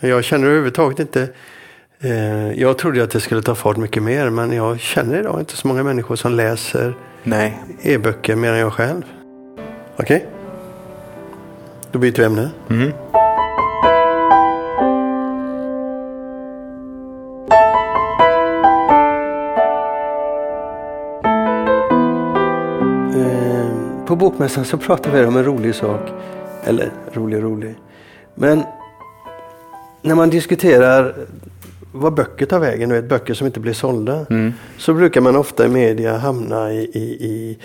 Jag 0.00 0.24
känner 0.24 0.46
överhuvudtaget 0.46 1.00
inte... 1.00 1.28
Eh, 2.00 2.52
jag 2.52 2.78
trodde 2.78 3.02
att 3.02 3.10
det 3.10 3.20
skulle 3.20 3.42
ta 3.42 3.54
fart 3.54 3.76
mycket 3.76 4.02
mer, 4.02 4.30
men 4.30 4.52
jag 4.52 4.80
känner 4.80 5.20
idag 5.20 5.40
inte 5.40 5.56
så 5.56 5.68
många 5.68 5.82
människor 5.82 6.16
som 6.16 6.32
läser 6.32 6.94
e-böcker 7.82 8.36
mer 8.36 8.52
än 8.52 8.58
jag 8.58 8.72
själv. 8.72 9.02
Okej? 9.96 10.16
Okay? 10.16 10.41
Då 11.92 11.98
byter 11.98 12.18
vi 12.18 12.24
ämne. 12.24 12.50
Mm. 12.70 12.92
på 24.06 24.16
bokmässan 24.16 24.64
så 24.64 24.78
pratade 24.78 25.20
vi 25.20 25.26
om 25.26 25.36
en 25.36 25.44
rolig 25.44 25.74
sak. 25.74 26.00
Eller 26.64 26.90
rolig 27.12 27.42
rolig. 27.42 27.74
Men 28.34 28.62
när 30.02 30.14
man 30.14 30.30
diskuterar 30.30 31.14
vad 31.92 32.14
böcker 32.14 32.46
tar 32.46 32.58
vägen, 32.58 32.92
vet, 32.92 33.08
böcker 33.08 33.34
som 33.34 33.46
inte 33.46 33.60
blir 33.60 33.72
sålda. 33.72 34.26
Mm. 34.30 34.52
Så 34.78 34.94
brukar 34.94 35.20
man 35.20 35.36
ofta 35.36 35.66
i 35.66 35.68
media 35.68 36.16
hamna 36.16 36.72
i, 36.72 36.78
i, 36.78 37.26
i 37.26 37.58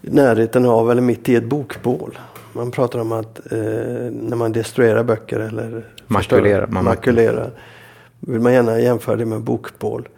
närheten 0.00 0.66
av 0.66 0.90
eller 0.90 1.02
mitt 1.02 1.28
i 1.28 1.34
ett 1.34 1.44
bokbål. 1.44 2.18
Man 2.54 2.70
pratar 2.70 2.98
om 2.98 3.12
att 3.12 3.52
eh, 3.52 3.58
när 4.10 4.36
man 4.36 4.52
destruerar 4.52 5.04
böcker 5.04 5.40
eller 5.40 5.86
makulerar, 6.06 6.66
man 6.66 6.84
makulerar 6.84 7.50
vill 8.20 8.40
man 8.40 8.52
gärna 8.52 8.80
jämföra 8.80 9.16
det 9.16 9.26
med 9.26 9.40
bokbål. 9.40 10.08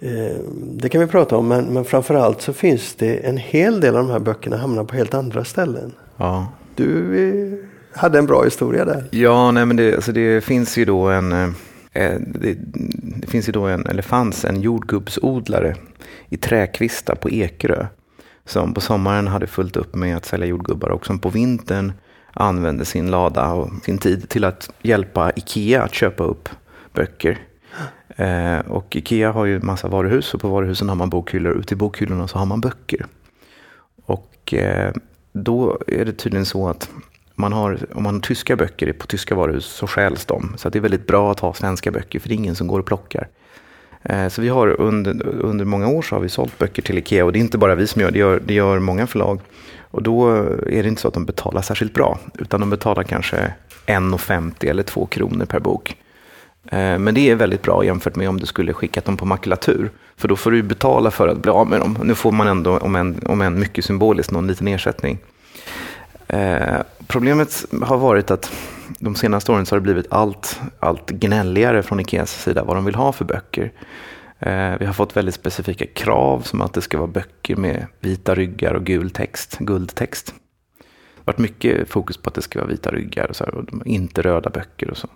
Eh, 0.00 0.36
det 0.54 0.88
kan 0.88 1.00
vi 1.00 1.06
prata 1.06 1.36
om, 1.36 1.48
men, 1.48 1.64
men 1.64 1.84
framförallt 1.84 2.42
så 2.42 2.52
finns 2.52 2.94
det 2.94 3.16
en 3.16 3.36
hel 3.36 3.80
del 3.80 3.96
av 3.96 4.02
de 4.06 4.12
här 4.12 4.18
böckerna 4.18 4.56
hamnar 4.56 4.84
på 4.84 4.96
helt 4.96 5.14
andra 5.14 5.44
ställen. 5.44 5.92
Ja. 6.16 6.48
Du 6.76 7.18
eh, 7.28 7.98
hade 8.00 8.18
en 8.18 8.26
bra 8.26 8.44
historia 8.44 8.84
där. 8.84 9.04
Ja, 9.10 9.50
nej, 9.50 9.66
men 9.66 9.76
det, 9.76 9.94
alltså 9.94 10.12
det 10.12 10.44
finns 10.44 10.76
ju 10.76 10.84
då 10.84 11.08
en, 11.08 11.32
eh, 11.32 11.48
Eh, 11.94 12.20
det, 12.20 12.56
det, 13.20 13.26
finns 13.26 13.48
ju 13.48 13.52
då 13.52 13.66
en, 13.66 13.86
eller 13.86 14.02
fanns 14.02 14.44
en 14.44 14.60
jordgubbsodlare 14.60 15.76
i 16.28 16.36
Träkvista 16.36 17.14
på 17.14 17.30
Ekerö. 17.30 17.86
Som 18.46 18.74
på 18.74 18.80
sommaren 18.80 19.26
hade 19.26 19.46
fullt 19.46 19.76
upp 19.76 19.94
med 19.94 20.16
att 20.16 20.24
sälja 20.24 20.46
jordgubbar 20.46 20.88
och 20.88 21.06
som 21.06 21.18
på 21.18 21.28
vintern 21.28 21.92
använde 22.32 22.84
sin 22.84 23.10
lada 23.10 23.52
och 23.52 23.70
sin 23.84 23.98
tid 23.98 24.28
till 24.28 24.44
att 24.44 24.70
hjälpa 24.82 25.32
Ikea 25.36 25.82
att 25.82 25.94
köpa 25.94 26.24
upp 26.24 26.48
böcker. 26.92 27.38
Eh, 28.16 28.58
och 28.58 28.96
Ikea 28.96 29.32
har 29.32 29.44
ju 29.44 29.60
massa 29.60 29.88
varuhus 29.88 30.34
och 30.34 30.40
på 30.40 30.48
varuhusen 30.48 30.88
har 30.88 30.96
man 30.96 31.10
bokhyllor. 31.10 31.58
Ute 31.58 31.74
i 31.74 31.76
bokhyllorna 31.76 32.28
så 32.28 32.38
har 32.38 32.46
man 32.46 32.60
böcker. 32.60 33.06
Och 34.06 34.54
eh, 34.54 34.92
då 35.32 35.78
är 35.86 36.04
det 36.04 36.12
tydligen 36.12 36.46
så 36.46 36.68
att 36.68 36.90
man 37.34 37.52
har, 37.52 37.78
om 37.94 38.02
man 38.02 38.14
har 38.14 38.20
tyska 38.20 38.56
böcker 38.56 38.92
på 38.92 39.06
tyska 39.06 39.34
varuhus 39.34 39.64
så 39.66 39.86
stjäls 39.86 40.26
de. 40.26 40.54
Så 40.56 40.68
det 40.68 40.78
är 40.78 40.80
väldigt 40.80 41.06
bra 41.06 41.30
att 41.30 41.40
ha 41.40 41.54
svenska 41.54 41.90
böcker 41.90 42.18
för 42.20 42.28
det 42.28 42.34
är 42.34 42.36
ingen 42.36 42.54
som 42.54 42.66
går 42.66 42.78
och 42.78 42.86
plockar. 42.86 43.28
Eh, 44.04 44.28
så 44.28 44.42
vi 44.42 44.48
har 44.48 44.80
under, 44.80 45.26
under 45.26 45.64
många 45.64 45.88
år 45.88 46.02
så 46.02 46.14
har 46.14 46.20
vi 46.20 46.28
sålt 46.28 46.58
böcker 46.58 46.82
till 46.82 46.98
Ikea 46.98 47.24
och 47.24 47.32
det 47.32 47.38
är 47.38 47.40
inte 47.40 47.58
bara 47.58 47.74
vi 47.74 47.86
som 47.86 48.02
gör 48.02 48.10
det, 48.10 48.18
gör, 48.18 48.42
det 48.46 48.54
gör 48.54 48.78
många 48.78 49.06
förlag. 49.06 49.40
Och 49.90 50.02
då 50.02 50.30
är 50.66 50.82
det 50.82 50.88
inte 50.88 51.02
så 51.02 51.08
att 51.08 51.14
de 51.14 51.24
betalar 51.24 51.62
särskilt 51.62 51.94
bra, 51.94 52.18
utan 52.38 52.60
de 52.60 52.70
betalar 52.70 53.02
kanske 53.02 53.54
1,50 53.86 54.70
eller 54.70 54.82
2 54.82 55.06
kronor 55.06 55.44
per 55.44 55.60
bok. 55.60 55.96
Eh, 56.70 56.98
men 56.98 57.14
det 57.14 57.30
är 57.30 57.34
väldigt 57.34 57.62
bra 57.62 57.84
jämfört 57.84 58.16
med 58.16 58.28
om 58.28 58.40
du 58.40 58.46
skulle 58.46 58.72
skickat 58.72 59.04
dem 59.04 59.16
på 59.16 59.26
makulatur. 59.26 59.90
För 60.16 60.28
då 60.28 60.36
får 60.36 60.50
du 60.50 60.62
betala 60.62 61.10
för 61.10 61.28
att 61.28 61.38
bli 61.38 61.50
av 61.50 61.68
med 61.68 61.80
dem. 61.80 61.98
Nu 62.02 62.14
får 62.14 62.32
man 62.32 62.46
ändå, 62.46 62.78
om 62.78 62.96
än, 62.96 63.20
om 63.26 63.40
än 63.42 63.60
mycket 63.60 63.84
symboliskt, 63.84 64.32
någon 64.32 64.46
liten 64.46 64.68
ersättning. 64.68 65.18
Eh, 66.28 66.80
problemet 67.06 67.64
har 67.82 67.98
varit 67.98 68.30
att 68.30 68.52
de 68.98 69.14
senaste 69.14 69.52
åren 69.52 69.66
så 69.66 69.74
har 69.74 69.80
det 69.80 69.84
blivit 69.84 70.12
allt, 70.12 70.60
allt 70.80 71.10
gnälligare 71.10 71.82
från 71.82 72.00
Ikeas 72.00 72.42
sida 72.42 72.64
vad 72.64 72.76
de 72.76 72.84
vill 72.84 72.94
ha 72.94 73.12
för 73.12 73.24
böcker. 73.24 73.72
Eh, 74.38 74.78
vi 74.78 74.86
har 74.86 74.92
fått 74.92 75.16
väldigt 75.16 75.34
specifika 75.34 75.86
krav 75.86 76.40
som 76.40 76.60
att 76.60 76.72
det 76.72 76.82
ska 76.82 76.98
vara 76.98 77.10
böcker 77.10 77.56
med 77.56 77.86
vita 78.00 78.34
ryggar 78.34 78.74
och 78.74 78.84
gul 78.84 79.10
text, 79.10 79.58
guldtext. 79.58 80.34
Det 80.76 81.20
har 81.20 81.32
varit 81.32 81.38
mycket 81.38 81.88
fokus 81.88 82.16
på 82.16 82.28
att 82.28 82.34
det 82.34 82.42
ska 82.42 82.58
vara 82.58 82.70
vita 82.70 82.90
ryggar 82.90 83.28
och, 83.28 83.36
så 83.36 83.44
här, 83.44 83.54
och 83.54 83.86
inte 83.86 84.22
röda 84.22 84.50
böcker 84.50 84.90
och 84.90 84.96
så. 84.96 85.08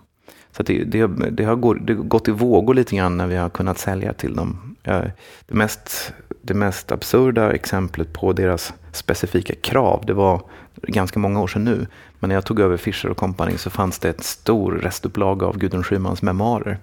Så 0.51 0.63
det, 0.63 0.83
det, 0.83 1.07
det, 1.07 1.43
har 1.43 1.55
gått, 1.55 1.77
det 1.81 1.93
har 1.93 2.03
gått 2.03 2.27
i 2.27 2.31
vågor 2.31 2.73
lite 2.73 2.95
grann 2.95 3.17
när 3.17 3.27
vi 3.27 3.35
har 3.35 3.49
kunnat 3.49 3.77
sälja 3.77 4.13
till 4.13 4.35
dem. 4.35 4.75
Eh, 4.83 5.03
det 5.45 5.53
mest, 5.55 6.13
det 6.41 6.53
mest 6.53 6.91
absurda 6.91 7.51
exemplet 7.51 8.13
på 8.13 8.33
deras 8.33 8.73
specifika 8.91 9.55
krav, 9.55 10.03
det 10.07 10.13
var 10.13 10.41
ganska 10.81 11.19
många 11.19 11.41
år 11.41 11.47
sedan 11.47 11.63
nu. 11.63 11.87
Men 12.19 12.27
när 12.27 12.35
jag 12.35 12.45
tog 12.45 12.59
över 12.59 12.77
Fischer 12.77 13.13
Company 13.13 13.57
så 13.57 13.69
fanns 13.69 13.99
det 13.99 14.09
ett 14.09 14.23
stor 14.23 14.71
restupplaga 14.71 15.45
av 15.45 15.57
Gudrun 15.57 15.83
Schymans 15.83 16.21
memoarer. 16.21 16.77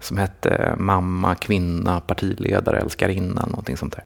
Som 0.00 0.18
hette 0.18 0.74
Mamma, 0.78 1.34
kvinna, 1.34 2.00
partiledare, 2.00 2.78
älskarinna, 2.78 3.46
någonting 3.46 3.76
sånt 3.76 3.96
där. 3.96 4.04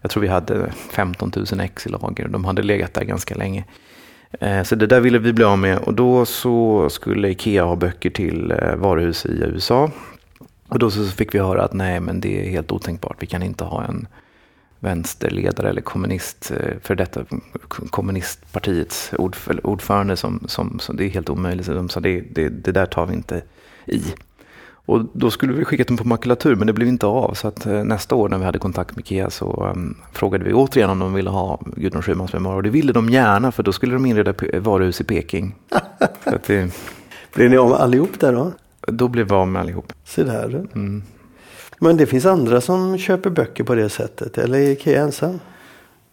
Jag 0.00 0.10
tror 0.10 0.20
vi 0.20 0.28
hade 0.28 0.72
15 0.72 1.32
000 1.36 1.60
ex 1.60 1.86
i 1.86 1.90
lager. 1.90 2.28
De 2.28 2.44
hade 2.44 2.62
legat 2.62 2.94
där 2.94 3.04
ganska 3.04 3.34
länge. 3.34 3.64
Eh, 4.40 4.62
så 4.62 4.74
det 4.74 4.86
där 4.86 5.00
ville 5.00 5.18
vi 5.18 5.32
bli 5.32 5.44
av 5.44 5.58
med 5.58 5.78
och 5.78 5.94
då 5.94 6.24
så 6.24 6.88
skulle 6.90 7.28
Ikea 7.28 7.64
ha 7.64 7.76
böcker 7.76 8.10
till 8.10 8.50
eh, 8.50 8.74
varuhus 8.76 9.26
i 9.26 9.42
USA. 9.42 9.90
Och 10.68 10.78
då 10.78 10.90
så 10.90 11.04
fick 11.04 11.34
vi 11.34 11.38
höra 11.38 11.64
att 11.64 11.72
nej 11.72 12.00
men 12.00 12.20
det 12.20 12.46
är 12.46 12.50
helt 12.50 12.72
otänkbart, 12.72 13.16
vi 13.18 13.26
kan 13.26 13.42
inte 13.42 13.64
ha 13.64 13.84
en 13.84 14.06
vänsterledare 14.80 15.68
eller 15.68 15.80
kommunist, 15.80 16.52
eh, 16.60 16.78
för 16.82 16.94
detta 16.94 17.24
kommunistpartiets 17.90 19.12
ordförande 19.62 20.16
som, 20.16 20.44
som, 20.46 20.78
som 20.78 20.96
det 20.96 21.04
är 21.04 21.08
helt 21.08 21.30
omöjligt. 21.30 21.66
De 21.66 21.88
sa 21.88 22.00
det, 22.00 22.20
det, 22.20 22.48
det 22.48 22.72
där 22.72 22.86
tar 22.86 23.06
vi 23.06 23.14
inte 23.14 23.42
i. 23.86 24.02
Och 24.86 25.00
då 25.12 25.30
skulle 25.30 25.52
vi 25.52 25.64
skickat 25.64 25.88
dem 25.88 25.96
på 25.96 26.08
makulatur 26.08 26.56
men 26.56 26.66
det 26.66 26.72
blev 26.72 26.88
inte 26.88 27.06
av. 27.06 27.34
Så 27.34 27.48
att 27.48 27.66
eh, 27.66 27.84
nästa 27.84 28.14
år 28.14 28.28
när 28.28 28.38
vi 28.38 28.44
hade 28.44 28.58
kontakt 28.58 28.96
med 28.96 29.00
Ikea 29.00 29.30
så 29.30 29.72
um, 29.74 29.96
frågade 30.12 30.44
vi 30.44 30.52
återigen 30.52 30.90
om 30.90 30.98
de 30.98 31.14
ville 31.14 31.30
ha 31.30 31.60
Gudrun 31.76 32.02
Schymans 32.02 32.32
memoarer. 32.32 32.56
Och 32.56 32.62
det 32.62 32.70
ville 32.70 32.92
de 32.92 33.10
gärna 33.10 33.52
för 33.52 33.62
då 33.62 33.72
skulle 33.72 33.94
de 33.94 34.06
inreda 34.06 34.34
varuhus 34.60 35.00
i 35.00 35.04
Peking. 35.04 35.54
så 36.24 36.34
att 36.34 36.44
det... 36.44 36.74
Blev 37.34 37.50
ni 37.50 37.56
av 37.56 37.70
med 37.70 37.78
allihop 37.78 38.20
där 38.20 38.32
då? 38.32 38.52
Då 38.80 39.08
blev 39.08 39.28
vi 39.28 39.34
av 39.34 39.48
med 39.48 39.60
allihop. 39.62 39.92
Se 40.04 40.24
där. 40.24 40.66
Mm. 40.74 41.02
Men 41.80 41.96
det 41.96 42.06
finns 42.06 42.26
andra 42.26 42.60
som 42.60 42.98
köper 42.98 43.30
böcker 43.30 43.64
på 43.64 43.74
det 43.74 43.88
sättet 43.88 44.38
eller 44.38 44.58
är 44.58 44.70
Ikea 44.70 45.02
ensam? 45.02 45.40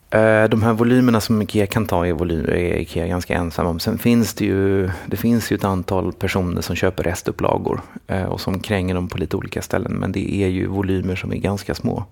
Eh, 0.10 0.44
de 0.44 0.64
här 0.64 0.74
volymerna 0.74 1.22
som 1.22 1.42
Ikea 1.42 1.68
kan 1.68 1.86
ta 1.86 2.08
är, 2.08 2.14
volym, 2.14 2.46
är 2.46 2.80
Ikea 2.80 3.08
ganska 3.08 3.34
ensam 3.34 3.68
om. 3.68 3.80
Sen 3.80 3.98
finns 3.98 4.34
det 4.34 4.46
ju, 4.46 4.90
det 5.06 5.18
finns 5.18 5.52
ju 5.52 5.56
ett 5.56 5.64
antal 5.64 6.14
personer 6.14 6.62
som 6.62 6.76
köper 6.76 7.04
restupplagor 7.04 7.82
eh, 8.08 8.24
och 8.24 8.42
som 8.42 8.60
kränger 8.60 8.96
dem 8.96 9.08
på 9.08 9.18
lite 9.18 9.38
olika 9.38 9.62
ställen. 9.62 9.94
Men 9.94 10.12
det 10.12 10.34
är 10.34 10.48
ju 10.48 10.68
volymer 10.68 11.16
som 11.16 11.32
är 11.32 11.38
ganska 11.38 11.76
små. 11.76 12.06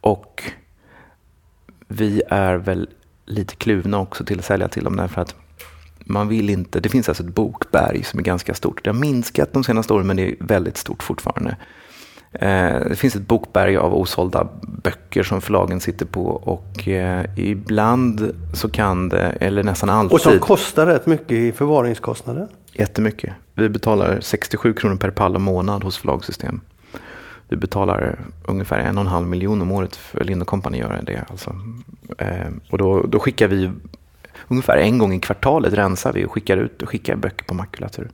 Och 0.00 0.42
vi 1.88 2.22
är 2.28 2.54
väl 2.54 2.88
lite 3.26 3.56
kluvna 3.56 3.98
också 3.98 4.24
till 4.24 4.38
att 4.38 4.44
sälja 4.44 4.68
till 4.68 4.84
dem 4.84 4.96
därför 4.96 5.20
att 5.20 5.34
man 5.98 6.28
vill 6.28 6.50
inte, 6.50 6.80
det 6.80 6.88
finns 6.88 7.08
alltså 7.08 7.22
ett 7.22 7.34
bokberg 7.34 8.04
som 8.04 8.18
är 8.18 8.24
ganska 8.24 8.54
stort. 8.54 8.84
Det 8.84 8.90
har 8.90 8.94
minskat 8.94 9.52
de 9.52 9.64
senaste 9.64 9.92
åren 9.92 10.06
men 10.06 10.16
det 10.16 10.22
är 10.22 10.34
väldigt 10.40 10.76
stort 10.76 11.02
fortfarande. 11.02 11.56
Eh, 12.32 12.80
det 12.88 12.96
finns 12.96 13.16
ett 13.16 13.28
bokberg 13.28 13.76
av 13.76 13.94
osålda 13.94 14.48
böcker 14.62 15.22
som 15.22 15.40
förlagen 15.40 15.80
sitter 15.80 16.06
på 16.06 16.26
och 16.26 16.88
eh, 16.88 17.24
ibland 17.36 18.34
så 18.52 18.68
kan 18.68 19.08
det, 19.08 19.20
eller 19.20 19.62
nästan 19.62 19.90
alltid. 19.90 20.14
Och 20.14 20.20
som 20.20 20.38
kostar 20.38 20.86
rätt 20.86 21.06
mycket 21.06 21.32
i 21.32 21.52
förvaringskostnader? 21.52 22.48
Jättemycket. 22.72 23.32
Vi 23.54 23.68
betalar 23.68 24.18
67 24.20 24.72
kronor 24.72 24.96
per 24.96 25.10
pall 25.10 25.34
och 25.34 25.40
månad 25.40 25.84
hos 25.84 25.98
förlagssystem. 25.98 26.60
Vi 27.48 27.56
betalar 27.56 28.18
ungefär 28.44 28.78
en 28.78 28.98
och 28.98 29.04
en 29.04 29.10
halv 29.10 29.26
miljon 29.26 29.62
om 29.62 29.72
året 29.72 29.96
för 29.96 30.24
Lind 30.24 30.46
Company 30.46 30.78
gör 30.78 31.00
det. 31.02 31.24
Alltså. 31.30 31.56
Eh, 32.18 32.48
och 32.70 32.78
då, 32.78 33.02
då 33.02 33.18
skickar 33.18 33.48
vi 33.48 33.70
ungefär 34.48 34.76
en 34.76 34.98
gång 34.98 35.14
i 35.14 35.20
kvartalet 35.20 35.72
rensar 35.72 36.12
vi 36.12 36.24
och 36.24 36.32
skickar 36.32 36.56
ut 36.56 36.82
och 36.82 36.88
skickar 36.88 37.16
böcker 37.16 37.44
på 37.44 37.54
makulatur. 37.54 38.10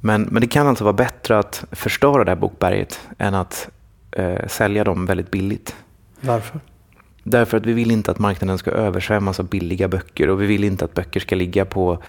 Men, 0.00 0.22
men 0.22 0.40
det 0.40 0.46
kan 0.46 0.66
alltså 0.66 0.84
vara 0.84 0.92
bättre 0.92 1.38
att 1.38 1.64
förstöra 1.72 2.24
det 2.24 2.30
här 2.30 2.36
bokberget 2.36 3.00
än 3.18 3.34
att 3.34 3.68
eh, 4.12 4.46
sälja 4.46 4.84
dem 4.84 5.06
väldigt 5.06 5.30
billigt. 5.30 5.76
Varför? 6.20 6.60
Därför 7.22 7.56
att 7.56 7.66
vi 7.66 7.72
vill 7.72 7.90
inte 7.90 8.10
att 8.10 8.18
marknaden 8.18 8.58
ska 8.58 8.70
översvämmas 8.70 9.40
av 9.40 9.46
billiga 9.48 9.88
böcker 9.88 10.30
och 10.30 10.42
vi 10.42 10.46
vill 10.46 10.64
inte 10.64 10.84
att 10.84 10.94
böcker 10.94 11.20
ska 11.20 11.36
ligga 11.36 11.64
på, 11.64 12.02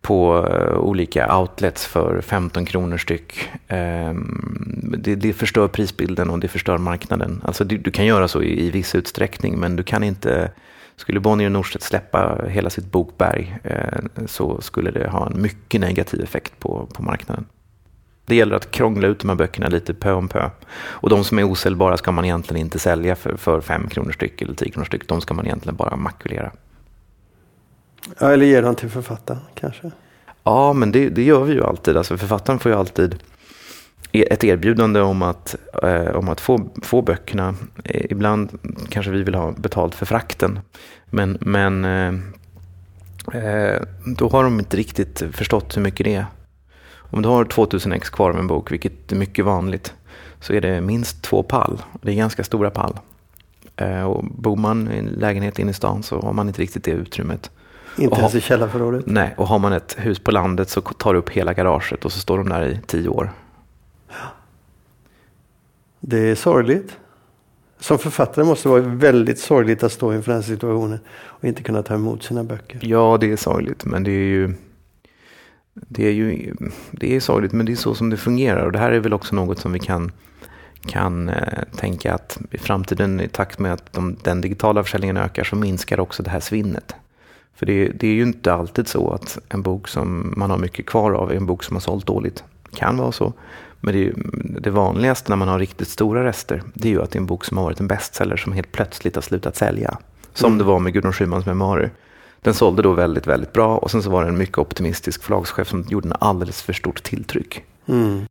på 0.00 0.36
uh, 0.36 0.78
olika 0.78 1.36
outlets 1.38 1.86
för 1.86 2.20
15 2.20 2.64
kronor 2.64 2.96
styck. 2.96 3.48
Um, 3.68 4.96
det, 4.98 5.14
det, 5.14 5.32
förstör 5.32 5.68
prisbilden 5.68 6.30
och 6.30 6.38
det 6.38 6.48
förstör 6.48 6.78
marknaden. 6.78 7.42
Alltså 7.44 7.64
du, 7.64 7.78
du 7.78 7.90
kan 7.90 8.06
göra 8.06 8.28
så 8.28 8.42
i, 8.42 8.66
i 8.66 8.70
viss 8.70 8.94
utsträckning 8.94 9.58
men 9.58 9.76
du 9.76 9.82
kan 9.82 10.04
inte 10.04 10.50
skulle 11.00 11.20
Bonnier 11.20 11.50
Norstedt 11.50 11.84
släppa 11.84 12.44
hela 12.48 12.70
sitt 12.70 12.92
bokberg 12.92 13.58
eh, 13.64 14.26
så 14.26 14.60
skulle 14.60 14.90
det 14.90 15.08
ha 15.08 15.26
en 15.26 15.42
mycket 15.42 15.80
negativ 15.80 16.20
effekt 16.20 16.58
på, 16.58 16.86
på 16.94 17.02
marknaden. 17.02 17.44
Det 18.26 18.36
gäller 18.36 18.56
att 18.56 18.70
krångla 18.70 19.08
ut 19.08 19.20
de 19.20 19.28
här 19.28 19.36
böckerna 19.36 19.68
lite 19.68 19.94
pö 19.94 20.12
om 20.12 20.28
pö. 20.28 20.50
Och 20.72 21.10
de 21.10 21.24
som 21.24 21.38
är 21.38 21.44
osäljbara 21.44 21.96
ska 21.96 22.12
man 22.12 22.24
egentligen 22.24 22.60
inte 22.60 22.78
sälja 22.78 23.16
för, 23.16 23.36
för 23.36 23.60
fem 23.60 23.88
kronor 23.88 24.12
styck 24.12 24.42
eller 24.42 24.54
tio 24.54 24.70
kronor 24.70 24.84
styck. 24.84 25.08
De 25.08 25.20
ska 25.20 25.34
man 25.34 25.46
egentligen 25.46 25.76
bara 25.76 25.96
makulera. 25.96 26.50
Ja, 28.18 28.32
eller 28.32 28.46
ge 28.46 28.60
dem 28.60 28.74
till 28.74 28.90
författaren 28.90 29.40
kanske? 29.54 29.90
Ja, 30.44 30.72
men 30.72 30.92
det, 30.92 31.08
det 31.08 31.22
gör 31.22 31.44
vi 31.44 31.52
ju 31.52 31.64
alltid. 31.64 31.96
Alltså, 31.96 32.18
författaren 32.18 32.58
får 32.58 32.72
ju 32.72 32.78
alltid 32.78 33.22
ett 34.12 34.44
erbjudande 34.44 35.00
om 35.00 35.22
att, 35.22 35.56
eh, 35.82 36.16
om 36.16 36.28
att 36.28 36.40
få, 36.40 36.70
få 36.82 37.02
böckerna. 37.02 37.54
Eh, 37.84 38.06
ibland 38.10 38.58
kanske 38.88 39.12
vi 39.12 39.22
vill 39.22 39.34
ha 39.34 39.52
betalt 39.52 39.94
för 39.94 40.06
frakten. 40.06 40.58
Men, 41.06 41.38
men 41.40 41.84
eh, 41.84 42.14
eh 43.34 43.82
då 44.04 44.28
har 44.28 44.44
de 44.44 44.58
inte 44.58 44.76
riktigt 44.76 45.22
förstått 45.32 45.76
hur 45.76 45.82
mycket 45.82 46.04
det 46.04 46.14
är. 46.14 46.26
Om 46.96 47.22
du 47.22 47.28
har 47.28 47.44
2000 47.44 47.92
ex 47.92 48.10
kvar 48.10 48.30
av 48.30 48.38
en 48.38 48.46
bok, 48.46 48.72
vilket 48.72 49.12
är 49.12 49.16
mycket 49.16 49.44
vanligt, 49.44 49.94
så 50.40 50.52
är 50.52 50.60
det 50.60 50.80
minst 50.80 51.22
två 51.22 51.42
pall. 51.42 51.82
Det 52.02 52.10
är 52.10 52.14
ganska 52.14 52.44
stora 52.44 52.70
pall. 52.70 52.98
Eh, 53.76 54.02
och 54.02 54.24
bor 54.24 54.56
man 54.56 54.92
i 54.92 54.98
en 54.98 55.06
lägenhet 55.06 55.58
inne 55.58 55.70
i 55.70 55.74
stan 55.74 56.02
så 56.02 56.20
har 56.20 56.32
man 56.32 56.48
inte 56.48 56.62
riktigt 56.62 56.84
det 56.84 56.90
utrymmet. 56.90 57.50
Inte 57.98 58.20
ens 58.20 58.34
i 58.34 58.40
källarförrådet? 58.40 59.06
Nej, 59.06 59.34
och 59.36 59.46
har 59.46 59.58
man 59.58 59.72
ett 59.72 59.96
hus 59.98 60.18
på 60.18 60.30
landet 60.30 60.68
så 60.68 60.80
tar 60.80 61.12
du 61.12 61.18
upp 61.18 61.30
hela 61.30 61.52
garaget 61.54 62.04
och 62.04 62.12
så 62.12 62.18
står 62.18 62.38
de 62.38 62.48
där 62.48 62.66
i 62.66 62.80
tio 62.86 63.08
år. 63.08 63.30
Det 66.00 66.18
är 66.18 66.34
sorgligt. 66.34 66.96
Som 67.78 67.98
författare 67.98 68.44
måste 68.44 68.68
det 68.68 68.72
vara 68.72 68.82
väldigt 68.82 69.38
sorgligt 69.38 69.82
att 69.82 69.92
stå 69.92 70.14
inför 70.14 70.32
den 70.32 70.42
situationen 70.42 70.98
och 71.10 71.44
inte 71.44 71.62
kunna 71.62 71.82
ta 71.82 71.94
emot 71.94 72.22
sina 72.22 72.44
böcker. 72.44 72.78
Ja, 72.82 73.18
det 73.20 73.32
är 73.32 73.36
sorgligt, 73.36 73.84
men 73.84 74.04
det 74.04 74.10
är 74.10 74.28
ju 74.28 74.54
det 75.74 76.06
är 76.06 76.12
ju 76.12 76.54
det 76.90 77.16
är 77.16 77.20
sorgligt, 77.20 77.52
men 77.52 77.66
det 77.66 77.72
är 77.72 77.76
så 77.76 77.94
som 77.94 78.10
det 78.10 78.16
fungerar. 78.16 78.66
Och 78.66 78.72
det 78.72 78.78
här 78.78 78.92
är 78.92 79.00
väl 79.00 79.12
också 79.12 79.34
något 79.34 79.58
som 79.58 79.72
vi 79.72 79.78
kan, 79.78 80.12
kan 80.86 81.28
eh, 81.28 81.62
tänka 81.76 82.14
att 82.14 82.38
i 82.50 82.58
framtiden 82.58 83.20
i 83.20 83.28
takt 83.28 83.58
med 83.58 83.72
att 83.72 83.92
de, 83.92 84.16
den 84.22 84.40
digitala 84.40 84.82
försäljningen 84.82 85.16
ökar 85.16 85.44
så 85.44 85.56
minskar 85.56 86.00
också 86.00 86.22
det 86.22 86.30
här 86.30 86.40
svinnet. 86.40 86.94
För 87.54 87.66
det, 87.66 87.88
det, 87.88 88.06
är 88.06 88.12
ju 88.12 88.22
inte 88.22 88.52
alltid 88.52 88.88
så 88.88 89.12
att 89.12 89.38
en 89.48 89.62
bok 89.62 89.88
som 89.88 90.34
man 90.36 90.50
har 90.50 90.58
mycket 90.58 90.86
kvar 90.86 91.12
av 91.12 91.30
är 91.30 91.36
en 91.36 91.46
bok 91.46 91.64
som 91.64 91.76
har 91.76 91.80
sålt 91.80 92.06
dåligt. 92.06 92.44
kan 92.74 92.96
vara 92.96 93.12
så. 93.12 93.32
Men 93.80 93.94
det, 93.94 94.00
ju, 94.00 94.14
det 94.60 94.70
vanligaste 94.70 95.30
när 95.30 95.36
man 95.36 95.48
har 95.48 95.58
riktigt 95.58 95.88
stora 95.88 96.24
rester, 96.24 96.62
det 96.74 96.88
är 96.88 96.92
ju 96.92 97.02
att 97.02 97.10
det 97.10 97.16
är 97.16 97.20
en 97.20 97.26
bok 97.26 97.44
som 97.44 97.56
har 97.56 97.64
varit 97.64 97.80
en 97.80 97.88
bestseller 97.88 98.36
som 98.36 98.52
helt 98.52 98.72
plötsligt 98.72 99.14
har 99.14 99.22
slutat 99.22 99.56
sälja. 99.56 99.98
Som 100.34 100.46
mm. 100.46 100.58
det 100.58 100.64
var 100.64 100.78
med 100.78 100.92
Gudrun 100.92 101.12
Schymans 101.12 101.46
memoarer. 101.46 101.90
Den 102.40 102.54
sålde 102.54 102.82
då 102.82 102.92
väldigt, 102.92 103.26
väldigt 103.26 103.52
bra 103.52 103.76
och 103.76 103.90
sen 103.90 104.02
så 104.02 104.10
var 104.10 104.22
det 104.22 104.28
en 104.28 104.38
mycket 104.38 104.58
optimistisk 104.58 105.22
förlagschef 105.22 105.68
som 105.68 105.84
gjorde 105.88 106.08
en 106.08 106.14
alldeles 106.20 106.62
för 106.62 106.72
stort 106.72 107.02
tilltryck. 107.02 107.64
Mm. 107.86 108.26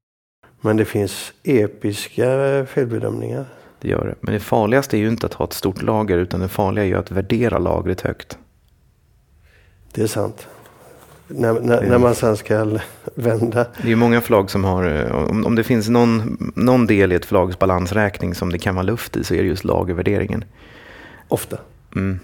Men 0.62 0.78
det 0.78 0.86
finns 0.86 1.34
episka 1.44 2.26
felbedömningar. 2.66 3.46
Det 3.80 3.88
gör 3.88 4.06
det. 4.06 4.16
Men 4.22 4.34
det 4.34 4.40
farligaste 4.40 4.98
är 4.98 5.00
ju 5.00 5.08
inte 5.08 5.26
att 5.26 5.34
ha 5.34 5.46
ett 5.46 5.54
stort 5.54 5.82
lager 5.82 6.18
utan 6.18 6.40
det 6.40 6.48
farliga 6.48 6.84
är 6.84 6.88
ju 6.88 6.96
att 6.96 7.12
värdera 7.12 7.58
lagret 7.58 8.02
högt. 8.02 8.38
Det 9.94 10.02
är 10.02 10.08
sant. 10.08 10.48
När, 11.32 11.54
när, 11.54 11.82
när, 11.82 11.98
man 11.98 12.16
sen 12.16 12.38
ska 12.38 12.80
vända. 13.16 13.66
Det 13.78 13.84
är 13.84 13.90
ju 13.90 13.96
många 13.96 14.22
förlag 14.22 14.52
som 14.52 14.64
har, 14.64 14.84
eh, 14.84 15.30
om, 15.30 15.46
om 15.46 15.56
det 15.56 15.64
finns 15.64 15.90
någon, 15.90 16.38
någon 16.56 16.88
del 16.88 17.12
i 17.12 17.16
ett 17.16 17.26
förlags 17.26 17.60
balansräkning 17.60 18.36
som 18.36 18.52
det 18.52 18.60
kan 18.60 18.76
vara 18.76 18.84
luft 18.84 19.18
i 19.18 19.24
så 19.24 19.34
är 19.34 19.42
det 19.42 19.48
just 19.48 19.64
lagervärderingen. 19.64 20.44
Ofta. 21.28 21.58
Mm. 21.96 22.20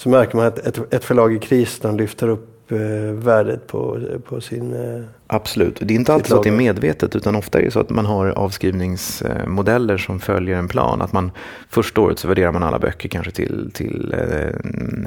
Så 0.00 0.08
märker 0.08 0.36
man 0.36 0.46
att 0.46 0.58
ett, 0.58 0.94
ett 0.94 1.04
förlag 1.04 1.34
i 1.34 1.38
kris, 1.38 1.78
de 1.80 1.96
lyfter 1.96 2.28
upp 2.28 2.55
Eh, 2.68 3.12
värdet 3.12 3.66
på, 3.66 4.00
på 4.28 4.40
sin... 4.40 4.74
Eh, 4.74 5.04
Absolut. 5.26 5.78
Det 5.80 5.94
är 5.94 5.96
inte 5.96 6.14
alltid 6.14 6.26
så 6.26 6.36
att 6.36 6.42
det 6.42 6.48
är 6.48 6.56
medvetet 6.56 7.16
utter 7.16 7.36
ofta 7.36 7.58
är 7.58 7.62
det 7.62 7.70
så 7.70 7.80
att 7.80 7.90
man 7.90 8.06
har 8.06 8.26
avskrivningsmodeller 8.26 9.98
som 9.98 10.20
följer 10.20 10.56
en 10.56 10.68
plan. 10.68 11.02
Att 11.02 11.12
man 11.12 11.30
första 11.68 12.00
året 12.00 12.18
så 12.18 12.28
värderar 12.28 12.52
man 12.52 12.62
alla 12.62 12.78
böcker 12.78 13.08
kanske 13.08 13.32
till, 13.32 13.70
till 13.74 14.14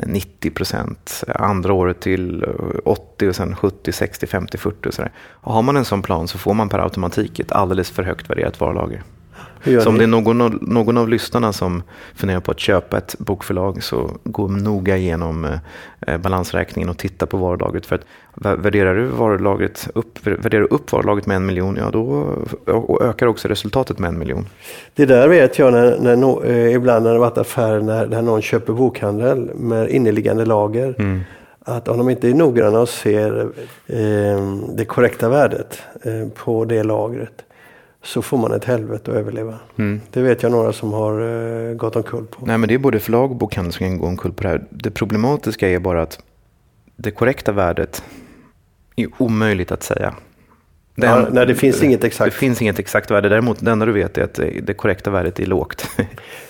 90 0.08 0.50
eh, 0.50 0.54
procent. 0.54 1.24
Andra 1.28 1.74
året 1.74 2.00
till 2.00 2.46
80 2.84 3.30
och 3.30 3.36
sen 3.36 3.56
70, 3.56 3.92
60, 3.92 4.28
50, 4.28 4.58
40 4.58 4.90
och 4.90 4.94
sådär. 4.94 5.12
Och 5.18 5.54
har 5.54 5.62
man 5.62 5.78
en 5.78 5.86
sån 5.86 6.02
plan 6.02 6.28
så 6.28 6.38
får 6.38 6.54
man 6.54 6.70
per 6.70 6.80
automatik 6.80 7.40
ett 7.40 7.52
alldeles 7.52 7.90
för 7.90 8.04
högt 8.04 8.30
värderat 8.30 8.60
varulager. 8.60 9.04
Så 9.64 9.90
om 9.90 9.98
det 9.98 10.04
är 10.04 10.08
någon 10.08 10.42
av, 10.42 10.58
någon 10.62 10.98
av 10.98 11.10
lyssnarna 11.10 11.54
som 11.54 11.84
funderar 12.16 12.40
på 12.40 12.52
att 12.52 12.60
köpa 12.60 12.98
ett 12.98 13.16
bokförlag 13.20 13.84
så 13.84 14.12
gå 14.24 14.48
noga 14.48 14.98
igenom 14.98 15.48
eh, 16.08 16.18
balansräkningen 16.18 16.90
och 16.90 16.98
titta 16.98 17.26
på 17.26 17.38
varulagret. 17.38 17.86
För 17.86 17.96
att 17.96 18.06
värderar 18.34 18.96
du 18.96 19.06
varulagret 19.06 19.90
upp, 19.94 20.28
värderar 20.28 20.62
du 20.62 20.68
upp 20.68 20.92
varulagret 20.92 21.26
med 21.26 21.38
en 21.38 21.46
miljon, 21.46 21.76
ja 21.76 21.90
då 21.92 22.36
ökar 23.02 23.28
också 23.28 23.48
resultatet 23.48 24.00
med 24.00 24.08
en 24.08 24.20
miljon. 24.20 24.46
Det 24.96 25.06
där 25.06 25.28
vet 25.28 25.60
jag 25.60 25.74
när, 25.74 25.98
när 26.00 26.16
no, 26.16 26.44
eh, 26.44 26.76
ibland 26.76 27.06
när 27.06 27.14
det 27.14 27.20
varit 27.20 27.38
affärer 27.38 27.82
när, 27.82 28.08
när 28.08 28.22
någon 28.22 28.42
köper 28.42 28.74
bokhandel 28.74 29.52
med 29.56 29.90
inneliggande 29.90 30.46
lager. 30.46 30.96
Mm. 31.00 31.22
Att 31.60 31.88
om 31.88 31.98
de 31.98 32.10
inte 32.10 32.30
är 32.30 32.34
noggranna 32.34 32.80
och 32.80 32.90
ser 32.90 33.42
eh, 33.88 34.58
det 34.76 34.86
korrekta 34.86 35.30
värdet 35.30 35.82
eh, 36.04 36.28
på 36.36 36.66
det 36.66 36.84
lagret 36.84 37.44
så 38.04 38.22
får 38.22 38.38
man 38.38 38.54
ett 38.54 38.66
helvete 38.66 39.12
att 39.12 39.18
överleva. 39.18 39.60
Mm. 39.78 40.02
Det 40.12 40.22
vet 40.22 40.44
jag 40.44 40.52
några 40.52 40.74
som 40.74 40.94
har 40.94 41.22
uh, 41.22 41.76
gått 41.76 41.96
omkull 41.96 42.26
på. 42.26 42.46
Nej, 42.46 42.58
men 42.58 42.68
det 42.68 42.74
är 42.74 42.80
både 42.80 43.00
förlag 43.00 43.32
och 43.32 43.38
bokhandel 43.38 43.74
som 43.74 43.88
kan 43.88 43.98
gå 43.98 44.08
omkull 44.08 44.34
på 44.34 44.44
det 44.44 44.50
här. 44.50 44.64
Det 44.70 44.92
problematiska 44.92 45.70
är 45.70 45.80
bara 45.80 46.02
att 46.02 46.20
det 46.96 47.12
korrekta 47.12 47.52
värdet 47.52 48.04
är 48.96 49.08
omöjligt 49.18 49.72
att 49.72 49.84
säga. 49.84 50.14
Den, 50.96 51.10
ja, 51.10 51.28
nej, 51.32 51.46
det 51.46 51.56
finns 51.56 51.84
inget 51.84 52.04
exakt. 52.04 52.34
Det 52.34 52.38
finns 52.38 52.62
inget 52.62 52.80
exakt 52.80 53.12
värde. 53.12 53.30
Däremot 53.30 53.66
det 53.66 53.72
enda 53.72 53.86
du 53.86 53.92
vet 53.92 54.18
är 54.18 54.24
att 54.24 54.40
det 54.64 54.74
korrekta 54.74 55.10
värdet 55.10 55.40
är 55.40 55.46
lågt. 55.46 55.90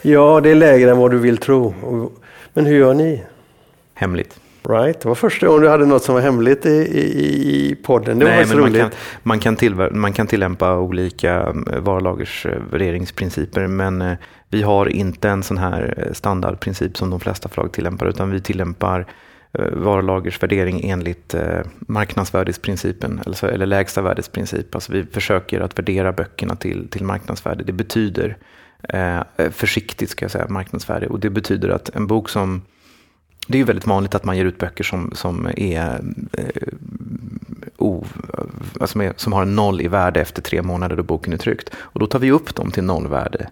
ja, 0.02 0.42
det 0.44 0.50
är 0.50 0.56
lägre 0.56 0.92
än 0.92 0.98
vad 0.98 1.12
du 1.12 1.18
vill 1.18 1.38
tro. 1.38 1.74
Men 2.54 2.66
hur 2.66 2.78
gör 2.78 2.94
ni? 2.94 3.24
Hemligt. 3.94 4.40
Right. 4.64 5.00
Det 5.00 5.08
var 5.08 5.16
första 5.16 5.48
gången 5.48 5.62
du 5.62 5.70
hade 5.70 5.86
något 5.86 6.04
som 6.04 6.16
var 6.16 6.22
hemligt 6.22 6.66
i, 6.66 6.70
i, 6.70 7.72
i 7.72 7.76
podden. 7.76 8.20
Det 8.20 8.26
Nej, 8.26 8.46
var 8.46 8.56
men 8.56 8.64
roligt. 8.64 8.82
Man 8.82 8.90
kan, 8.90 9.00
man, 9.24 9.40
kan 9.40 9.56
till, 9.56 9.76
man 9.76 10.14
kan 10.14 10.28
tillämpa 10.28 10.78
olika 10.78 11.54
eh, 11.72 11.80
varulagersvärderingsprinciper 11.80 13.68
men 13.68 14.02
eh, 14.02 14.18
vi 14.50 14.62
har 14.62 14.86
inte 14.86 15.30
en 15.30 15.44
sån 15.44 15.58
här 15.58 15.94
eh, 15.98 16.14
standardprincip 16.14 16.98
som 16.98 17.10
de 17.10 17.20
flesta 17.20 17.50
förlag 17.50 17.72
tillämpar 17.72 18.06
utan 18.06 18.32
vi 18.32 18.42
tillämpar 18.42 19.06
varulagersvärdering 19.72 20.90
enligt 20.90 21.36
marknadsvärdesprincipen 21.80 23.22
eller, 23.26 23.46
eller 23.46 23.66
lägsta 23.66 24.02
värdesprincip. 24.02 24.76
Alltså 24.76 24.92
vi 24.92 25.06
försöker 25.06 25.62
att 25.62 25.80
värdera 25.80 26.12
böckerna 26.12 26.56
till, 26.56 26.88
till 26.90 27.04
marknadsvärde. 27.04 27.64
Det 27.64 27.74
betyder 27.74 28.38
eh, 28.84 29.22
försiktigt 29.52 30.10
ska 30.10 30.26
jag 30.26 30.32
säga 30.32 30.48
marknadsvärde 30.50 31.08
och 31.08 31.20
det 31.20 31.30
betyder 31.30 31.70
att 31.70 31.90
en 31.90 32.08
bok 32.08 32.30
som 32.30 32.62
det 33.50 33.56
är 33.56 33.60
ju 33.60 33.66
väldigt 33.66 33.88
vanligt 33.88 34.16
att 34.16 34.24
man 34.24 34.38
ger 34.38 34.46
ut 34.46 34.58
böcker 34.58 34.84
som, 34.84 35.12
som, 35.16 35.50
är, 35.58 36.02
eh, 36.34 36.74
o, 37.78 38.06
alltså 38.80 39.14
som 39.16 39.34
har 39.34 39.46
noll 39.46 39.82
i 39.82 39.88
värde 39.88 40.22
efter 40.22 40.42
tre 40.42 40.62
månader 40.62 40.96
då 40.96 41.04
boken 41.04 41.34
är 41.34 41.38
tryckt. 41.38 41.70
Och 41.76 42.00
då 42.00 42.08
tar 42.08 42.20
vi 42.20 42.32
upp 42.32 42.56
dem 42.56 42.72
till 42.72 42.84
nollvärde. 42.84 43.50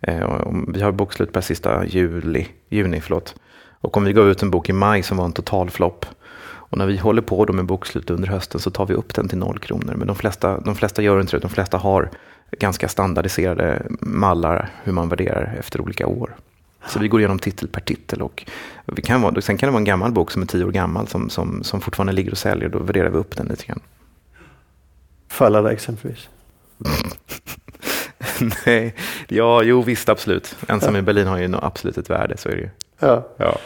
Eh, 0.00 0.52
vi 0.68 0.82
har 0.82 0.92
bokslut 0.92 1.32
per 1.32 1.40
sista 1.40 1.86
juli, 1.86 2.46
juni. 2.68 3.00
Förlåt. 3.00 3.34
Och 3.80 3.96
om 3.96 4.04
vi 4.04 4.12
gav 4.12 4.28
ut 4.28 4.42
en 4.42 4.50
bok 4.50 4.68
i 4.68 4.72
maj 4.72 5.02
som 5.02 5.16
var 5.16 5.24
en 5.24 5.32
totalflopp 5.32 6.06
och 6.44 6.78
när 6.78 6.86
vi 6.86 6.96
håller 6.96 7.22
på 7.22 7.44
då 7.44 7.52
med 7.52 7.64
bokslut 7.64 8.10
under 8.10 8.28
hösten 8.28 8.60
så 8.60 8.70
tar 8.70 8.86
vi 8.86 8.94
upp 8.94 9.14
den 9.14 9.28
till 9.28 9.38
noll 9.38 9.58
kronor. 9.58 9.94
Men 9.96 10.06
de 10.06 10.16
flesta, 10.16 10.60
de 10.60 10.74
flesta 10.74 11.02
gör 11.02 11.20
inte 11.20 11.36
det. 11.36 11.40
De 11.40 11.50
flesta 11.50 11.78
har 11.78 12.10
ganska 12.58 12.88
standardiserade 12.88 13.82
mallar 14.00 14.70
hur 14.82 14.92
man 14.92 15.08
värderar 15.08 15.56
efter 15.58 15.80
olika 15.80 16.06
år. 16.06 16.36
Så 16.88 16.98
vi 16.98 17.08
går 17.08 17.20
igenom 17.20 17.38
titel 17.38 17.68
per 17.68 17.80
titel. 17.80 18.22
Och 18.22 18.46
vi 18.86 19.02
kan 19.02 19.22
vara, 19.22 19.40
sen 19.40 19.58
kan 19.58 19.66
det 19.66 19.70
vara 19.70 19.80
en 19.80 19.84
gammal 19.84 20.12
bok 20.12 20.30
som 20.30 20.42
är 20.42 20.46
tio 20.46 20.64
år 20.64 20.72
gammal 20.72 21.08
som, 21.08 21.30
som, 21.30 21.64
som 21.64 21.80
fortfarande 21.80 22.12
ligger 22.12 22.30
och 22.30 22.38
säljer. 22.38 22.68
Då 22.68 22.78
värderar 22.78 23.10
vi 23.10 23.18
upp 23.18 23.36
den 23.36 23.46
lite 23.46 23.66
grann. 23.66 23.80
Fallada 25.28 25.72
exempelvis? 25.72 26.28
Nej, 28.66 28.94
ja, 29.28 29.62
jo 29.62 29.82
visst 29.82 30.08
absolut. 30.08 30.56
Ensam 30.68 30.94
ja. 30.94 30.98
i 30.98 31.02
Berlin 31.02 31.26
har 31.26 31.38
ju 31.38 31.56
absolut 31.62 31.98
ett 31.98 32.10
värde, 32.10 32.36
så 32.36 32.48
är 32.48 32.52
det 32.52 32.60
ju. 32.60 32.70
Ja. 32.98 33.28
ja. 33.36 33.58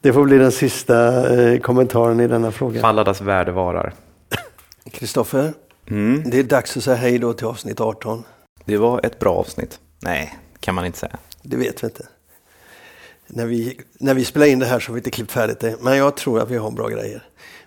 Det 0.00 0.12
får 0.12 0.24
bli 0.24 0.38
den 0.38 0.52
sista 0.52 1.28
eh, 1.40 1.60
kommentaren 1.60 2.20
i 2.20 2.28
denna 2.28 2.50
fråga. 2.50 2.80
Falladas 2.80 3.20
värde 3.20 3.52
varar. 3.52 3.92
Kristoffer, 4.92 5.52
mm. 5.86 6.30
det 6.30 6.38
är 6.38 6.42
dags 6.42 6.76
att 6.76 6.82
säga 6.82 6.96
hej 6.96 7.18
då 7.18 7.32
till 7.32 7.46
avsnitt 7.46 7.80
18. 7.80 8.24
Det 8.64 8.76
var 8.76 9.00
ett 9.06 9.18
bra 9.18 9.34
avsnitt. 9.34 9.80
Nej, 10.00 10.38
kan 10.60 10.74
man 10.74 10.86
inte 10.86 10.98
säga. 10.98 11.18
Det 11.42 11.56
vet 11.56 11.82
vi 11.82 11.86
inte 11.86 12.06
när 13.26 13.46
vi, 13.46 13.80
när 13.98 14.14
vi 14.14 14.24
spelar 14.24 14.46
in 14.46 14.58
det 14.58 14.66
här 14.66 14.80
så 14.80 14.90
har 14.90 14.94
vi 14.94 14.98
inte 14.98 15.10
klippt 15.10 15.32
färdigt 15.32 15.60
det. 15.60 15.76
Men 15.80 15.96
jag 15.96 16.16
tror 16.16 16.40
att 16.40 16.50
vi 16.50 16.56
har 16.56 16.70
bra 16.70 16.88
grejer. 16.88 17.22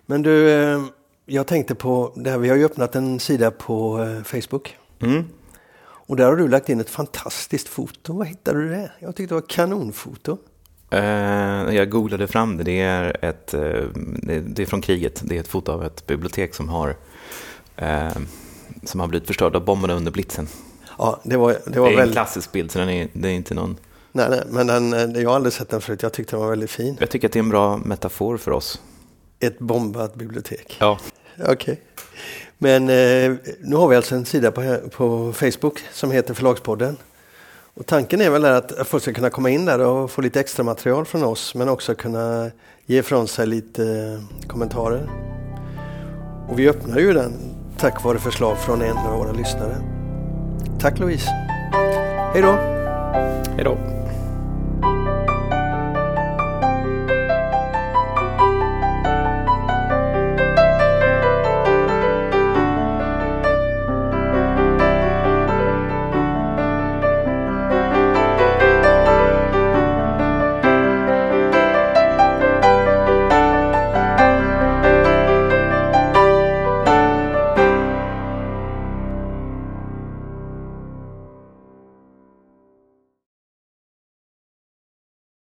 Men 0.05 0.21
du, 0.21 0.49
eh, 0.49 0.81
jag 1.25 1.47
tänkte 1.47 1.75
på 1.75 2.13
det 2.15 2.29
här. 2.29 2.37
Vi 2.37 2.49
har 2.49 2.55
ju 2.55 2.65
öppnat 2.65 2.95
en 2.95 3.19
sida 3.19 3.51
på 3.51 4.03
eh, 4.03 4.23
Facebook. 4.23 4.77
Mm. 4.99 5.23
Och 6.07 6.15
där 6.15 6.25
har 6.25 6.35
du 6.35 6.47
lagt 6.47 6.69
in 6.69 6.79
ett 6.79 6.89
fantastiskt 6.89 7.67
foto. 7.67 8.13
Vad 8.13 8.27
hittade 8.27 8.59
du 8.59 8.69
det? 8.69 8.91
Jag 8.99 9.15
tyckte 9.15 9.35
det 9.35 9.41
var 9.41 9.47
kanonfoto. 9.47 10.37
Uh, 10.93 11.75
jag 11.75 11.89
googlade 11.89 12.27
fram 12.27 12.57
det. 12.57 12.63
Det 12.63 12.81
är, 12.81 13.25
ett, 13.25 13.53
uh, 13.53 13.89
det 14.45 14.59
är 14.59 14.65
från 14.65 14.81
kriget. 14.81 15.21
Det 15.23 15.35
är 15.35 15.39
ett 15.39 15.47
foto 15.47 15.71
av 15.71 15.83
ett 15.83 16.07
bibliotek 16.07 16.55
som 16.55 16.69
har, 16.69 16.89
uh, 17.81 18.17
som 18.83 18.99
har 18.99 19.07
blivit 19.07 19.27
förstört 19.27 19.55
av 19.55 19.65
bomberna 19.65 19.93
under 19.93 20.11
blitzen. 20.11 20.47
Ja, 20.97 21.21
det, 21.23 21.37
var, 21.37 21.57
det, 21.65 21.79
var 21.79 21.87
det 21.87 21.93
är 21.93 21.97
väl... 21.97 22.07
en 22.07 22.13
klassisk 22.13 22.51
bild, 22.51 22.71
så 22.71 22.79
den 22.79 22.89
är, 22.89 23.07
det 23.13 23.29
är 23.29 23.33
inte 23.33 23.53
någon 23.53 23.77
Nej, 24.15 24.29
nej, 24.29 24.43
men 24.49 24.67
den, 24.67 24.93
eh, 24.93 25.21
jag 25.21 25.29
har 25.29 25.35
aldrig 25.35 25.53
sett 25.53 25.69
den 25.69 25.81
förut. 25.81 26.03
Jag 26.03 26.13
tyckte 26.13 26.35
den 26.35 26.39
var 26.39 26.49
väldigt 26.49 26.71
fin. 26.71 26.97
Jag 26.99 27.09
tycker 27.09 27.27
att 27.27 27.31
det 27.31 27.39
är 27.39 27.43
en 27.43 27.49
bra 27.49 27.77
metafor 27.77 28.37
för 28.37 28.51
oss. 28.51 28.81
Ett 29.39 29.59
bombat 29.59 30.15
bibliotek. 30.15 30.77
Ja. 30.79 30.99
Okej. 31.39 31.53
Okay. 31.53 31.75
Men 32.57 32.83
eh, 32.83 33.37
nu 33.59 33.75
har 33.75 33.87
vi 33.87 33.95
alltså 33.95 34.15
en 34.15 34.25
sida 34.25 34.51
på, 34.51 34.77
på 34.91 35.33
Facebook 35.33 35.79
som 35.91 36.11
heter 36.11 36.33
Förlagspodden. 36.33 36.97
Och 37.73 37.85
tanken 37.85 38.21
är 38.21 38.29
väl 38.29 38.45
att 38.45 38.87
folk 38.87 39.03
ska 39.03 39.13
kunna 39.13 39.29
komma 39.29 39.49
in 39.49 39.65
där 39.65 39.79
och 39.79 40.11
få 40.11 40.21
lite 40.21 40.39
extra 40.39 40.63
material 40.63 41.05
från 41.05 41.23
oss 41.23 41.55
men 41.55 41.69
också 41.69 41.95
kunna 41.95 42.51
ge 42.85 42.99
ifrån 42.99 43.27
sig 43.27 43.47
lite 43.47 43.83
eh, 43.83 44.47
kommentarer. 44.47 45.09
Och 46.49 46.59
vi 46.59 46.69
öppnar 46.69 46.99
ju 46.99 47.13
den 47.13 47.33
tack 47.77 48.03
vare 48.03 48.19
förslag 48.19 48.57
från 48.57 48.81
en 48.81 48.97
av 48.97 49.17
våra 49.17 49.31
lyssnare. 49.31 49.77
Tack 50.79 50.99
Louise. 50.99 51.29
Hej 52.33 52.41
då! 52.41 52.51
Hej 53.55 53.63
då! 53.63 54.04